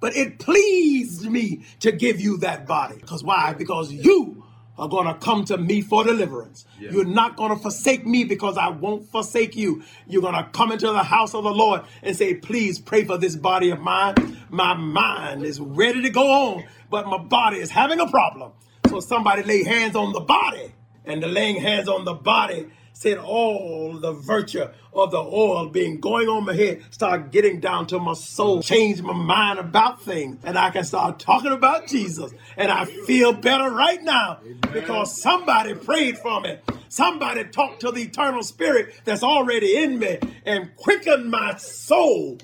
But 0.00 0.16
it 0.16 0.38
pleased 0.38 1.30
me 1.30 1.64
to 1.80 1.92
give 1.92 2.20
you 2.20 2.38
that 2.38 2.66
body. 2.66 2.96
Because 2.96 3.22
why? 3.22 3.52
Because 3.52 3.92
you 3.92 4.44
are 4.78 4.88
going 4.88 5.06
to 5.06 5.14
come 5.14 5.44
to 5.44 5.58
me 5.58 5.82
for 5.82 6.04
deliverance. 6.04 6.64
You're 6.92 7.04
not 7.04 7.36
going 7.36 7.50
to 7.54 7.56
forsake 7.56 8.06
me 8.06 8.24
because 8.24 8.56
I 8.56 8.68
won't 8.68 9.08
forsake 9.10 9.54
you. 9.56 9.82
You're 10.06 10.22
going 10.22 10.34
to 10.34 10.48
come 10.52 10.72
into 10.72 10.86
the 10.86 11.02
house 11.02 11.34
of 11.34 11.44
the 11.44 11.50
Lord 11.52 11.82
and 12.02 12.16
say, 12.16 12.34
Please 12.34 12.78
pray 12.78 13.04
for 13.04 13.18
this 13.18 13.36
body 13.36 13.70
of 13.70 13.80
mine. 13.80 14.14
My 14.48 14.74
mind 14.74 15.44
is 15.44 15.60
ready 15.60 16.02
to 16.02 16.10
go 16.10 16.30
on, 16.30 16.64
but 16.88 17.06
my 17.06 17.18
body 17.18 17.58
is 17.58 17.70
having 17.70 18.00
a 18.00 18.08
problem. 18.08 18.52
So 18.88 19.00
somebody 19.00 19.42
lay 19.42 19.62
hands 19.62 19.94
on 19.96 20.12
the 20.12 20.20
body. 20.20 20.72
And 21.04 21.22
the 21.22 21.28
laying 21.28 21.56
hands 21.60 21.88
on 21.88 22.04
the 22.04 22.14
body 22.14 22.66
said 23.00 23.16
all 23.16 23.94
the 23.98 24.12
virtue 24.12 24.66
of 24.92 25.10
the 25.10 25.16
oil 25.16 25.70
being 25.70 25.98
going 26.00 26.28
on 26.28 26.44
my 26.44 26.52
head 26.52 26.82
start 26.90 27.32
getting 27.32 27.58
down 27.58 27.86
to 27.86 27.98
my 27.98 28.12
soul, 28.12 28.62
change 28.62 29.00
my 29.00 29.14
mind 29.14 29.58
about 29.58 30.02
things, 30.02 30.36
and 30.44 30.58
I 30.58 30.68
can 30.68 30.84
start 30.84 31.18
talking 31.18 31.50
about 31.50 31.86
Jesus. 31.86 32.30
And 32.58 32.70
I 32.70 32.84
feel 32.84 33.32
better 33.32 33.70
right 33.70 34.02
now 34.02 34.40
because 34.70 35.18
somebody 35.18 35.72
prayed 35.72 36.18
for 36.18 36.42
me. 36.42 36.58
Somebody 36.90 37.44
talked 37.44 37.80
to 37.80 37.90
the 37.90 38.02
eternal 38.02 38.42
spirit 38.42 38.92
that's 39.06 39.22
already 39.22 39.82
in 39.82 39.98
me 39.98 40.18
and 40.44 40.76
quickened 40.76 41.30
my 41.30 41.56
soul 41.56 42.36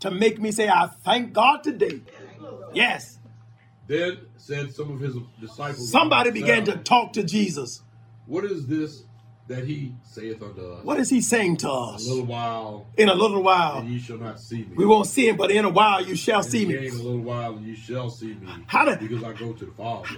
to 0.00 0.10
make 0.10 0.40
me 0.40 0.50
say, 0.50 0.66
I 0.66 0.88
thank 1.04 1.34
God 1.34 1.62
today. 1.62 2.00
Yes. 2.72 3.18
Then 3.86 4.16
said 4.38 4.74
some 4.74 4.92
of 4.92 5.00
his 5.00 5.14
disciples. 5.38 5.90
Somebody 5.90 6.30
began 6.30 6.64
to 6.64 6.76
talk 6.78 7.12
to 7.12 7.22
Jesus. 7.22 7.82
What 8.24 8.46
is 8.46 8.66
this 8.66 9.02
that 9.48 9.64
he 9.66 9.92
saith 10.02 10.42
unto 10.42 10.72
us? 10.72 10.84
What 10.84 10.98
is 10.98 11.10
he 11.10 11.20
saying 11.20 11.58
to 11.58 11.70
us? 11.70 12.02
In 12.04 12.10
a 12.10 12.14
little 12.14 12.26
while, 12.26 12.86
In 12.96 13.08
a 13.08 13.14
little 13.14 13.42
while, 13.42 13.78
and 13.78 13.88
ye 13.88 13.98
shall 14.00 14.16
not 14.18 14.40
see 14.40 14.58
me. 14.58 14.70
we 14.76 14.86
won't 14.86 15.06
see 15.06 15.28
him, 15.28 15.36
but 15.36 15.50
in 15.50 15.64
a 15.64 15.68
while 15.68 16.02
you 16.04 16.16
shall 16.16 16.40
And 16.40 16.50
see 16.50 16.64
me. 16.64 16.74
In 16.86 16.94
a 16.94 16.96
little 16.96 17.18
while, 17.18 17.56
and 17.56 17.66
ye 17.66 17.74
shall 17.76 18.08
see 18.08 18.34
me. 18.34 18.48
How 18.66 18.84
did- 18.86 19.00
because 19.00 19.22
I 19.22 19.32
go 19.34 19.52
to 19.52 19.64
the 19.66 19.72
Father. 19.72 20.08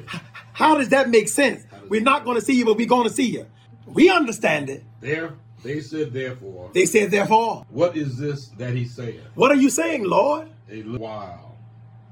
How 0.53 0.77
does 0.79 0.91
that 0.91 1.11
make 1.11 1.29
sense? 1.29 1.64
We're 1.89 2.01
not 2.03 2.24
going 2.24 2.39
to 2.39 2.45
see 2.45 2.55
you, 2.55 2.64
but 2.64 2.77
we're 2.77 2.87
going 2.87 3.09
to 3.09 3.12
see 3.14 3.29
you. 3.31 3.47
We 3.87 4.09
understand 4.11 4.70
it. 4.70 4.85
There, 5.01 5.35
they 5.62 5.81
said, 5.81 6.12
therefore, 6.12 6.70
They 6.72 6.87
said, 6.87 7.11
therefore, 7.11 7.64
what 7.68 7.97
is 7.97 8.18
this 8.18 8.47
that 8.59 8.74
he 8.74 8.85
saith? 8.85 9.20
what 9.35 9.51
are 9.51 9.57
you 9.57 9.70
saying, 9.70 10.05
Lord? 10.05 10.49
A 10.70 10.83
little 10.83 10.99
while, 10.99 11.57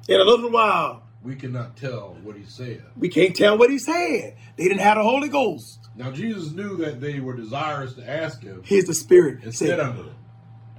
In 0.09 0.21
a 0.21 0.25
little 0.25 0.51
while, 0.51 1.04
we 1.25 1.35
cannot 1.35 1.77
tell 1.77 2.17
what 2.23 2.37
he 2.37 2.45
said. 2.45 2.83
we 2.97 3.09
can't 3.09 3.35
tell 3.35 3.57
what 3.57 3.71
he's 3.71 3.87
saying. 3.87 4.37
They 4.57 4.65
didn't 4.65 4.81
have 4.81 4.99
the 4.99 5.03
Holy 5.03 5.29
Ghost. 5.29 5.89
Now 5.97 6.11
Jesus 6.11 6.53
knew 6.53 6.77
that 6.79 7.01
they 7.01 7.19
were 7.19 7.35
desirous 7.35 7.95
to 7.95 8.09
ask 8.09 8.43
him, 8.43 8.63
Here's 8.65 8.85
the 8.85 8.95
Spirit. 8.95 9.43
Say, 9.45 9.67
said 9.67 9.79
them, 9.79 10.11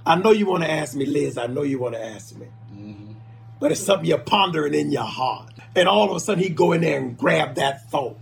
I 0.06 0.14
know 0.14 0.30
you 0.30 0.46
want 0.46 0.62
to 0.62 0.70
ask 0.70 0.94
me, 0.94 1.04
Liz. 1.04 1.36
I 1.36 1.48
know 1.48 1.62
you 1.62 1.80
want 1.80 1.94
to 1.94 2.04
ask 2.04 2.36
me. 2.36 2.46
Mm-hmm. 2.72 3.12
But 3.58 3.72
it's 3.72 3.80
something 3.80 4.06
you're 4.06 4.18
pondering 4.18 4.74
in 4.74 4.92
your 4.92 5.02
heart. 5.02 5.52
And 5.74 5.88
all 5.88 6.08
of 6.08 6.16
a 6.16 6.20
sudden, 6.20 6.42
he 6.42 6.48
go 6.50 6.72
in 6.72 6.82
there 6.82 6.98
and 6.98 7.18
grab 7.18 7.56
that 7.56 7.90
thought. 7.90 8.16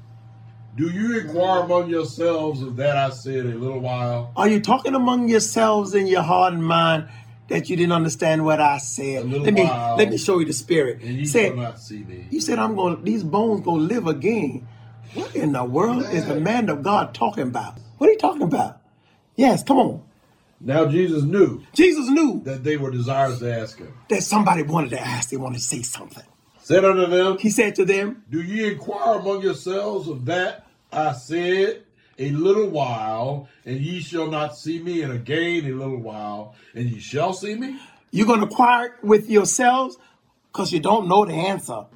Do 0.76 0.90
you 0.90 1.20
inquire 1.20 1.62
among 1.62 1.90
yourselves 1.90 2.62
of 2.62 2.76
that 2.76 2.96
I 2.96 3.10
said 3.10 3.46
a 3.46 3.54
little 3.54 3.78
while? 3.78 4.32
Are 4.34 4.48
you 4.48 4.60
talking 4.60 4.94
among 4.94 5.28
yourselves 5.28 5.94
in 5.94 6.06
your 6.06 6.22
heart 6.22 6.52
and 6.54 6.64
mind 6.64 7.08
that 7.48 7.68
you 7.68 7.76
didn't 7.76 7.92
understand 7.92 8.44
what 8.44 8.60
I 8.60 8.78
said? 8.78 9.30
Let 9.30 9.54
me 9.54 9.64
while. 9.64 9.96
let 9.96 10.10
me 10.10 10.16
show 10.18 10.38
you 10.38 10.46
the 10.46 10.52
spirit. 10.52 11.02
And 11.02 11.16
ye 11.16 11.26
Said- 11.26 11.56
not 11.56 11.80
see 11.80 12.04
me. 12.04 12.26
You 12.30 12.40
said 12.40 12.58
I'm 12.58 12.74
going. 12.74 13.02
These 13.04 13.24
bones 13.24 13.62
gonna 13.64 13.82
live 13.82 14.06
again. 14.06 14.66
What 15.14 15.34
in 15.36 15.52
the 15.52 15.64
world 15.64 16.02
is 16.12 16.26
the 16.26 16.40
man 16.40 16.68
of 16.68 16.82
God 16.82 17.14
talking 17.14 17.44
about? 17.44 17.74
What 17.98 18.08
are 18.08 18.12
you 18.12 18.18
talking 18.18 18.42
about? 18.42 18.80
Yes, 19.36 19.62
come 19.62 19.78
on. 19.78 20.02
Now 20.60 20.86
Jesus 20.86 21.22
knew 21.24 21.62
Jesus 21.74 22.08
knew 22.08 22.40
that 22.44 22.64
they 22.64 22.76
were 22.76 22.90
desirous 22.90 23.38
to 23.40 23.54
ask 23.60 23.78
him. 23.78 23.92
that 24.08 24.22
somebody 24.22 24.62
wanted 24.62 24.90
to 24.90 25.00
ask. 25.00 25.30
They 25.30 25.36
wanted 25.36 25.58
to 25.58 25.64
say 25.64 25.82
something. 25.82 26.24
Said 26.62 26.84
unto 26.84 27.06
them, 27.06 27.36
He 27.38 27.50
said 27.50 27.74
to 27.74 27.84
them, 27.84 28.24
Do 28.30 28.40
ye 28.40 28.72
inquire 28.72 29.18
among 29.18 29.42
yourselves 29.42 30.08
of 30.08 30.24
that 30.24 30.66
I 30.90 31.12
said 31.12 31.83
a 32.18 32.30
little 32.30 32.68
while, 32.68 33.48
and 33.64 33.80
ye 33.80 34.00
shall 34.00 34.30
not 34.30 34.56
see 34.56 34.80
me, 34.80 35.02
and 35.02 35.12
again 35.12 35.64
a 35.64 35.72
little 35.72 36.00
while, 36.00 36.54
and 36.74 36.88
ye 36.88 37.00
shall 37.00 37.32
see 37.32 37.54
me? 37.54 37.78
"You're 38.10 38.26
gonna 38.26 38.46
quiet 38.46 38.92
with 39.02 39.28
yourselves 39.28 39.98
because 40.52 40.72
you 40.72 40.80
don't 40.80 41.08
know 41.08 41.24
the 41.24 41.32
answer. 41.34 41.86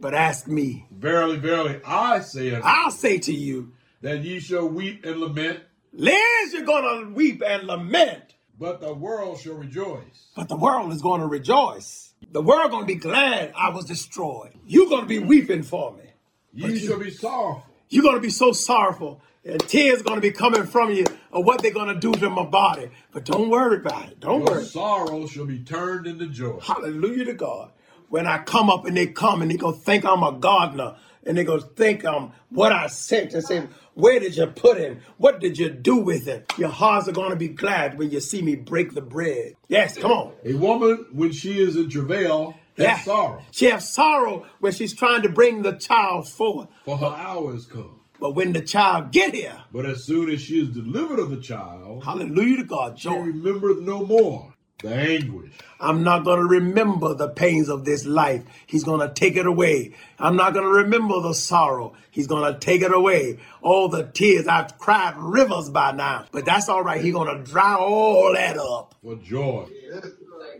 But 0.00 0.14
ask 0.14 0.46
me. 0.46 0.86
Verily, 0.90 1.36
verily, 1.36 1.80
I 1.84 2.20
say 2.20 2.54
unto 2.54 2.66
I'll 2.66 2.90
say 2.90 3.18
to 3.18 3.32
you, 3.32 3.72
that 4.00 4.22
ye 4.24 4.40
shall 4.40 4.68
weep 4.68 5.04
and 5.04 5.20
lament, 5.20 5.60
Liz, 5.92 6.52
you're 6.52 6.62
gonna 6.62 7.10
weep 7.10 7.42
and 7.44 7.66
lament, 7.66 8.34
but 8.58 8.80
the 8.80 8.94
world 8.94 9.40
shall 9.40 9.54
rejoice. 9.54 10.28
but 10.36 10.48
the 10.48 10.56
world 10.56 10.92
is 10.92 11.02
gonna 11.02 11.26
rejoice. 11.26 12.14
The 12.30 12.42
world 12.42 12.70
gonna 12.70 12.86
be 12.86 12.94
glad 12.94 13.52
I 13.56 13.70
was 13.70 13.84
destroyed. 13.84 14.52
You're 14.66 14.88
gonna 14.88 15.06
be 15.06 15.18
weeping 15.18 15.62
for 15.62 15.92
me." 15.92 16.04
Ye 16.52 16.78
shall 16.78 16.98
be 16.98 17.10
sorrowful, 17.10 17.67
You're 17.90 18.02
going 18.02 18.16
to 18.16 18.20
be 18.20 18.30
so 18.30 18.52
sorrowful, 18.52 19.22
and 19.44 19.60
tears 19.60 20.00
are 20.00 20.04
going 20.04 20.16
to 20.16 20.20
be 20.20 20.30
coming 20.30 20.64
from 20.64 20.90
you 20.92 21.04
of 21.32 21.44
what 21.44 21.62
they're 21.62 21.72
going 21.72 21.88
to 21.88 21.98
do 21.98 22.12
to 22.12 22.28
my 22.28 22.44
body. 22.44 22.90
But 23.12 23.24
don't 23.24 23.48
worry 23.48 23.78
about 23.78 24.10
it. 24.10 24.20
Don't 24.20 24.40
your 24.40 24.56
worry. 24.56 24.64
sorrow 24.64 25.26
shall 25.26 25.46
be 25.46 25.60
turned 25.60 26.06
into 26.06 26.26
joy. 26.26 26.58
Hallelujah 26.60 27.24
to 27.26 27.34
God. 27.34 27.72
When 28.10 28.26
I 28.26 28.38
come 28.38 28.70
up 28.70 28.86
and 28.86 28.96
they 28.96 29.06
come 29.06 29.42
and 29.42 29.50
they 29.50 29.56
going 29.56 29.74
to 29.74 29.80
think 29.80 30.04
I'm 30.04 30.22
a 30.22 30.32
gardener, 30.32 30.96
and 31.24 31.36
they 31.36 31.44
going 31.44 31.60
to 31.60 31.66
think 31.66 32.04
I'm 32.04 32.32
what 32.48 32.72
I 32.72 32.86
sent 32.86 33.34
and 33.34 33.44
say, 33.44 33.66
Where 33.94 34.18
did 34.18 34.36
you 34.36 34.46
put 34.46 34.78
him? 34.78 35.00
What 35.18 35.40
did 35.40 35.58
you 35.58 35.68
do 35.68 35.96
with 35.96 36.26
him? 36.26 36.44
Your 36.56 36.70
hearts 36.70 37.08
are 37.08 37.12
going 37.12 37.30
to 37.30 37.36
be 37.36 37.48
glad 37.48 37.98
when 37.98 38.10
you 38.10 38.20
see 38.20 38.40
me 38.40 38.56
break 38.56 38.94
the 38.94 39.02
bread. 39.02 39.54
Yes, 39.68 39.96
come 39.96 40.10
on. 40.10 40.32
A 40.44 40.54
woman, 40.54 41.06
when 41.12 41.32
she 41.32 41.60
is 41.60 41.76
in 41.76 41.90
travail, 41.90 42.54
has 42.84 42.98
Yeah. 42.98 43.04
sorrow, 43.04 43.42
She 43.50 43.66
has 43.66 43.92
sorrow 43.92 44.46
when 44.60 44.72
she's 44.72 44.94
trying 44.94 45.22
to 45.22 45.28
bring 45.28 45.62
the 45.62 45.72
child 45.72 46.28
forth. 46.28 46.68
for 46.84 46.96
her 46.96 47.06
hour 47.16 47.54
is 47.54 47.66
come. 47.66 48.00
But 48.20 48.34
when 48.34 48.52
the 48.52 48.60
child 48.62 49.12
get 49.12 49.32
here, 49.34 49.62
But 49.72 49.86
as 49.86 50.04
soon 50.04 50.28
as 50.30 50.40
she 50.40 50.60
is 50.60 50.68
delivered 50.70 51.20
of 51.20 51.30
the 51.30 51.36
child, 51.40 52.04
hallelujah 52.04 52.56
to 52.58 52.64
God, 52.64 52.98
she 52.98 53.08
joy. 53.08 53.16
remembereth 53.18 53.80
no 53.80 54.04
more 54.04 54.54
the 54.82 54.88
anguish. 54.94 55.52
I'm 55.80 56.02
not 56.04 56.24
going 56.24 56.38
to 56.40 56.44
remember 56.46 57.14
the 57.14 57.28
pains 57.28 57.68
of 57.68 57.84
this 57.84 58.04
life. 58.06 58.42
He's 58.66 58.82
going 58.84 59.00
to 59.06 59.12
take 59.14 59.36
it 59.36 59.46
away. 59.46 59.92
I'm 60.18 60.34
not 60.36 60.52
going 60.52 60.64
to 60.64 60.70
remember 60.82 61.20
the 61.20 61.34
sorrow. 61.34 61.94
He's 62.10 62.26
going 62.26 62.52
to 62.52 62.58
take 62.58 62.82
it 62.82 62.92
away. 62.92 63.38
All 63.62 63.88
the 63.88 64.04
tears. 64.04 64.46
I've 64.48 64.76
cried 64.78 65.14
rivers 65.16 65.70
by 65.70 65.92
now, 65.92 66.26
but 66.32 66.44
that's 66.44 66.68
all 66.68 66.82
right. 66.82 67.00
He's 67.00 67.12
going 67.14 67.36
to 67.38 67.42
dry 67.48 67.74
all 67.76 68.32
that 68.34 68.56
up. 68.58 68.96
for 69.02 69.14
joy 69.16 69.66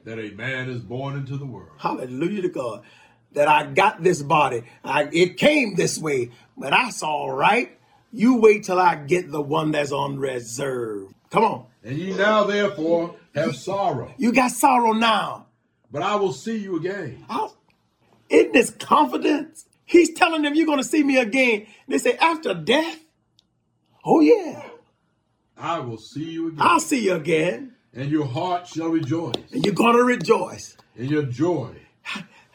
that 0.05 0.19
a 0.19 0.31
man 0.35 0.69
is 0.71 0.81
born 0.81 1.17
into 1.17 1.37
the 1.37 1.47
world. 1.47 1.71
Hallelujah 1.79 2.43
to 2.43 2.49
God. 2.49 2.83
That 3.33 3.47
I 3.49 3.67
got 3.67 4.03
this 4.03 4.23
body. 4.23 4.63
I, 4.83 5.09
it 5.13 5.37
came 5.37 5.75
this 5.77 5.99
way, 5.99 6.31
but 6.57 6.71
that's 6.71 7.03
all 7.03 7.31
right. 7.31 7.77
You 8.11 8.37
wait 8.37 8.65
till 8.65 8.79
I 8.79 8.95
get 8.95 9.31
the 9.31 9.41
one 9.43 9.71
that's 9.73 9.93
on 9.93 10.19
reserve. 10.19 11.13
Come 11.31 11.45
on. 11.45 11.67
And 11.85 11.99
ye 11.99 12.15
now 12.15 12.45
therefore 12.45 13.17
have 13.35 13.55
sorrow, 13.55 14.13
You 14.17 14.33
got 14.33 14.51
sorrow 14.51 14.93
now. 14.93 15.47
but 15.93 16.03
I 16.03 16.17
will 16.17 16.33
see 16.33 16.57
you 16.57 16.77
again. 16.77 17.25
How- 17.29 17.53
Isn't 18.31 18.53
this 18.55 18.71
confidence? 18.71 19.67
He's 19.85 20.13
telling 20.15 20.41
them, 20.43 20.55
You're 20.55 20.67
going 20.67 20.79
to 20.79 20.85
see 20.85 21.03
me 21.05 21.19
again. 21.19 21.67
They 21.87 21.99
say, 21.99 22.17
After 22.17 22.55
death? 22.55 22.99
Oh, 24.05 24.21
yeah. 24.21 24.63
I 25.57 25.81
will 25.81 25.99
see 25.99 26.25
you 26.31 26.49
again. 26.49 26.61
I'll 26.61 26.81
see 26.81 27.05
you 27.05 27.15
again. 27.15 27.68
And 27.95 28.11
your 28.11 28.27
heart 28.27 28.67
shall 28.67 28.89
rejoice, 28.89 29.35
And 29.53 29.65
you're 29.65 29.75
going 29.75 29.97
to 29.97 30.05
rejoice. 30.05 30.77
and 30.97 31.11
your 31.11 31.23
joy. 31.25 31.75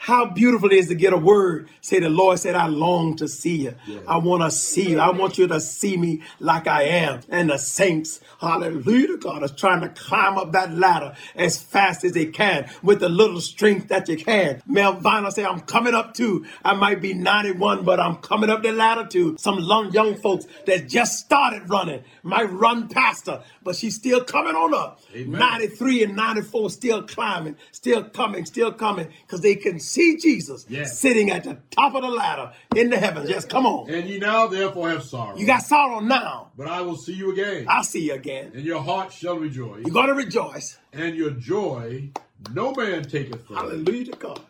How 0.03 0.25
beautiful 0.25 0.69
it 0.69 0.75
is 0.75 0.89
to 0.89 0.95
get 0.95 1.13
a 1.13 1.17
word. 1.17 1.69
Say, 1.79 2.01
The 2.01 2.09
Lord 2.09 2.37
said, 2.37 2.55
I 2.55 2.67
long 2.67 3.15
to 3.15 3.27
see 3.29 3.55
you. 3.55 3.75
Yeah. 3.87 4.01
I 4.05 4.17
want 4.17 4.43
to 4.43 4.51
see 4.51 4.89
you. 4.89 4.99
I 4.99 5.11
want 5.11 5.37
you 5.37 5.47
to 5.47 5.61
see 5.61 5.95
me 5.95 6.23
like 6.41 6.67
I 6.67 6.83
am. 6.83 7.21
And 7.29 7.49
the 7.49 7.57
saints, 7.57 8.19
hallelujah 8.41 9.15
God, 9.15 9.43
is 9.43 9.51
trying 9.53 9.79
to 9.79 9.87
climb 9.87 10.37
up 10.37 10.51
that 10.51 10.73
ladder 10.75 11.15
as 11.35 11.63
fast 11.63 12.03
as 12.03 12.11
they 12.11 12.25
can 12.25 12.69
with 12.81 12.99
the 12.99 13.07
little 13.07 13.39
strength 13.39 13.87
that 13.87 14.09
you 14.09 14.17
can. 14.17 14.61
Mel 14.67 14.91
Viner 14.91 15.31
say, 15.31 15.45
I'm 15.45 15.61
coming 15.61 15.93
up 15.95 16.13
too. 16.13 16.45
I 16.65 16.73
might 16.73 17.01
be 17.01 17.13
91, 17.13 17.85
but 17.85 18.01
I'm 18.01 18.17
coming 18.17 18.49
up 18.49 18.61
the 18.61 18.73
ladder 18.73 19.07
too. 19.07 19.37
Some 19.39 19.59
young, 19.59 19.93
young 19.93 20.15
folks 20.15 20.47
that 20.65 20.89
just 20.89 21.17
started 21.19 21.69
running 21.69 22.03
might 22.23 22.51
run 22.51 22.89
past 22.89 23.27
her, 23.27 23.41
but 23.63 23.77
she's 23.77 23.95
still 23.95 24.21
coming 24.21 24.53
on 24.53 24.73
up. 24.73 24.99
Amen. 25.15 25.39
93 25.39 26.03
and 26.03 26.15
94 26.17 26.69
still 26.71 27.03
climbing, 27.03 27.55
still 27.71 28.03
coming, 28.03 28.43
still 28.43 28.73
coming, 28.73 29.07
because 29.25 29.39
they 29.39 29.55
can 29.55 29.79
see 29.93 30.17
Jesus 30.17 30.65
Yes. 30.69 30.97
sitting 30.99 31.29
at 31.31 31.43
the 31.43 31.57
top 31.71 31.93
of 31.95 32.01
the 32.01 32.09
ladder 32.09 32.51
in 32.75 32.89
the 32.89 32.97
heavens. 32.97 33.29
Yes, 33.29 33.45
come 33.45 33.65
on. 33.65 33.89
And 33.89 34.07
ye 34.09 34.17
now 34.19 34.47
therefore 34.47 34.89
have 34.89 35.03
sorrow, 35.03 35.37
You 35.37 35.45
got 35.45 35.63
sorrow 35.63 35.99
now. 35.99 36.51
but 36.57 36.67
I 36.67 36.81
will 36.81 36.97
see 36.97 37.13
you 37.13 37.31
again. 37.31 37.65
I'll 37.69 37.83
see 37.83 38.07
you 38.07 38.13
again. 38.13 38.51
And 38.55 38.63
your 38.65 38.81
heart 38.81 39.13
shall 39.13 39.37
rejoice, 39.37 39.81
You're 39.85 39.93
going 39.93 40.07
to 40.07 40.13
rejoice. 40.15 40.77
and 40.91 41.15
your 41.15 41.31
joy 41.31 42.09
no 42.53 42.73
man 42.73 43.03
taketh 43.03 43.45
from. 43.47 43.55
Hallelujah 43.55 44.05
to 44.11 44.17
God. 44.17 44.41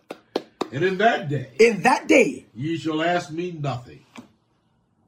And 0.72 0.84
in 0.84 0.98
that 0.98 1.30
day 1.30 1.52
In 1.60 1.84
that 1.84 2.08
day, 2.08 2.48
ye 2.56 2.78
shall 2.78 3.04
ask 3.04 3.30
me 3.32 3.52
nothing. 3.52 4.00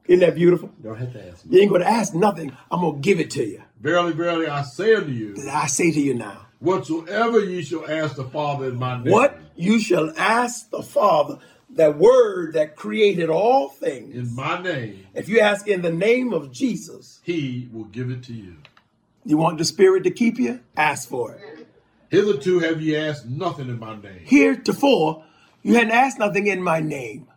isn't 0.07 0.19
that 0.19 0.36
beautiful? 0.36 0.69
You 0.77 0.89
Don't 0.89 0.97
have 0.99 1.13
to 1.13 1.27
ask 1.31 1.43
me. 1.45 1.55
You 1.55 1.61
ain't 1.63 1.69
going 1.71 1.81
to 1.81 1.88
ask 1.89 2.13
nothing. 2.13 2.55
I'm 2.69 2.81
going 2.81 2.95
to 2.95 2.99
give 3.01 3.19
it 3.19 3.31
to 3.31 3.43
you. 3.43 3.63
Verily, 3.81 4.13
verily, 4.13 4.47
I 4.47 4.61
say 4.61 4.93
unto 4.93 5.09
you, 5.11 5.36
I 5.51 5.65
say 5.67 5.91
to 5.91 5.99
you 5.99 6.13
now. 6.13 6.45
whatsoever 6.59 7.39
ye 7.39 7.63
shall 7.63 7.89
ask 7.89 8.15
the 8.15 8.23
Father 8.25 8.65
in 8.69 8.75
my 8.75 9.01
name, 9.01 9.11
You 9.56 9.80
shall 9.80 10.12
ask 10.18 10.70
the 10.70 10.84
Father, 10.84 11.39
that 11.72 11.97
word 11.97 12.53
that 12.53 12.76
created 12.76 13.30
all 13.30 13.70
things. 13.70 14.16
in 14.16 14.36
my 14.36 14.62
name, 14.62 15.06
If 15.14 15.28
you 15.30 15.39
ask 15.39 15.68
in 15.68 15.82
the 15.82 15.91
name 15.91 16.34
of 16.34 16.51
Jesus, 16.51 17.20
he 17.24 17.70
will 17.74 17.86
give 17.86 18.10
it 18.12 18.24
to 18.24 18.34
you. 18.34 18.58
you 19.26 19.38
want 19.38 19.58
the 19.58 19.66
Spirit 19.66 20.03
to 20.03 20.12
keep 20.12 20.38
you? 20.39 20.60
Ask 20.78 21.10
for 21.10 21.34
it. 21.34 21.68
Hitherto 22.10 22.60
have 22.60 22.82
ye 22.82 22.95
asked 22.95 23.26
nothing 23.26 23.68
in 23.70 23.80
my 23.80 23.95
name. 23.95 24.22
Heretofore, 24.26 25.24
you 25.64 25.74
hadn't 25.74 25.91
asked 25.91 26.20
nothing 26.20 26.47
in 26.47 26.62
my 26.62 26.80
name. 26.80 27.28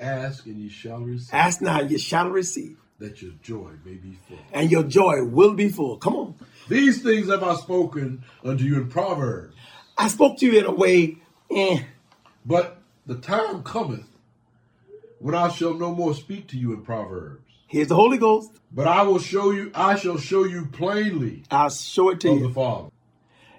Ask 0.00 0.46
and 0.46 0.56
ye 0.58 0.68
shall 0.68 0.98
receive, 1.00 1.32
Ask 1.32 1.60
now, 1.60 1.80
you 1.80 1.98
shall 1.98 2.28
receive, 2.30 2.78
that 2.98 3.22
your 3.22 3.32
joy 3.42 3.72
may 3.84 3.94
be 3.94 4.18
full. 4.26 4.38
and 4.52 4.70
your 4.70 4.82
joy 4.82 5.22
will 5.24 5.54
be 5.54 5.68
full. 5.68 5.98
Come 5.98 6.16
on. 6.16 6.34
These 6.68 7.02
things 7.02 7.28
have 7.28 7.42
I 7.42 7.54
spoken 7.54 8.24
unto 8.42 8.64
you 8.64 8.76
in 8.76 8.88
Proverbs. 8.88 9.54
I 9.98 10.08
spoke 10.08 10.38
to 10.38 10.46
you 10.46 10.58
in 10.58 10.64
a 10.64 10.72
way, 10.72 11.18
eh, 11.54 11.82
But 12.44 12.78
the 13.06 13.16
time 13.16 13.62
cometh 13.62 14.06
when 15.18 15.34
I 15.34 15.48
shall 15.48 15.74
no 15.74 15.94
more 15.94 16.14
speak 16.14 16.48
to 16.48 16.58
you 16.58 16.72
in 16.72 16.82
Proverbs. 16.82 17.42
here's 17.68 17.88
the 17.88 17.94
Holy 17.94 18.18
Ghost. 18.18 18.50
But 18.74 18.88
I 18.88 19.02
will 19.02 19.18
show 19.18 19.50
you, 19.50 19.70
I 19.74 19.96
shall 19.96 20.18
show 20.18 20.44
you 20.44 20.66
plainly 20.66 21.42
I'll 21.50 21.70
show 21.70 22.10
it 22.10 22.20
to 22.20 22.30
of 22.30 22.40
the. 22.40 22.48
Father. 22.50 22.88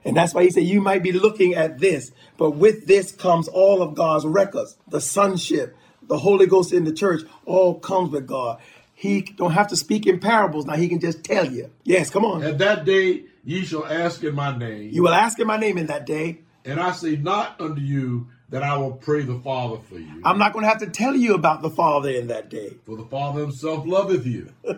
And 0.06 0.18
that's 0.18 0.34
why 0.34 0.44
he 0.44 0.50
said 0.50 0.64
you 0.64 0.82
might 0.82 1.02
be 1.04 1.14
looking 1.14 1.56
at 1.56 1.80
this, 1.80 2.12
but 2.38 2.52
with 2.52 2.88
this 2.88 3.12
comes 3.14 3.48
all 3.48 3.82
of 3.82 3.96
God's 3.96 4.26
records, 4.26 4.76
the 4.90 5.00
sonship, 5.00 5.76
the 6.10 6.18
Holy 6.18 6.46
Ghost 6.46 6.74
in 6.74 6.84
the 6.84 6.92
church, 6.92 7.22
all 7.46 7.80
comes 7.80 8.12
with 8.12 8.28
God. 8.28 8.60
He 8.94 9.22
don't 9.22 9.52
have 9.52 9.68
to 9.70 9.78
speak 9.78 10.06
in 10.06 10.20
parables 10.20 10.66
now. 10.66 10.76
He 10.76 10.90
can 10.90 11.00
just 11.00 11.24
tell 11.24 11.50
you. 11.50 11.70
Yes, 11.84 12.10
come 12.10 12.26
on. 12.26 12.44
At 12.44 12.58
that 12.58 12.84
day 12.86 13.24
ye 13.46 13.64
shall 13.64 13.86
ask 13.86 14.24
in 14.24 14.36
my 14.36 14.58
name, 14.58 14.90
You 14.92 15.04
will 15.04 15.14
ask 15.14 15.40
in 15.40 15.48
my 15.48 15.58
name 15.58 15.78
in 15.78 15.88
that 15.88 16.06
day. 16.06 16.40
And 16.66 16.80
I 16.80 16.92
say 16.92 17.16
not 17.16 17.60
unto 17.60 17.82
you 17.82 18.28
that 18.50 18.64
I 18.64 18.78
will 18.78 18.92
pray 18.94 19.24
the 19.24 19.40
Father 19.40 19.78
for 19.90 19.96
you. 19.98 20.22
I'm 20.24 20.38
not 20.38 20.54
going 20.54 20.64
to 20.64 20.70
have 20.70 20.80
to 20.80 20.88
tell 20.88 21.16
you 21.16 21.34
about 21.34 21.62
the 21.62 21.70
Father 21.70 22.10
in 22.10 22.28
that 22.28 22.50
day. 22.50 22.76
For 22.86 22.96
the 22.96 23.06
Father 23.06 23.42
himself 23.42 23.86
loveth 23.86 24.26
you. 24.26 24.50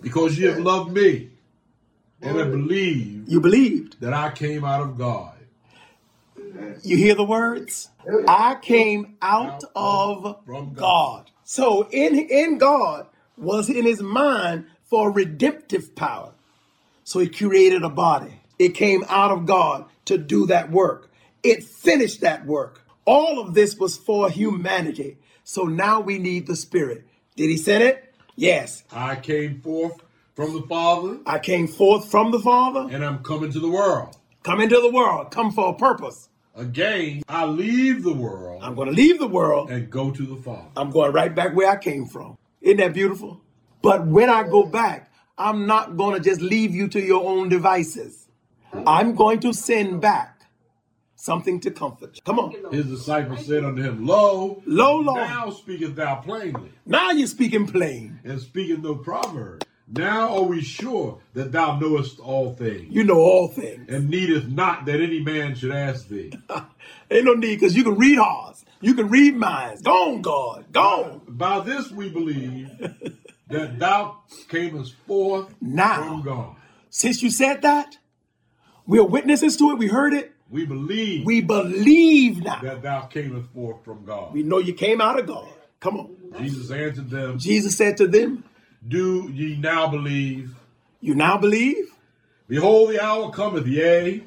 because 0.00 0.38
you 0.38 0.48
have 0.48 0.58
loved 0.58 0.92
me 0.92 1.30
and 2.22 2.36
have 2.38 2.50
believed 2.50 3.30
You 3.30 3.40
believed. 3.40 4.00
that 4.00 4.12
I 4.12 4.30
came 4.32 4.64
out 4.64 4.82
of 4.82 4.98
God. 4.98 5.34
You 6.82 6.96
hear 6.96 7.14
the 7.14 7.24
words? 7.24 7.90
I 8.26 8.56
came 8.60 9.16
out 9.22 9.62
of 9.76 10.44
From 10.44 10.72
God. 10.72 10.76
God. 10.76 11.30
So 11.44 11.88
in 11.90 12.18
in 12.18 12.58
God 12.58 13.06
was 13.36 13.68
in 13.70 13.84
his 13.84 14.02
mind 14.02 14.66
for 14.84 15.10
redemptive 15.12 15.94
power. 15.94 16.32
So 17.04 17.20
he 17.20 17.28
created 17.28 17.82
a 17.84 17.88
body. 17.88 18.39
It 18.60 18.74
came 18.74 19.06
out 19.08 19.30
of 19.30 19.46
God 19.46 19.86
to 20.04 20.18
do 20.18 20.44
that 20.48 20.70
work. 20.70 21.10
It 21.42 21.64
finished 21.64 22.20
that 22.20 22.44
work. 22.44 22.84
All 23.06 23.40
of 23.40 23.54
this 23.54 23.78
was 23.78 23.96
for 23.96 24.28
humanity. 24.28 25.16
So 25.44 25.62
now 25.62 26.00
we 26.00 26.18
need 26.18 26.46
the 26.46 26.54
Spirit. 26.54 27.06
Did 27.36 27.48
he 27.48 27.56
send 27.56 27.82
it? 27.82 28.14
Yes. 28.36 28.84
I 28.92 29.16
came 29.16 29.62
forth 29.62 30.02
from 30.34 30.52
the 30.52 30.60
Father, 30.62 31.20
I 31.24 31.38
came 31.38 31.68
forth 31.68 32.10
from 32.10 32.32
the 32.32 32.38
Father, 32.38 32.86
and 32.94 33.02
I'm 33.02 33.22
coming 33.22 33.50
to 33.50 33.60
the 33.60 33.68
world. 33.70 34.18
come 34.42 34.60
into 34.60 34.78
the 34.78 34.90
world, 34.90 35.30
come 35.30 35.52
for 35.52 35.70
a 35.70 35.74
purpose. 35.74 36.28
Again, 36.54 37.22
I 37.30 37.46
leave 37.46 38.02
the 38.02 38.12
world 38.12 38.62
I'm 38.62 38.74
going 38.74 38.88
to 38.88 38.94
leave 38.94 39.18
the 39.18 39.26
world 39.26 39.70
and 39.70 39.88
go 39.88 40.10
to 40.10 40.22
the 40.22 40.36
Father. 40.36 40.68
I'm 40.76 40.90
going 40.90 41.12
right 41.12 41.34
back 41.34 41.56
where 41.56 41.70
I 41.70 41.76
came 41.76 42.04
from. 42.04 42.36
Isn't 42.60 42.76
that 42.76 42.92
beautiful? 42.92 43.40
But 43.80 44.06
when 44.06 44.28
I 44.28 44.42
go 44.42 44.64
back, 44.66 45.10
I'm 45.38 45.66
not 45.66 45.96
going 45.96 46.14
to 46.14 46.20
just 46.20 46.42
leave 46.42 46.74
you 46.74 46.88
to 46.88 47.00
your 47.00 47.24
own 47.26 47.48
devices. 47.48 48.19
I'm 48.86 49.14
going 49.14 49.40
to 49.40 49.52
send 49.52 50.00
back 50.00 50.40
something 51.16 51.60
to 51.60 51.70
comfort 51.70 52.16
you. 52.16 52.22
Come 52.24 52.38
on. 52.38 52.54
His 52.72 52.86
disciples 52.86 53.46
said 53.46 53.64
unto 53.64 53.82
him, 53.82 54.06
Lo, 54.06 54.62
Lo, 54.66 54.96
Lord. 54.98 55.18
now 55.20 55.50
speakest 55.50 55.96
thou 55.96 56.16
plainly, 56.16 56.72
Now 56.86 57.10
you're 57.10 57.26
speaking 57.26 57.66
plain. 57.66 58.20
and 58.24 58.40
speaking 58.40 58.82
no 58.82 58.94
proverb. 58.94 59.64
Now 59.92 60.36
are 60.36 60.42
we 60.44 60.62
sure 60.62 61.18
that 61.34 61.50
thou 61.50 61.78
knowest 61.78 62.20
all 62.20 62.54
things, 62.54 62.94
You 62.94 63.02
know 63.04 63.18
all 63.18 63.48
things. 63.48 63.88
and 63.88 64.08
needeth 64.08 64.46
not 64.48 64.84
that 64.86 65.00
any 65.00 65.20
man 65.20 65.56
should 65.56 65.72
ask 65.72 66.08
thee. 66.08 66.32
Ain't 67.10 67.24
no 67.24 67.34
need 67.34 67.56
because 67.56 67.76
you 67.76 67.82
can 67.82 67.96
read 67.96 68.16
hearts. 68.18 68.64
You 68.80 68.94
can 68.94 69.08
read 69.08 69.34
minds. 69.36 69.82
Go 69.82 70.14
on, 70.14 70.22
God. 70.22 70.66
Go 70.72 70.80
on. 70.80 71.20
By 71.28 71.60
this 71.60 71.90
we 71.90 72.08
believe 72.08 72.70
that 73.48 73.78
thou 73.80 74.18
camest 74.48 74.94
forth 75.08 75.52
Now. 75.60 75.96
from 76.04 76.22
God. 76.22 76.56
Since 76.88 77.22
you 77.22 77.30
said 77.30 77.60
that, 77.62 77.98
we're 78.90 79.04
witnesses 79.04 79.56
to 79.58 79.70
it. 79.70 79.78
We 79.78 79.86
heard 79.86 80.12
it. 80.14 80.32
We 80.50 80.66
believe 80.66 81.24
We 81.24 81.40
believe 81.42 82.42
now. 82.42 82.60
that 82.62 82.82
thou 82.82 83.02
camest 83.02 83.48
forth 83.54 83.84
from 83.84 84.04
God. 84.04 84.32
We 84.32 84.42
know 84.42 84.58
you 84.58 84.74
came 84.74 85.00
out 85.00 85.18
of 85.18 85.26
God. 85.26 85.48
Come 85.78 85.96
on. 85.96 86.16
Jesus 86.40 86.70
answered 86.70 87.08
them, 87.08 87.38
Jesus 87.38 87.76
said 87.76 87.96
to 87.98 88.06
them, 88.08 88.44
Do 88.86 89.30
ye 89.32 89.56
now 89.56 89.86
believe? 89.88 90.54
You 91.00 91.14
now 91.14 91.38
believe? 91.38 91.86
Behold, 92.48 92.90
the 92.90 93.00
hour 93.02 93.30
cometh, 93.30 93.66
yea, 93.66 94.24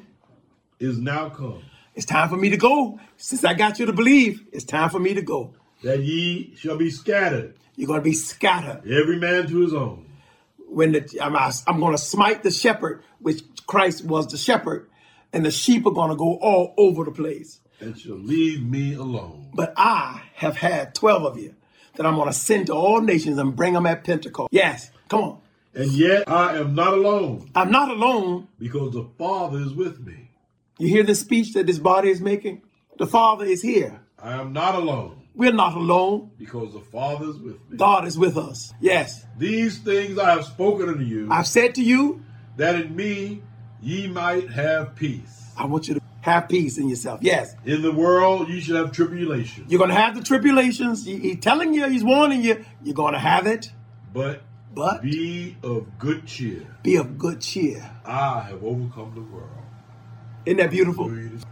is 0.80 0.98
now 0.98 1.28
come, 1.28 1.62
It's 1.94 2.06
time 2.06 2.28
for 2.30 2.36
me 2.38 2.48
to 2.50 2.56
go. 2.56 2.98
Since 3.18 3.44
I 3.44 3.52
got 3.54 3.78
you 3.78 3.86
to 3.86 3.92
believe, 3.92 4.44
it's 4.52 4.64
time 4.64 4.88
for 4.90 4.98
me 4.98 5.12
to 5.14 5.22
go. 5.22 5.54
that 5.82 6.00
ye 6.02 6.54
shall 6.56 6.76
be 6.78 6.90
scattered, 6.90 7.54
You're 7.76 7.86
going 7.86 8.00
to 8.00 8.04
be 8.04 8.14
scattered. 8.14 8.80
every 8.90 9.18
man 9.18 9.46
to 9.46 9.60
his 9.60 9.74
own. 9.74 10.06
When 10.68 10.92
the, 10.92 11.18
I'm, 11.22 11.36
I'm 11.36 11.80
going 11.80 11.92
to 11.94 11.98
smite 12.02 12.42
the 12.42 12.50
shepherd, 12.50 13.02
which 13.20 13.42
Christ 13.66 14.04
was 14.04 14.26
the 14.28 14.36
shepherd, 14.36 14.88
and 15.32 15.44
the 15.44 15.50
sheep 15.50 15.86
are 15.86 15.90
going 15.92 16.10
to 16.10 16.16
go 16.16 16.34
all 16.36 16.74
over 16.76 17.04
the 17.04 17.10
place. 17.10 17.60
and 17.80 17.98
shall 17.98 18.16
leave 18.16 18.62
me 18.62 18.94
alone. 18.94 19.50
But 19.54 19.74
I 19.76 20.22
have 20.34 20.56
had 20.56 20.94
12 20.94 21.24
of 21.24 21.38
you 21.38 21.54
that 21.96 22.06
I'm 22.06 22.14
going 22.16 22.28
to 22.28 22.32
send 22.32 22.66
to 22.68 22.74
all 22.74 23.00
nations 23.00 23.38
and 23.38 23.54
bring 23.56 23.72
them 23.74 23.86
at 23.86 24.04
Pentecost. 24.04 24.48
Yes, 24.52 24.90
come 25.08 25.20
on. 25.22 25.40
And 25.74 25.90
yet 25.92 26.28
I 26.28 26.56
am 26.58 26.74
not 26.74 26.94
alone, 26.94 27.50
I'm 27.54 27.70
not 27.70 27.90
alone. 27.90 28.46
because 28.58 28.92
the 28.92 29.08
Father 29.18 29.58
is 29.58 29.72
with 29.72 29.98
me. 30.06 30.30
You 30.78 30.88
hear 30.88 31.02
the 31.04 31.14
speech 31.14 31.52
that 31.54 31.66
this 31.66 31.78
body 31.78 32.10
is 32.10 32.20
making? 32.20 32.62
The 32.98 33.06
Father 33.06 33.44
is 33.44 33.60
here. 33.62 34.00
I 34.22 34.34
am 34.40 34.52
not 34.52 34.76
alone, 34.76 35.22
We're 35.34 35.52
not 35.52 35.74
alone. 35.76 36.30
because 36.38 36.72
the 36.72 36.80
Father 36.80 37.26
is 37.28 37.36
with 37.38 37.58
me. 37.68 37.76
God 37.76 38.06
is 38.06 38.16
with 38.16 38.36
us. 38.38 38.72
Yes. 38.80 39.24
These 39.36 39.78
things 39.78 40.16
I 40.18 40.30
have 40.30 40.44
spoken 40.44 40.88
unto 40.88 41.04
you, 41.04 41.28
I've 41.30 41.46
said 41.48 41.74
to 41.76 41.82
you, 41.82 42.22
that 42.56 42.76
in 42.76 42.94
me 42.94 43.42
ye 43.84 44.08
might 44.08 44.50
have 44.50 44.94
peace. 44.96 45.52
I 45.56 45.66
want 45.66 45.88
you 45.88 45.94
to 45.94 46.00
have 46.22 46.48
peace 46.48 46.78
in 46.78 46.88
yourself. 46.88 47.20
Yes. 47.22 47.54
In 47.64 47.82
the 47.82 47.92
world 47.92 48.48
you 48.48 48.60
should 48.60 48.76
have 48.76 48.92
tribulation, 48.92 49.66
You're 49.68 49.78
going 49.78 49.90
to 49.90 49.96
have 49.96 50.14
the 50.16 50.22
tribulations. 50.22 51.04
He's 51.04 51.38
telling 51.40 51.74
you, 51.74 51.88
he's 51.88 52.02
warning 52.04 52.42
you, 52.42 52.64
you're 52.82 52.94
going 52.94 53.12
to 53.12 53.18
have 53.20 53.46
it, 53.46 53.70
but 54.12 54.42
but 54.74 55.02
be 55.02 55.56
of 55.62 55.98
good 55.98 56.26
cheer. 56.26 56.66
be 56.82 56.96
of 56.96 57.16
good 57.18 57.40
cheer. 57.40 57.88
I 58.04 58.40
have 58.50 58.64
overcome 58.64 59.12
the 59.14 59.20
world. 59.22 59.50
Isn't 60.46 60.56
that 60.58 60.70
beautiful? 60.72 61.10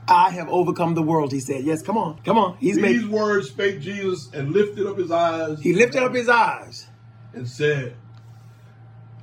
I 0.09 0.31
have 0.31 0.49
overcome 0.49 0.95
the 0.95 1.03
world, 1.03 1.33
he 1.33 1.41
said. 1.41 1.65
Yes, 1.65 1.81
come 1.83 1.97
on, 1.97 2.21
come 2.25 2.37
on. 2.37 2.57
He's 2.59 2.77
These 2.77 2.83
made, 3.05 3.07
words 3.11 3.49
spake 3.49 3.81
Jesus 3.81 4.29
and 4.35 4.51
lifted 4.53 4.87
up 4.87 4.99
his 4.99 5.11
eyes 5.11 5.61
he 5.61 5.73
lifted 5.75 6.03
up 6.03 6.15
his 6.15 6.29
eyes. 6.29 6.87
and 7.33 7.49
said, 7.49 7.95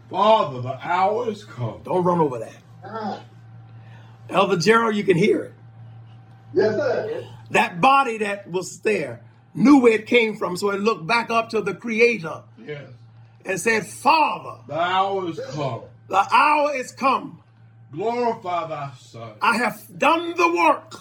Father, 0.10 0.62
the 0.62 0.74
hour 0.88 1.30
is 1.30 1.44
come. 1.44 1.82
Don't 1.84 2.04
run 2.04 2.20
over 2.20 2.40
that. 2.40 2.56
Elder 4.30 4.58
Gerald, 4.58 4.96
you 4.96 5.04
can 5.04 5.18
hear 5.18 5.44
it. 5.44 5.54
Yes, 6.54 6.76
sir. 6.76 7.26
That 7.52 7.82
body 7.82 8.20
that 8.20 8.50
was 8.50 8.80
there 8.82 9.22
knew 9.56 9.80
where 9.82 9.94
it 9.94 10.06
came 10.08 10.36
from, 10.38 10.56
so 10.56 10.70
it 10.72 10.80
looked 10.80 11.08
back 11.08 11.30
up 11.32 11.50
to 11.50 11.62
the 11.62 11.74
Creator 11.74 12.44
Yes. 12.64 12.90
and 13.46 13.60
said, 13.60 13.86
Father, 13.88 14.60
The 14.68 14.80
hour 14.80 15.30
is 15.30 15.40
come. 15.52 15.82
the 16.08 16.28
hour 16.36 16.76
is 16.76 16.92
come. 16.92 17.42
Glorify 17.92 18.68
thy 18.68 18.92
Son. 19.00 19.32
I 19.42 19.58
have 19.58 19.82
done 19.98 20.36
the 20.38 20.52
work. 20.54 20.94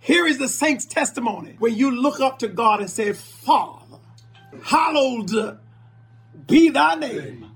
Here 0.00 0.26
is 0.26 0.38
the 0.38 0.48
saint's 0.48 0.84
testimony. 0.84 1.56
When 1.58 1.74
you 1.74 1.90
look 1.90 2.20
up 2.20 2.38
to 2.40 2.48
God 2.48 2.80
and 2.80 2.90
say, 2.90 3.12
Father, 3.14 3.96
hallowed 4.62 5.58
be 6.46 6.68
thy 6.68 6.94
name. 6.96 7.47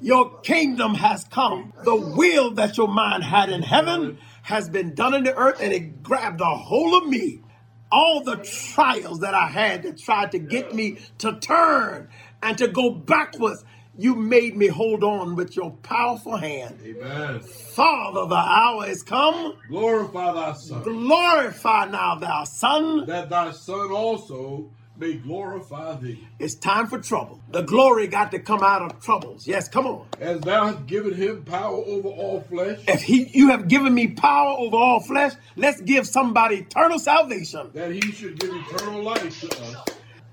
Your 0.00 0.40
kingdom 0.40 0.94
has 0.94 1.24
come. 1.24 1.72
The 1.82 1.96
will 1.96 2.52
that 2.52 2.76
your 2.76 2.88
mind 2.88 3.24
had 3.24 3.50
in 3.50 3.62
heaven 3.62 4.18
has 4.42 4.68
been 4.68 4.94
done 4.94 5.14
in 5.14 5.24
the 5.24 5.36
earth, 5.36 5.60
and 5.60 5.72
it 5.72 6.02
grabbed 6.02 6.40
a 6.40 6.44
hold 6.56 7.02
of 7.02 7.08
me. 7.08 7.42
All 7.90 8.22
the 8.22 8.36
trials 8.36 9.20
that 9.20 9.34
I 9.34 9.48
had 9.48 9.82
that 9.82 9.98
tried 9.98 10.32
to 10.32 10.38
get 10.38 10.72
me 10.74 10.98
to 11.18 11.38
turn 11.40 12.08
and 12.42 12.56
to 12.58 12.68
go 12.68 12.90
backwards, 12.90 13.64
you 13.98 14.14
made 14.14 14.56
me 14.56 14.68
hold 14.68 15.02
on 15.02 15.34
with 15.36 15.56
your 15.56 15.72
powerful 15.82 16.36
hand. 16.36 16.78
Amen. 16.84 17.40
Father, 17.40 18.26
the 18.26 18.36
hour 18.36 18.86
is 18.86 19.02
come. 19.02 19.54
Glorify 19.68 20.32
thy 20.34 20.52
Son. 20.52 20.82
Glorify 20.82 21.86
now 21.86 22.16
thou 22.16 22.44
Son, 22.44 23.06
That 23.06 23.30
thy 23.30 23.50
Son 23.52 23.90
also 23.90 24.70
may 24.98 25.14
glorify 25.14 25.94
thee. 25.96 26.26
It's 26.38 26.54
time 26.54 26.86
for 26.88 26.98
trouble. 26.98 27.40
The 27.50 27.62
glory 27.62 28.08
got 28.08 28.32
to 28.32 28.38
come 28.40 28.62
out 28.62 28.82
of 28.82 29.00
troubles. 29.02 29.46
Yes, 29.46 29.68
come 29.68 29.86
on. 29.86 30.06
As 30.20 30.40
thou 30.40 30.66
hast 30.66 30.86
given 30.86 31.14
him 31.14 31.44
power 31.44 31.76
over 31.76 32.08
all 32.08 32.40
flesh, 32.40 32.80
If 32.88 33.02
he 33.02 33.30
you 33.32 33.50
have 33.50 33.68
given 33.68 33.94
me 33.94 34.08
power 34.08 34.56
over 34.58 34.76
all 34.76 35.00
flesh, 35.00 35.32
let's 35.56 35.80
give 35.80 36.06
somebody 36.06 36.56
eternal 36.56 36.98
salvation. 36.98 37.70
that 37.74 37.92
he 37.92 38.00
should 38.12 38.38
give 38.40 38.50
eternal 38.54 39.02
life 39.02 39.40
to 39.40 39.48
us. 39.62 39.76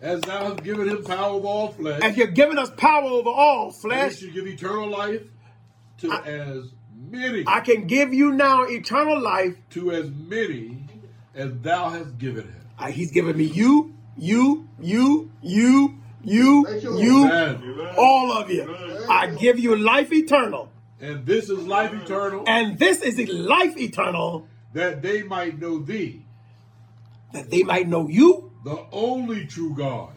As 0.02 0.22
thou 0.22 0.50
hast 0.50 0.64
given 0.64 0.90
him 0.90 1.04
power 1.04 1.32
over 1.36 1.48
all 1.48 1.72
flesh, 1.72 2.04
If 2.04 2.18
you're 2.18 2.28
giving 2.28 2.58
us 2.58 2.70
power 2.72 3.04
over 3.06 3.30
all 3.30 3.72
flesh, 3.72 4.18
should 4.18 4.34
give 4.34 4.46
eternal 4.48 4.90
life 4.90 5.22
to 6.00 6.12
as 6.12 6.70
many, 7.10 7.44
I 7.48 7.62
can 7.62 7.88
give 7.88 8.14
you 8.14 8.34
now 8.34 8.64
eternal 8.64 9.20
life. 9.22 9.56
to 9.72 9.92
as 9.92 10.10
many 10.10 10.84
as 11.34 11.52
thou 11.62 11.90
hast 11.90 12.18
given 12.18 12.44
him. 12.44 12.62
Uh, 12.78 12.88
He's 12.88 13.12
given 13.12 13.38
me 13.38 13.46
you, 13.46 13.95
you, 14.18 14.68
you, 14.80 15.32
you, 15.42 15.96
you, 16.24 16.68
you, 16.68 16.90
Lord. 16.90 17.04
you, 17.04 17.26
Amen. 17.26 17.96
all 17.98 18.32
of 18.32 18.50
you. 18.50 18.76
I 19.10 19.28
give 19.28 19.60
you 19.60 19.76
life 19.76 20.12
eternal. 20.12 20.72
And 21.00 21.26
this 21.26 21.50
is 21.50 21.60
life 21.60 21.94
eternal, 21.94 22.44
And 22.48 22.80
this 22.80 23.02
is 23.02 23.16
the 23.16 23.28
life 23.28 23.78
eternal 23.78 24.48
that 24.74 25.02
they 25.02 25.24
might 25.24 25.60
know 25.60 25.80
thee, 25.80 26.26
that 27.34 27.52
they 27.52 27.64
might 27.64 27.88
know 27.88 28.08
you 28.08 28.52
the 28.66 28.84
only 28.92 29.46
true 29.46 29.76
God, 29.76 30.14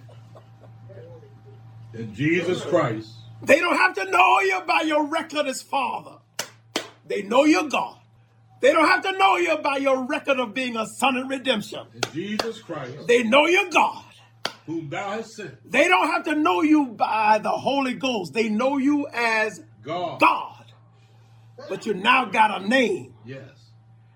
and 1.93 2.15
Jesus 2.15 2.63
Christ, 2.63 3.11
They 3.43 3.61
don't 3.61 3.77
have 3.77 3.95
to 3.95 4.11
know 4.11 4.41
you 4.41 4.63
by 4.67 4.83
your 4.87 5.07
record 5.07 5.47
as 5.47 5.63
father. 5.63 6.17
They 7.07 7.23
know 7.23 7.45
you're 7.45 7.69
God. 7.69 7.98
They 8.61 8.73
don't 8.73 8.89
have 8.89 9.03
to 9.03 9.13
know 9.19 9.37
you 9.37 9.57
by 9.59 9.77
your 9.77 10.05
record 10.07 10.39
of 10.41 10.53
being 10.55 10.77
a 10.77 10.87
son 10.87 11.17
of 11.17 11.29
redemption. 11.29 11.87
Jesus 12.13 12.61
Christ, 12.61 13.07
They 13.07 13.23
know 13.23 13.47
you're 13.47 13.71
God. 13.71 14.05
whom 14.67 14.89
thou 14.91 15.11
hast 15.13 15.37
sent, 15.37 15.71
They 15.71 15.87
don't 15.89 16.09
have 16.09 16.25
to 16.25 16.35
know 16.35 16.63
you 16.63 16.87
by 16.87 17.39
the 17.39 17.51
Holy 17.51 17.95
Ghost. 17.95 18.35
They 18.35 18.49
know 18.49 18.77
you 18.79 19.07
as 19.13 19.63
God. 19.83 20.21
God. 20.21 20.65
But 21.69 21.87
you 21.87 21.95
now 21.95 22.27
got 22.27 22.63
a 22.63 22.67
name, 22.69 23.15
Yes. 23.25 23.71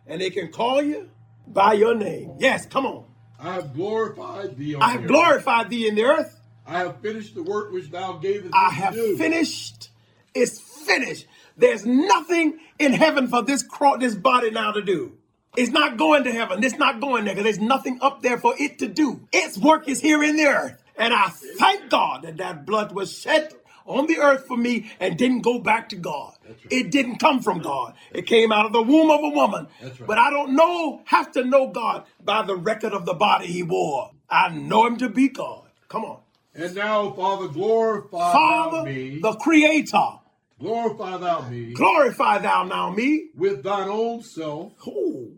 and 0.07 0.21
they 0.21 0.31
can 0.31 0.51
call 0.53 0.83
you 0.83 1.09
by 1.47 1.73
your 1.75 1.95
name. 1.95 2.35
Yes, 2.39 2.67
come 2.67 2.87
on. 2.87 3.05
I 3.39 3.55
have 3.55 3.75
glorified 3.75 4.57
thee 4.57 4.75
on 4.77 4.83
I 4.83 4.87
the 4.87 4.93
have 4.93 5.03
earth. 5.03 5.09
glorified 5.09 5.71
thee 5.71 5.89
in 5.89 5.95
the 5.97 6.05
earth. 6.05 6.39
I 6.67 6.79
have 6.81 7.01
finished 7.01 7.35
the 7.35 7.43
work 7.43 7.73
which 7.73 7.91
thou 7.91 8.13
gavest 8.19 8.55
I 8.55 8.71
have 8.71 8.95
do. 8.95 9.17
finished. 9.17 9.91
It's 10.35 10.61
finished. 10.61 11.27
There's 11.57 11.85
nothing 11.87 12.59
in 12.79 12.93
heaven 12.93 13.29
for 13.29 13.43
this 13.43 13.63
cro- 13.63 13.99
this 13.99 14.15
body 14.15 14.51
now 14.51 14.73
to 14.73 14.83
do. 14.83 15.13
It's 15.57 15.71
not 15.71 15.99
going 15.99 16.25
to 16.25 16.33
heaven. 16.33 16.65
It's 16.65 16.79
not 16.79 17.01
going 17.01 17.25
there 17.25 17.35
because 17.35 17.45
there's 17.45 17.67
nothing 17.69 17.99
up 18.01 18.23
there 18.23 18.39
for 18.39 18.55
it 18.59 18.79
to 18.79 18.89
do. 18.89 19.29
Its 19.33 19.59
work 19.59 19.87
is 19.89 20.01
here 20.01 20.23
in 20.23 20.37
the 20.37 20.47
earth. 20.47 20.83
And 20.97 21.13
I 21.13 21.29
thank 21.29 21.91
God 21.91 22.23
that 22.23 22.39
that 22.39 22.65
blood 22.65 22.93
was 22.93 23.13
shed 23.17 23.53
on 23.87 24.07
the 24.07 24.19
earth 24.19 24.47
for 24.47 24.57
me 24.57 24.91
and 24.99 25.19
didn't 25.19 25.41
go 25.43 25.59
back 25.59 25.91
to 25.91 25.97
God. 25.97 26.35
It 26.71 26.91
didn't 26.91 27.17
come 27.17 27.41
from 27.41 27.59
God. 27.59 27.95
It 28.13 28.27
came 28.27 28.53
out 28.53 28.67
of 28.67 28.73
the 28.73 28.83
womb 28.83 29.11
of 29.11 29.23
a 29.23 29.29
woman. 29.29 29.67
Right. 29.83 30.07
But 30.07 30.19
I 30.19 30.31
don't 30.31 30.55
know, 30.57 31.03
have 31.05 31.33
to 31.33 31.45
know 31.45 31.69
God 31.69 32.05
by 32.25 32.43
the 32.43 32.57
record 32.57 32.93
of 32.93 33.05
the 33.05 33.15
body 33.15 33.47
he 33.47 33.63
wore. 33.63 34.11
I 34.31 34.49
know 34.49 34.87
him 34.87 34.97
to 34.99 35.09
be 35.09 35.29
God. 35.29 35.69
Come 35.89 36.05
on. 36.05 36.21
And 36.55 36.75
now, 36.75 37.11
Father, 37.13 37.49
glorify 37.49 38.33
Father, 38.33 38.85
me. 38.85 39.21
the 39.21 39.33
creator. 39.35 40.19
Glorify 40.63 41.17
thou 41.19 41.49
me 41.49 41.73
Glorify 41.75 42.39
thou 42.39 42.65
now 42.65 42.91
me. 42.91 43.29
with 43.37 43.63
thine 43.63 43.89
own 43.89 44.23
self. 44.23 44.73
Ooh, 44.87 45.35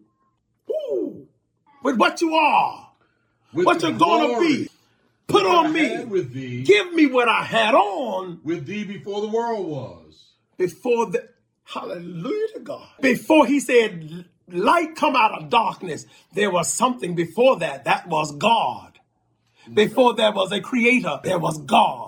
ooh, 0.70 1.26
with 1.82 1.96
what 1.96 2.20
you 2.20 2.34
are, 2.34 2.90
With 3.52 3.66
what 3.66 3.82
you're 3.82 3.92
gonna 3.98 4.38
be. 4.40 4.68
Put 5.26 5.46
on 5.46 5.72
me. 5.72 6.04
With 6.04 6.32
thee. 6.32 6.62
Give 6.62 6.92
me 6.92 7.06
what 7.06 7.28
I 7.28 7.42
had 7.44 7.74
on 7.74 8.40
with 8.44 8.66
thee 8.66 8.84
before 8.84 9.20
the 9.22 9.28
world 9.28 9.66
was. 9.66 10.32
before 10.58 11.06
the 11.10 11.28
hallelujah 11.64 12.48
to 12.54 12.60
God. 12.60 12.88
Before 13.00 13.46
he 13.46 13.58
said, 13.58 14.26
light 14.48 14.94
come 14.96 15.16
out 15.16 15.32
of 15.32 15.48
darkness, 15.48 16.06
there 16.34 16.50
was 16.50 16.72
something 16.72 17.14
before 17.14 17.58
that. 17.60 17.84
That 17.84 18.06
was 18.06 18.32
God. 18.36 18.98
Mm. 19.68 19.74
Before 19.74 20.14
there 20.14 20.32
was 20.32 20.52
a 20.52 20.60
creator, 20.60 21.18
there 21.24 21.38
was 21.38 21.58
God. 21.58 22.03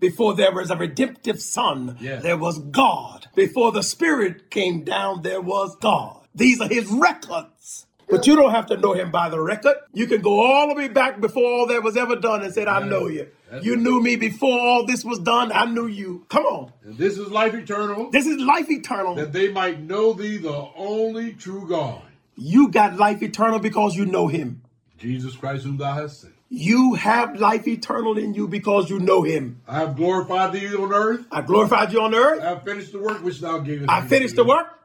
Before 0.00 0.34
there 0.34 0.52
was 0.52 0.70
a 0.70 0.76
redemptive 0.76 1.40
son, 1.40 1.96
Yes. 2.00 2.22
there 2.22 2.36
was 2.36 2.58
God. 2.58 3.28
Before 3.34 3.72
the 3.72 3.82
Spirit 3.82 4.50
came 4.50 4.82
down, 4.84 5.22
there 5.22 5.40
was 5.40 5.76
God. 5.76 6.20
These 6.34 6.60
are 6.60 6.68
his 6.68 6.86
records. 6.88 7.86
But 8.10 8.26
you 8.26 8.36
don't 8.36 8.50
have 8.50 8.66
to 8.66 8.76
know 8.76 8.92
him 8.92 9.10
by 9.10 9.30
the 9.30 9.40
record. 9.40 9.76
You 9.94 10.06
can 10.06 10.20
go 10.20 10.42
all 10.44 10.68
the 10.68 10.74
way 10.74 10.88
back 10.88 11.20
before 11.22 11.44
all 11.50 11.66
that 11.68 11.82
was 11.82 11.96
ever 11.96 12.16
done 12.16 12.42
and 12.42 12.52
said, 12.52 12.68
I 12.68 12.86
know 12.86 13.06
you. 13.08 13.28
That's 13.50 13.64
You 13.64 13.76
knew 13.76 14.02
me 14.02 14.16
before 14.16 14.58
all 14.60 14.84
this 14.84 15.04
was 15.06 15.18
done. 15.20 15.50
I 15.52 15.64
knew 15.64 15.86
you. 15.86 16.26
Come 16.28 16.44
on. 16.44 16.72
And 16.84 16.98
this 16.98 17.16
is 17.16 17.30
life 17.30 17.54
eternal, 17.54 18.10
This 18.10 18.26
is 18.26 18.38
life 18.42 18.68
eternal. 18.70 19.14
that 19.14 19.32
they 19.32 19.50
might 19.50 19.80
know 19.80 20.12
thee, 20.12 20.36
the 20.36 20.68
only 20.76 21.32
true 21.32 21.66
God, 21.66 22.02
You 22.36 22.68
got 22.68 22.98
life 22.98 23.22
eternal 23.22 23.58
because 23.58 23.96
you 23.96 24.04
know 24.04 24.26
him. 24.28 24.60
Jesus 24.98 25.34
Christ, 25.34 25.64
whom 25.64 25.78
thou 25.78 25.94
hast 25.94 26.20
sent. 26.20 26.33
You 26.48 26.94
have 26.94 27.36
life 27.36 27.66
eternal 27.66 28.18
in 28.18 28.34
you 28.34 28.46
because 28.46 28.90
you 28.90 29.00
know 29.00 29.22
him. 29.22 29.62
I 29.66 29.80
have 29.80 29.96
glorified 29.96 30.52
thee 30.52 30.74
on 30.74 30.92
earth. 30.92 31.26
I 31.30 31.42
glorified 31.42 31.92
you 31.92 32.00
on 32.02 32.14
earth. 32.14 32.42
I 32.42 32.50
have 32.50 32.64
finished 32.64 32.92
the 32.92 33.00
work 33.00 33.22
which 33.24 33.40
thou 33.40 33.58
gavest 33.58 33.88
me. 33.88 33.94
I 33.94 34.06
finished 34.06 34.36
the 34.36 34.44
work. 34.44 34.78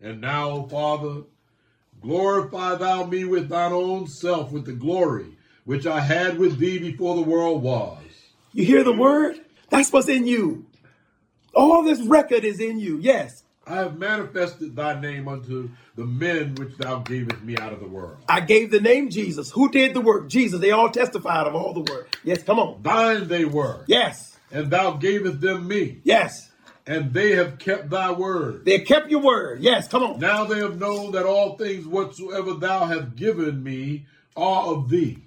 And 0.00 0.20
now, 0.20 0.62
Father, 0.64 1.22
glorify 2.00 2.74
thou 2.76 3.04
me 3.04 3.24
with 3.24 3.48
thine 3.48 3.72
own 3.72 4.06
self, 4.06 4.52
with 4.52 4.66
the 4.66 4.72
glory 4.72 5.38
which 5.64 5.86
I 5.86 6.00
had 6.00 6.38
with 6.38 6.58
thee 6.58 6.78
before 6.78 7.14
the 7.14 7.22
world 7.22 7.62
was. 7.62 8.02
You 8.54 8.64
hear 8.64 8.82
the 8.82 8.92
word? 8.92 9.38
That's 9.68 9.92
what's 9.92 10.08
in 10.08 10.26
you. 10.26 10.64
All 11.54 11.82
this 11.82 12.00
record 12.00 12.42
is 12.42 12.58
in 12.58 12.80
you. 12.80 12.98
Yes. 12.98 13.44
I 13.68 13.76
have 13.76 13.98
manifested 13.98 14.74
thy 14.74 14.98
name 14.98 15.28
unto 15.28 15.68
the 15.96 16.04
men 16.04 16.54
which 16.54 16.76
thou 16.78 17.00
gavest 17.00 17.42
me 17.42 17.56
out 17.58 17.72
of 17.72 17.80
the 17.80 17.86
world. 17.88 18.16
I 18.28 18.40
gave 18.40 18.70
the 18.70 18.80
name 18.80 19.10
Jesus. 19.10 19.50
Who 19.50 19.70
did 19.70 19.92
the 19.94 20.00
work? 20.00 20.28
Jesus. 20.28 20.60
They 20.60 20.70
all 20.70 20.88
testified 20.90 21.46
of 21.46 21.54
all 21.54 21.74
the 21.74 21.80
work. 21.92 22.16
Yes, 22.24 22.42
come 22.42 22.58
on. 22.58 22.82
Thine 22.82 23.28
they 23.28 23.44
were, 23.44 23.84
Yes. 23.86 24.38
and 24.50 24.70
thou 24.70 24.92
gavest 24.92 25.40
them 25.42 25.68
me, 25.68 25.98
Yes. 26.04 26.50
and 26.86 27.12
they 27.12 27.32
have 27.32 27.58
kept 27.58 27.90
thy 27.90 28.10
word. 28.10 28.64
They 28.64 28.80
kept 28.80 29.10
your 29.10 29.20
word. 29.20 29.60
Yes, 29.60 29.86
come 29.88 30.02
on. 30.02 30.18
Now 30.18 30.44
they 30.44 30.58
have 30.60 30.78
known 30.78 31.12
that 31.12 31.26
all 31.26 31.56
things 31.58 31.86
whatsoever 31.86 32.54
thou 32.54 32.86
hast 32.86 33.16
given 33.16 33.62
me 33.62 34.06
are 34.36 34.68
of 34.72 34.88
thee. 34.88 35.18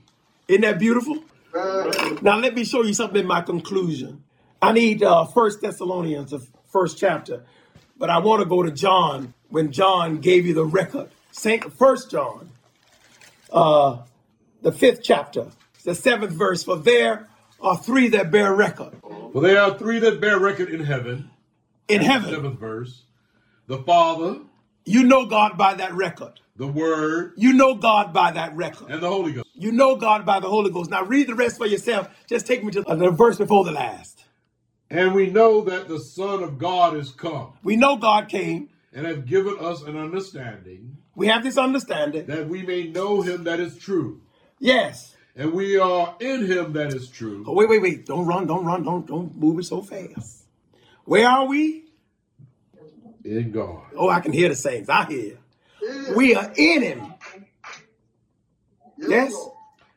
Isn't 0.48 0.62
that 0.62 0.80
beautiful? 0.80 1.24
Uh, 1.56 2.16
Now 2.22 2.38
let 2.39 2.56
me 2.56 2.64
show 2.64 2.82
you 2.82 2.94
something 2.94 3.22
in 3.22 3.28
my 3.28 3.42
conclusion. 3.42 4.24
I 4.62 4.72
need 4.72 5.04
uh 5.04 5.26
First 5.26 5.62
Thessalonians, 5.62 6.32
the 6.32 6.39
first 6.72 6.98
chapter, 6.98 7.44
but 8.02 8.10
I 8.10 8.18
want 8.18 8.41
to 8.41 8.45
go 8.47 8.64
to 8.64 8.72
John 8.72 9.36
when 9.49 9.72
John 9.72 10.18
gave 10.22 10.47
you 10.47 10.56
the 10.56 10.66
record. 10.66 11.12
Saint 11.32 11.72
First 11.72 12.10
John, 12.10 12.49
uh, 13.54 13.99
the 14.64 14.72
fifth 14.72 15.02
chapter, 15.04 15.45
the 15.86 15.93
seventh 15.93 16.32
verse. 16.34 16.64
For 16.64 16.76
there 16.78 17.28
are 17.62 17.78
three 17.78 18.10
that 18.10 18.32
bear 18.32 18.54
record 18.56 18.93
For 19.32 19.39
there 19.41 19.62
are 19.62 19.78
three 19.78 19.99
that 19.99 20.20
bear 20.20 20.39
record 20.39 20.70
in 20.70 20.84
heaven. 20.84 21.30
in 21.88 22.02
heaven. 22.02 22.32
Seventh 22.32 22.60
verse. 22.60 23.04
The 23.68 23.78
Father, 23.78 24.39
You 24.84 25.04
know 25.04 25.28
God 25.28 25.56
by 25.58 25.76
that 25.76 25.93
record. 25.93 26.39
the 26.58 26.66
Word, 26.68 27.34
You 27.38 27.54
know 27.54 27.76
God 27.76 28.12
by 28.14 28.32
that 28.32 28.56
record. 28.56 28.89
and 28.89 29.02
the 29.02 29.10
Holy 29.10 29.32
Ghost. 29.34 29.47
You 29.54 29.72
know 29.72 29.95
God 29.95 30.26
by 30.26 30.39
the 30.39 30.49
Holy 30.49 30.72
Ghost. 30.72 30.89
Now 30.89 31.04
read 31.04 31.28
the 31.28 31.36
rest 31.36 31.58
for 31.58 31.68
yourself. 31.68 32.10
Just 32.28 32.47
take 32.47 32.64
me 32.64 32.72
to 32.72 32.82
the 32.82 33.12
verse 33.12 33.38
before 33.38 33.64
the 33.64 33.72
last. 33.72 34.21
And 34.92 35.16
we 35.16 35.30
know 35.30 35.62
that 35.62 35.88
the 35.88 36.00
Son 36.00 36.44
of 36.44 36.58
God 36.58 36.96
is 36.98 37.12
come, 37.12 37.54
We 37.64 37.76
know 37.78 37.96
God 37.96 38.28
came. 38.28 38.70
and 38.94 39.08
have 39.08 39.26
given 39.26 39.56
us 39.60 39.82
an 39.84 39.96
understanding 39.98 40.98
We 41.16 41.28
have 41.28 41.44
this 41.44 41.58
understanding. 41.58 42.26
that 42.28 42.48
we 42.50 42.62
may 42.64 42.88
know 42.88 43.22
him 43.22 43.46
that 43.46 43.60
is 43.62 43.78
true. 43.78 44.22
Yes. 44.60 45.16
And 45.36 45.54
we 45.54 45.78
are 45.80 46.14
in 46.20 46.46
him 46.46 46.74
that 46.74 46.94
is 46.94 47.10
true, 47.10 47.46
Oh, 47.48 47.54
wait, 47.54 47.70
wait, 47.70 47.82
wait. 47.82 48.06
Don't 48.06 48.26
run, 48.28 48.46
don't 48.48 48.66
run, 48.66 48.84
don't 48.84 49.08
don't 49.08 49.34
move 49.38 49.60
it 49.60 49.64
so 49.64 49.82
fast. 49.82 50.44
Where 51.06 51.28
are 51.28 51.46
we? 51.48 51.86
in 53.24 53.52
God. 53.52 53.84
Oh, 53.96 54.10
I 54.10 54.20
can 54.20 54.34
hear 54.34 54.50
the 54.50 54.56
saints. 54.56 54.89
I 54.89 55.06
hear. 55.06 55.38
We 56.16 56.36
are 56.36 56.52
in 56.58 56.82
him. 56.82 57.14
Yes. 58.98 59.34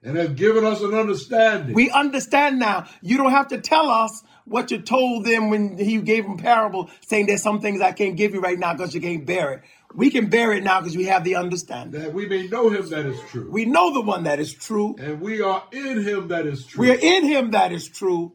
And 0.03 0.16
have 0.18 0.36
given 0.36 0.64
us 0.64 0.82
an 0.82 0.92
understanding 0.95 1.74
We 1.74 1.90
understand 1.90 2.59
now. 2.59 2.84
You 3.01 3.16
don't 3.16 3.30
have 3.30 3.49
to 3.49 3.59
tell 3.59 3.88
us 3.88 4.22
what 4.47 4.70
you 4.70 4.78
told 4.80 5.24
them 5.24 5.51
when 5.51 5.78
he 5.78 6.01
gave 6.01 6.24
them 6.24 6.36
parable, 6.36 6.90
saying 7.07 7.26
there's 7.26 7.42
some 7.42 7.61
things 7.61 7.80
I 7.80 7.92
can't 7.92 8.16
give 8.16 8.34
you 8.34 8.40
right 8.40 8.59
now 8.59 8.72
because 8.74 8.95
you 8.95 9.01
can't 9.01 9.24
bear 9.24 9.53
it. 9.55 9.62
We 9.95 10.11
can 10.11 10.26
bear 10.26 10.53
it 10.53 10.64
now 10.64 10.80
because 10.80 10.97
we 10.97 11.05
have 11.05 11.24
the 11.24 11.36
understanding. 11.36 12.01
that 12.01 12.12
we 12.12 12.26
may 12.26 12.49
know 12.49 12.68
him 12.68 12.88
that 12.90 13.07
is 13.07 13.20
true. 13.30 13.49
We 13.51 13.64
know 13.64 13.92
the 13.95 14.01
one 14.01 14.24
that 14.24 14.40
is 14.40 14.53
true. 14.53 14.97
and 14.99 15.20
we 15.20 15.40
are 15.40 15.62
in 15.72 16.03
him 16.03 16.28
that 16.28 16.47
is 16.47 16.66
true. 16.66 16.80
We 16.80 16.90
are 16.90 16.99
in 17.01 17.24
him 17.24 17.53
that 17.53 17.72
is 17.72 17.88
true. 17.88 18.32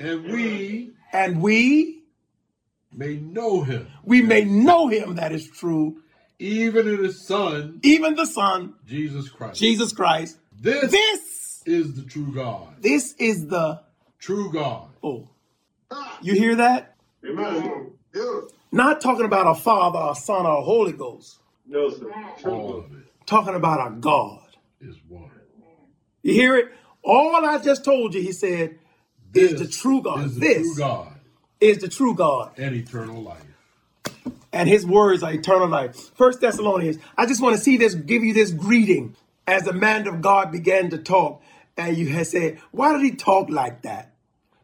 and 0.00 0.24
we 0.24 0.92
And 1.12 1.40
we, 1.42 2.02
may 2.92 3.16
know 3.16 3.62
him, 3.62 3.86
we 4.02 4.22
may 4.22 4.44
know 4.44 4.88
him 4.88 5.16
that 5.16 5.30
is 5.32 5.48
true, 5.48 6.02
even 6.38 6.88
in 6.88 7.04
his 7.04 7.20
Son, 7.26 7.78
even 7.82 8.14
the 8.14 8.26
Son, 8.26 8.74
Jesus 8.86 9.28
Christ. 9.28 9.58
Jesus 9.60 9.92
Christ. 9.92 10.38
This 10.58 10.90
This 10.90 11.62
is 11.66 11.94
the 11.94 12.02
true 12.02 12.32
God. 12.34 12.74
This 12.80 13.14
is 13.18 13.46
the 13.46 13.80
True 14.18 14.50
God. 14.50 14.88
oh. 15.02 15.28
You 16.22 16.34
hear 16.34 16.56
that? 16.56 16.96
Amen. 17.28 17.90
Yeah. 18.14 18.40
Not 18.72 19.00
talking 19.00 19.24
about 19.24 19.46
a 19.46 19.54
Father, 19.60 20.00
a 20.10 20.14
Son, 20.14 20.46
or 20.46 20.58
a 20.58 20.62
Holy 20.62 20.92
Ghost. 20.92 21.38
No, 21.66 21.88
sir. 21.90 22.12
All 22.46 22.78
of 22.78 22.84
it 22.92 22.98
Talking 23.26 23.54
about 23.54 23.86
a 23.92 23.94
God. 23.96 24.40
is 24.80 24.96
one. 25.08 25.30
You 26.22 26.32
hear 26.34 26.56
it? 26.56 26.68
All 27.02 27.44
I 27.44 27.58
just 27.58 27.84
told 27.84 28.14
you, 28.14 28.20
he 28.22 28.32
said, 28.32 28.78
is 29.34 29.58
the 29.58 29.66
true 29.68 30.02
God. 30.02 30.26
Is 30.26 30.34
the 30.34 30.40
this 30.40 30.62
true 30.74 30.76
God 30.84 31.10
is 31.60 31.78
the 31.78 31.88
true 31.88 32.14
God. 32.14 32.52
and 32.58 32.74
eternal 32.74 33.22
life. 33.22 33.42
and 34.52 34.68
his 34.68 34.84
words 34.86 35.22
are 35.22 35.32
eternal 35.32 35.68
life. 35.68 35.96
First 36.16 36.40
Thessalonians. 36.40 36.98
I 37.16 37.26
just 37.26 37.40
want 37.42 37.56
to 37.56 37.62
see 37.62 37.76
this, 37.78 37.94
give 37.94 38.22
you 38.22 38.34
this 38.34 38.50
greeting 38.52 39.16
as 39.46 39.62
the 39.62 39.72
man 39.72 40.06
of 40.06 40.20
God 40.20 40.52
began 40.52 40.90
to 40.90 40.98
talk. 40.98 41.42
And 41.76 41.96
you 41.96 42.08
had 42.08 42.26
said, 42.26 42.60
why 42.70 42.92
did 42.92 43.02
he 43.02 43.12
talk 43.12 43.48
like 43.50 43.82
that? 43.82 44.12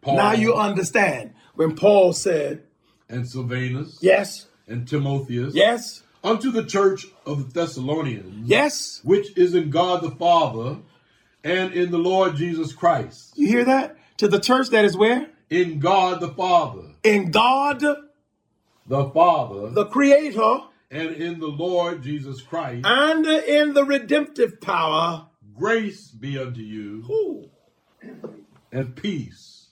Paul 0.03 0.16
Now 0.16 0.32
you 0.32 0.55
understand 0.55 1.32
when 1.61 1.76
Paul 1.76 2.14
said, 2.14 2.62
and 3.11 3.28
Silvanus 3.28 3.98
yes, 4.00 4.46
and 4.66 4.88
Timotheus 4.88 5.54
yes, 5.54 6.02
unto 6.24 6.50
the 6.50 6.64
church 6.64 7.04
of 7.26 7.52
the 7.52 7.61
Thessalonians, 7.61 8.48
yes. 8.48 9.02
which 9.04 9.36
is 9.36 9.54
in 9.54 9.68
God 9.68 10.00
the 10.00 10.11
Father 10.11 10.78
and 11.44 11.74
in 11.74 11.90
the 11.90 11.98
Lord 11.98 12.36
Jesus 12.36 12.72
Christ. 12.72 13.34
You 13.36 13.46
hear 13.46 13.66
that? 13.66 13.98
To 14.16 14.28
the 14.28 14.40
church 14.40 14.70
that 14.70 14.86
is 14.86 14.96
where? 14.96 15.28
In 15.50 15.80
God 15.80 16.20
the 16.20 16.30
Father, 16.30 16.94
In 17.04 17.30
God, 17.30 17.80
the 17.80 19.11
Father, 19.11 19.68
the 19.68 19.84
creator, 19.84 20.61
and 20.90 21.11
in 21.11 21.40
the 21.40 21.48
Lord 21.48 22.02
Jesus 22.02 22.40
Christ, 22.40 22.86
and 22.86 23.26
in 23.26 23.74
the 23.74 23.84
redemptive 23.84 24.62
power. 24.62 25.26
grace 25.58 26.08
be 26.11 26.38
unto 26.38 26.62
you 26.62 27.04
Ooh. 27.11 27.50
and 28.72 28.96
peace 28.96 29.66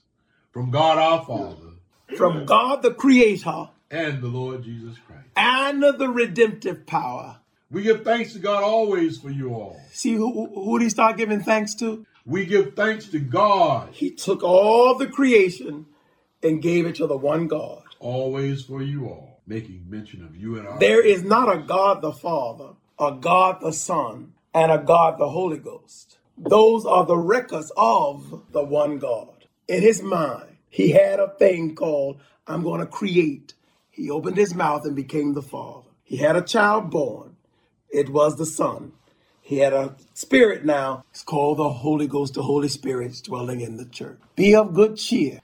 from 0.52 0.70
God 0.70 0.98
our 0.98 1.24
Father 1.24 1.67
From 2.16 2.46
God 2.46 2.82
the 2.82 2.92
creator 2.94 3.68
and 3.90 4.22
the 4.22 4.28
Lord 4.28 4.62
Jesus 4.64 4.96
Christ. 5.06 5.26
and 5.36 5.82
the 5.82 6.08
redemptive 6.08 6.86
power. 6.86 7.38
We 7.70 7.82
give 7.82 8.02
thanks 8.02 8.32
to 8.32 8.38
God 8.38 8.62
always 8.62 9.18
for 9.18 9.30
you 9.30 9.52
all. 9.54 9.78
See 9.92 10.14
who, 10.14 10.46
who 10.54 10.78
did 10.78 10.84
he 10.84 10.90
start 10.90 11.18
giving 11.18 11.40
thanks 11.42 11.74
to? 11.76 12.06
We 12.24 12.46
give 12.46 12.74
thanks 12.74 13.06
to 13.08 13.18
God 13.18 13.90
He 13.92 14.10
took 14.10 14.42
all 14.42 14.94
the 14.96 15.06
creation 15.06 15.86
and 16.42 16.62
gave 16.62 16.86
it 16.86 16.94
to 16.96 17.06
the 17.06 17.16
one 17.16 17.46
God. 17.46 17.82
always 18.00 18.62
for 18.62 18.82
you 18.82 19.06
all, 19.06 19.40
making 19.46 19.84
mention 19.88 20.24
of 20.24 20.34
you 20.36 20.56
and 20.58 20.66
our 20.66 20.78
There 20.78 21.04
is 21.04 21.22
not 21.24 21.54
a 21.54 21.58
God 21.60 22.00
the 22.00 22.12
Father, 22.12 22.70
a 22.98 23.12
God 23.12 23.60
the 23.60 23.72
Son, 23.72 24.32
and 24.54 24.72
a 24.72 24.78
God 24.78 25.18
the 25.18 25.28
Holy 25.28 25.58
Ghost. 25.58 26.16
Those 26.38 26.86
are 26.86 27.04
the 27.04 27.16
records 27.18 27.70
of 27.76 28.42
the 28.52 28.64
one 28.64 28.98
God. 28.98 29.46
In 29.66 29.82
his 29.82 30.00
mind, 30.02 30.47
he 30.70 30.90
had 30.90 31.20
a 31.20 31.28
thing 31.38 31.74
called, 31.74 32.20
I'm 32.46 32.62
going 32.62 32.80
to 32.80 32.86
create. 32.86 33.54
He 33.90 34.10
opened 34.10 34.36
his 34.36 34.54
mouth 34.54 34.84
and 34.84 34.94
became 34.94 35.34
the 35.34 35.42
Father. 35.42 35.88
He 36.04 36.16
had 36.16 36.36
a 36.36 36.42
child 36.42 36.90
born. 36.90 37.36
It 37.90 38.10
was 38.10 38.36
the 38.36 38.46
Son. 38.46 38.92
He 39.40 39.58
had 39.58 39.72
a 39.72 39.96
spirit 40.12 40.66
now. 40.66 41.04
It's 41.10 41.22
called 41.22 41.58
the 41.58 41.70
Holy 41.70 42.06
Ghost, 42.06 42.34
the 42.34 42.42
Holy 42.42 42.68
Spirit 42.68 43.18
dwelling 43.24 43.62
in 43.62 43.78
the 43.78 43.86
church. 43.86 44.18
Be 44.36 44.54
of 44.54 44.74
good 44.74 44.96
cheer. 44.96 45.40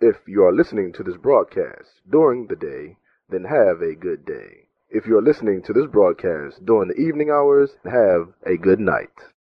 If 0.01 0.27
you 0.27 0.43
are 0.43 0.55
listening 0.55 0.97
to 0.97 1.03
this 1.03 1.17
broadcast 1.17 2.01
during 2.05 2.47
the 2.47 2.55
day, 2.55 2.95
then 3.29 3.45
have 3.45 3.81
a 3.81 3.95
good 3.95 4.25
day. 4.25 4.64
If 4.95 5.05
you 5.07 5.17
are 5.17 5.21
listening 5.21 5.61
to 5.63 5.73
this 5.73 5.87
broadcast 5.87 6.65
during 6.65 6.87
the 6.87 6.95
evening 6.95 7.29
hours, 7.29 7.75
have 7.83 8.29
a 8.45 8.55
good 8.55 8.79
night. 8.79 9.11